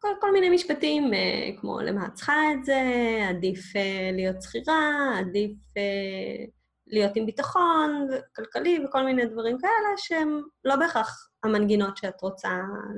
[0.01, 2.81] כל, כל מיני משפטים, אה, כמו למה את צריכה את זה,
[3.29, 6.45] עדיף אה, להיות שכירה, עדיף אה,
[6.87, 12.49] להיות עם ביטחון כלכלי וכל מיני דברים כאלה שהם לא בהכרח המנגינות שאת רוצה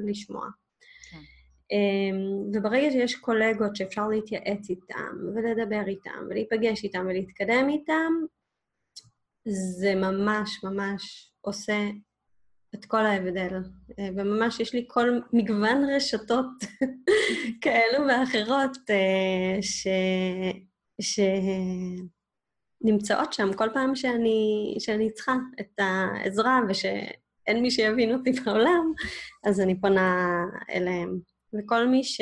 [0.06, 0.48] לשמוע.
[1.12, 1.18] כן.
[1.72, 8.12] אמ, וברגע שיש קולגות שאפשר להתייעץ איתם, ולדבר איתם, ולהיפגש איתם, ולהתקדם איתם,
[9.46, 11.80] זה ממש ממש עושה
[12.76, 13.62] את כל ההבדל.
[14.00, 16.48] אה, וממש יש לי כל מגוון רשתות
[17.62, 19.88] כאלו ואחרות אה, ש...
[22.82, 28.94] שנמצאות שם כל פעם שאני, שאני צריכה את העזרה ושאין מי שיבין אותי בעולם,
[29.44, 31.20] אז אני פונה אליהם.
[31.54, 32.22] וכל מי ש...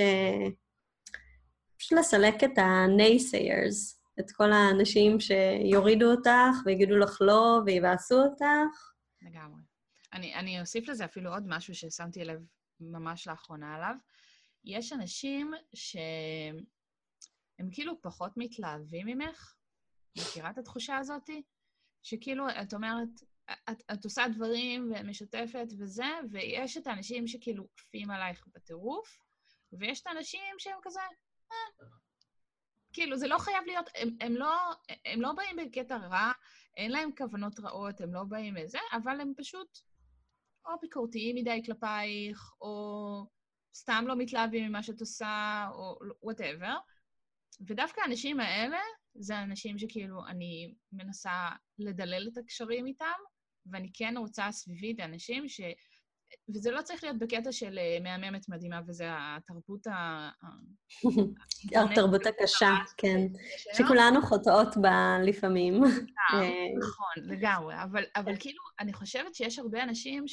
[1.80, 8.46] פשוט לסלק את ה-naysayers, את כל האנשים שיורידו אותך ויגידו לך לא ויבאסו אותך.
[9.22, 9.71] לגמרי.
[10.14, 12.42] אני, אני אוסיף לזה אפילו עוד משהו ששמתי לב
[12.80, 13.96] ממש לאחרונה עליו.
[14.64, 16.58] יש אנשים שהם
[17.72, 19.56] כאילו פחות מתלהבים ממך,
[20.18, 21.30] מכירה את התחושה הזאת?
[22.04, 23.10] שכאילו, את אומרת,
[23.70, 29.20] את, את עושה דברים ומשתפת וזה, ויש את האנשים שכאילו עפים עלייך בטירוף,
[29.74, 31.00] ויש את האנשים שהם כזה,
[31.52, 31.86] אה,
[32.94, 34.56] כאילו, זה לא חייב להיות, הם, הם, לא,
[35.06, 36.32] הם לא באים בקטע רע,
[36.78, 39.80] אין להם כוונות רעות, הם לא באים מזה, אבל הם פשוט
[40.66, 43.26] או ביקורתיים מדי כלפייך, או
[43.76, 46.78] סתם לא מתלהבים ממה שאת עושה, או וואטאבר.
[47.68, 48.80] ודווקא האנשים האלה,
[49.16, 53.20] זה האנשים שכאילו אני מנסה לדלל את הקשרים איתם,
[53.66, 55.62] ואני כן רוצה סביבי את האנשים ש...
[56.54, 60.30] וזה לא צריך להיות בקטע של אה, מהממת מדהימה, וזה התרבות ה...
[61.92, 63.20] התרבות הקשה, כן.
[63.74, 65.84] שכולנו חוטאות בה לפעמים.
[65.84, 66.40] אה,
[66.80, 67.76] נכון, לגמרי.
[68.16, 70.26] אבל כאילו, אני חושבת שיש הרבה אנשים.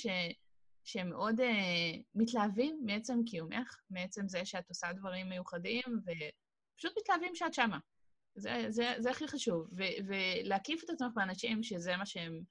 [0.85, 1.41] שהם מאוד
[2.15, 7.79] מתלהבים מעצם קיומך, מעצם זה שאת עושה דברים מיוחדים, ופשוט מתלהבים שאת שמה.
[8.35, 9.69] זה, זה, זה הכי חשוב.
[9.77, 12.43] ו, ולהקיף את עצמך באנשים שזה מה שהם,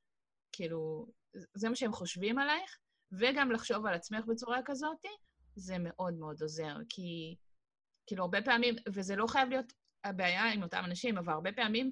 [0.51, 1.07] כאילו,
[1.53, 2.77] זה מה שהם חושבים עלייך,
[3.11, 5.05] וגם לחשוב על עצמך בצורה כזאת,
[5.55, 6.75] זה מאוד מאוד עוזר.
[6.89, 7.35] כי,
[8.07, 9.73] כאילו, הרבה פעמים, וזה לא חייב להיות
[10.03, 11.91] הבעיה עם אותם אנשים, אבל הרבה פעמים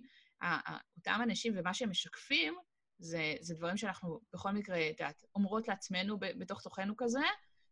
[0.98, 2.54] אותם אנשים ומה שהם משקפים,
[3.00, 7.20] זה, זה דברים שאנחנו בכל מקרה, את יודעת, אומרות לעצמנו בתוך תוכנו כזה,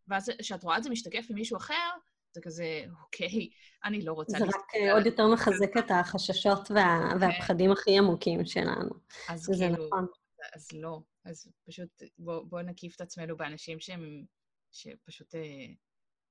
[0.07, 1.89] ואז כשאת רואה את זה משתקף עם מישהו אחר,
[2.35, 3.49] זה כזה, אוקיי,
[3.85, 4.37] אני לא רוצה...
[4.39, 7.17] זה רק אה, עוד יותר מחזק את החששות וה, כן.
[7.21, 8.89] והפחדים הכי עמוקים שלנו.
[9.29, 10.07] אז כאילו, נכון.
[10.55, 10.99] אז לא.
[11.25, 14.25] אז פשוט בואו בוא נקיף את עצמנו באנשים שהם,
[14.71, 15.73] שפשוט אה,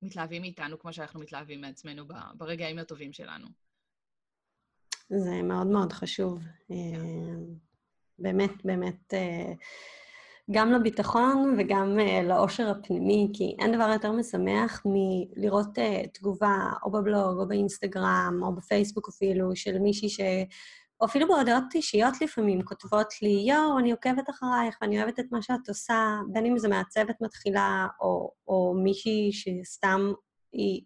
[0.02, 2.04] מתלהבים מאיתנו כמו שאנחנו מתלהבים מעצמנו
[2.36, 3.46] ברגעים הטובים שלנו.
[5.08, 6.38] זה מאוד מאוד חשוב.
[6.70, 6.76] אה,
[8.18, 9.52] באמת, באמת, אה,
[10.50, 15.78] גם לביטחון וגם אה, לאושר הפנימי, כי אין דבר יותר משמח מלראות
[16.12, 20.20] תגובה או בבלוג או באינסטגרם או בפייסבוק אפילו, של מישהי ש...
[21.02, 25.42] או אפילו בהודעות אישיות לפעמים, כותבות לי, יואו, אני עוקבת אחרייך ואני אוהבת את מה
[25.42, 30.12] שאת עושה, בין אם זה מעצבת מתחילה, או, או מישהי שסתם
[30.52, 30.82] היא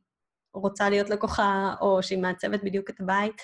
[0.55, 3.34] רוצה להיות לקוחה, או שהיא מעצבת בדיוק את הבית.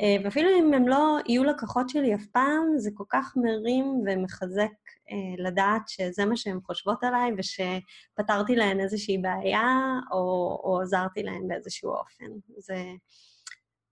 [0.00, 4.72] אה, ואפילו אם הם לא יהיו לקוחות שלי אף פעם, זה כל כך מרים ומחזק
[5.10, 9.68] אה, לדעת שזה מה שהן חושבות עליי, ושפתרתי להן איזושהי בעיה,
[10.12, 10.18] או,
[10.64, 12.26] או עזרתי להן באיזשהו אופן.
[12.58, 12.76] זה...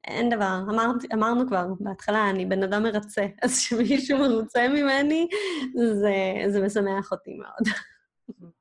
[0.09, 0.59] אין דבר.
[0.71, 5.29] אמר, אמרנו כבר בהתחלה, אני בן אדם מרצה, אז כשמישהו מרוצה ממני,
[5.75, 6.13] זה,
[6.49, 7.75] זה משמח אותי מאוד.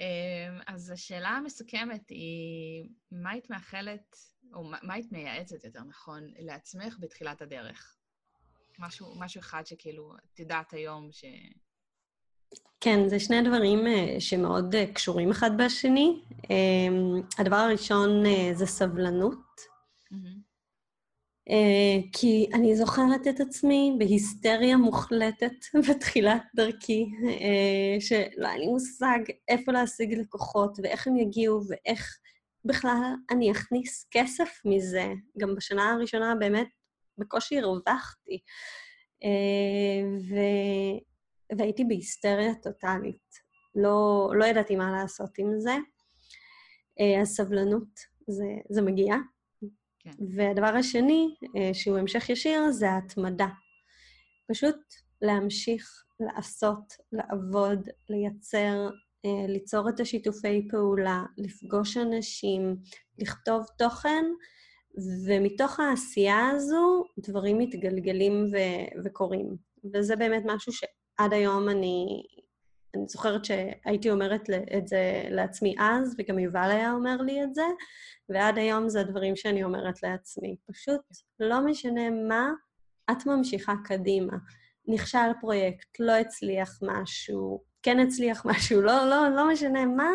[0.00, 4.16] אמ, אז השאלה המסוכמת היא, מה היית מאחלת,
[4.54, 7.96] או מה היית מייעצת, יותר נכון, לעצמך בתחילת הדרך?
[8.78, 11.24] משהו, משהו אחד שכאילו, את יודעת היום ש...
[12.80, 16.20] כן, זה שני דברים אה, שמאוד אה, קשורים אחד בשני.
[16.50, 19.60] אמ, הדבר הראשון אה, זה סבלנות.
[20.12, 20.48] Mm-hmm.
[21.50, 25.52] אה, כי אני זוכרת את עצמי בהיסטריה מוחלטת
[25.88, 29.18] בתחילת דרכי, אה, שלא היה לי מושג
[29.48, 32.18] איפה להשיג לקוחות ואיך הם יגיעו ואיך
[32.64, 35.12] בכלל אני אכניס כסף מזה.
[35.38, 36.68] גם בשנה הראשונה באמת
[37.18, 38.40] בקושי הרווחתי.
[39.24, 40.34] אה, ו...
[41.58, 43.48] והייתי בהיסטריה טוטאלית.
[43.74, 45.76] לא, לא ידעתי מה לעשות עם זה.
[47.22, 49.14] הסבלנות, זה, זה מגיע,
[49.98, 50.10] כן.
[50.36, 53.48] והדבר השני, אה, שהוא המשך ישיר, זה ההתמדה.
[54.50, 54.76] פשוט
[55.22, 58.90] להמשיך לעשות, לעבוד, לייצר,
[59.24, 62.76] אה, ליצור את השיתופי פעולה, לפגוש אנשים,
[63.18, 64.24] לכתוב תוכן,
[65.26, 69.56] ומתוך העשייה הזו דברים מתגלגלים ו- וקורים.
[69.94, 72.22] וזה באמת משהו שעד היום אני,
[72.98, 77.62] אני זוכרת שהייתי אומרת את זה לעצמי אז, וגם יובל היה אומר לי את זה,
[78.28, 80.56] ועד היום זה הדברים שאני אומרת לעצמי.
[80.66, 81.00] פשוט
[81.40, 82.50] לא משנה מה,
[83.10, 84.36] את ממשיכה קדימה.
[84.88, 90.10] נכשל פרויקט, לא הצליח משהו, כן הצליח משהו, לא, לא, לא משנה מה,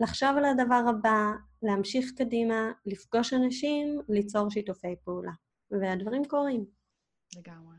[0.00, 1.32] לחשוב על הדבר הבא,
[1.62, 5.32] להמשיך קדימה, לפגוש אנשים, ליצור שיתופי פעולה.
[5.70, 6.64] והדברים קורים.
[7.36, 7.76] לגמרי.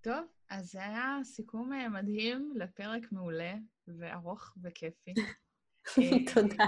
[0.00, 3.54] טוב, אז זה היה סיכום אה, מדהים לפרק מעולה
[3.98, 5.14] וארוך וכיפי.
[6.34, 6.66] תודה.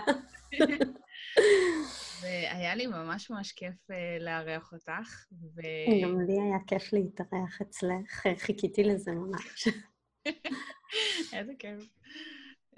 [2.23, 5.27] והיה לי ממש ממש כיף אה, לארח אותך.
[5.33, 5.61] ו...
[6.03, 9.69] גם לי היה כיף להתארח אצלך, חיכיתי לזה ממש.
[11.33, 11.89] איזה כיף.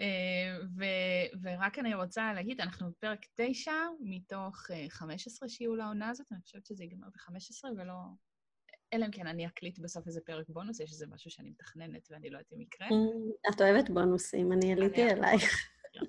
[0.00, 4.56] אה, ו- ורק אני רוצה להגיד, אנחנו בפרק 9 מתוך
[4.88, 7.94] 15 שיהיו לעונה הזאת, אני חושבת שזה ייגמר ב-15 ולא
[8.92, 12.30] אלא אם כן אני אקליט בסוף איזה פרק בונוס, יש איזה משהו שאני מתכננת ואני
[12.30, 12.88] לא יודעת אם יקרה.
[13.50, 15.70] את אוהבת בונוסים, אני עליתי אלייך.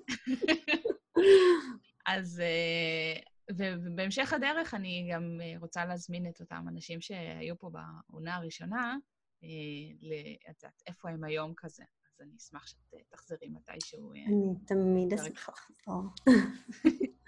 [2.06, 8.36] אז, אה, ובהמשך הדרך אני גם אה, רוצה להזמין את אותם אנשים שהיו פה בעונה
[8.36, 8.96] הראשונה,
[9.44, 9.48] אה,
[10.50, 11.84] את יודעת, איפה הם היום כזה.
[12.14, 14.12] אז אני אשמח שאת תחזרי מתישהו.
[14.12, 16.02] אני תמיד אשמח לחזור.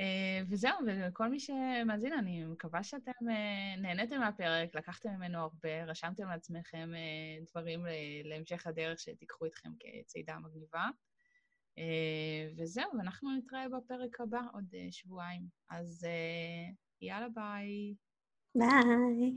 [0.00, 6.28] אה, וזהו, וכל מי שמאזין, אני מקווה שאתם אה, נהניתם מהפרק, לקחתם ממנו הרבה, רשמתם
[6.28, 7.86] לעצמכם אה, דברים
[8.24, 10.88] להמשך הדרך שתיקחו איתכם כצעידה מגניבה.
[12.56, 15.42] וזהו, ואנחנו נתראה בפרק הבא עוד שבועיים.
[15.70, 16.06] אז
[17.00, 17.94] יאללה, ביי.
[18.54, 19.36] ביי.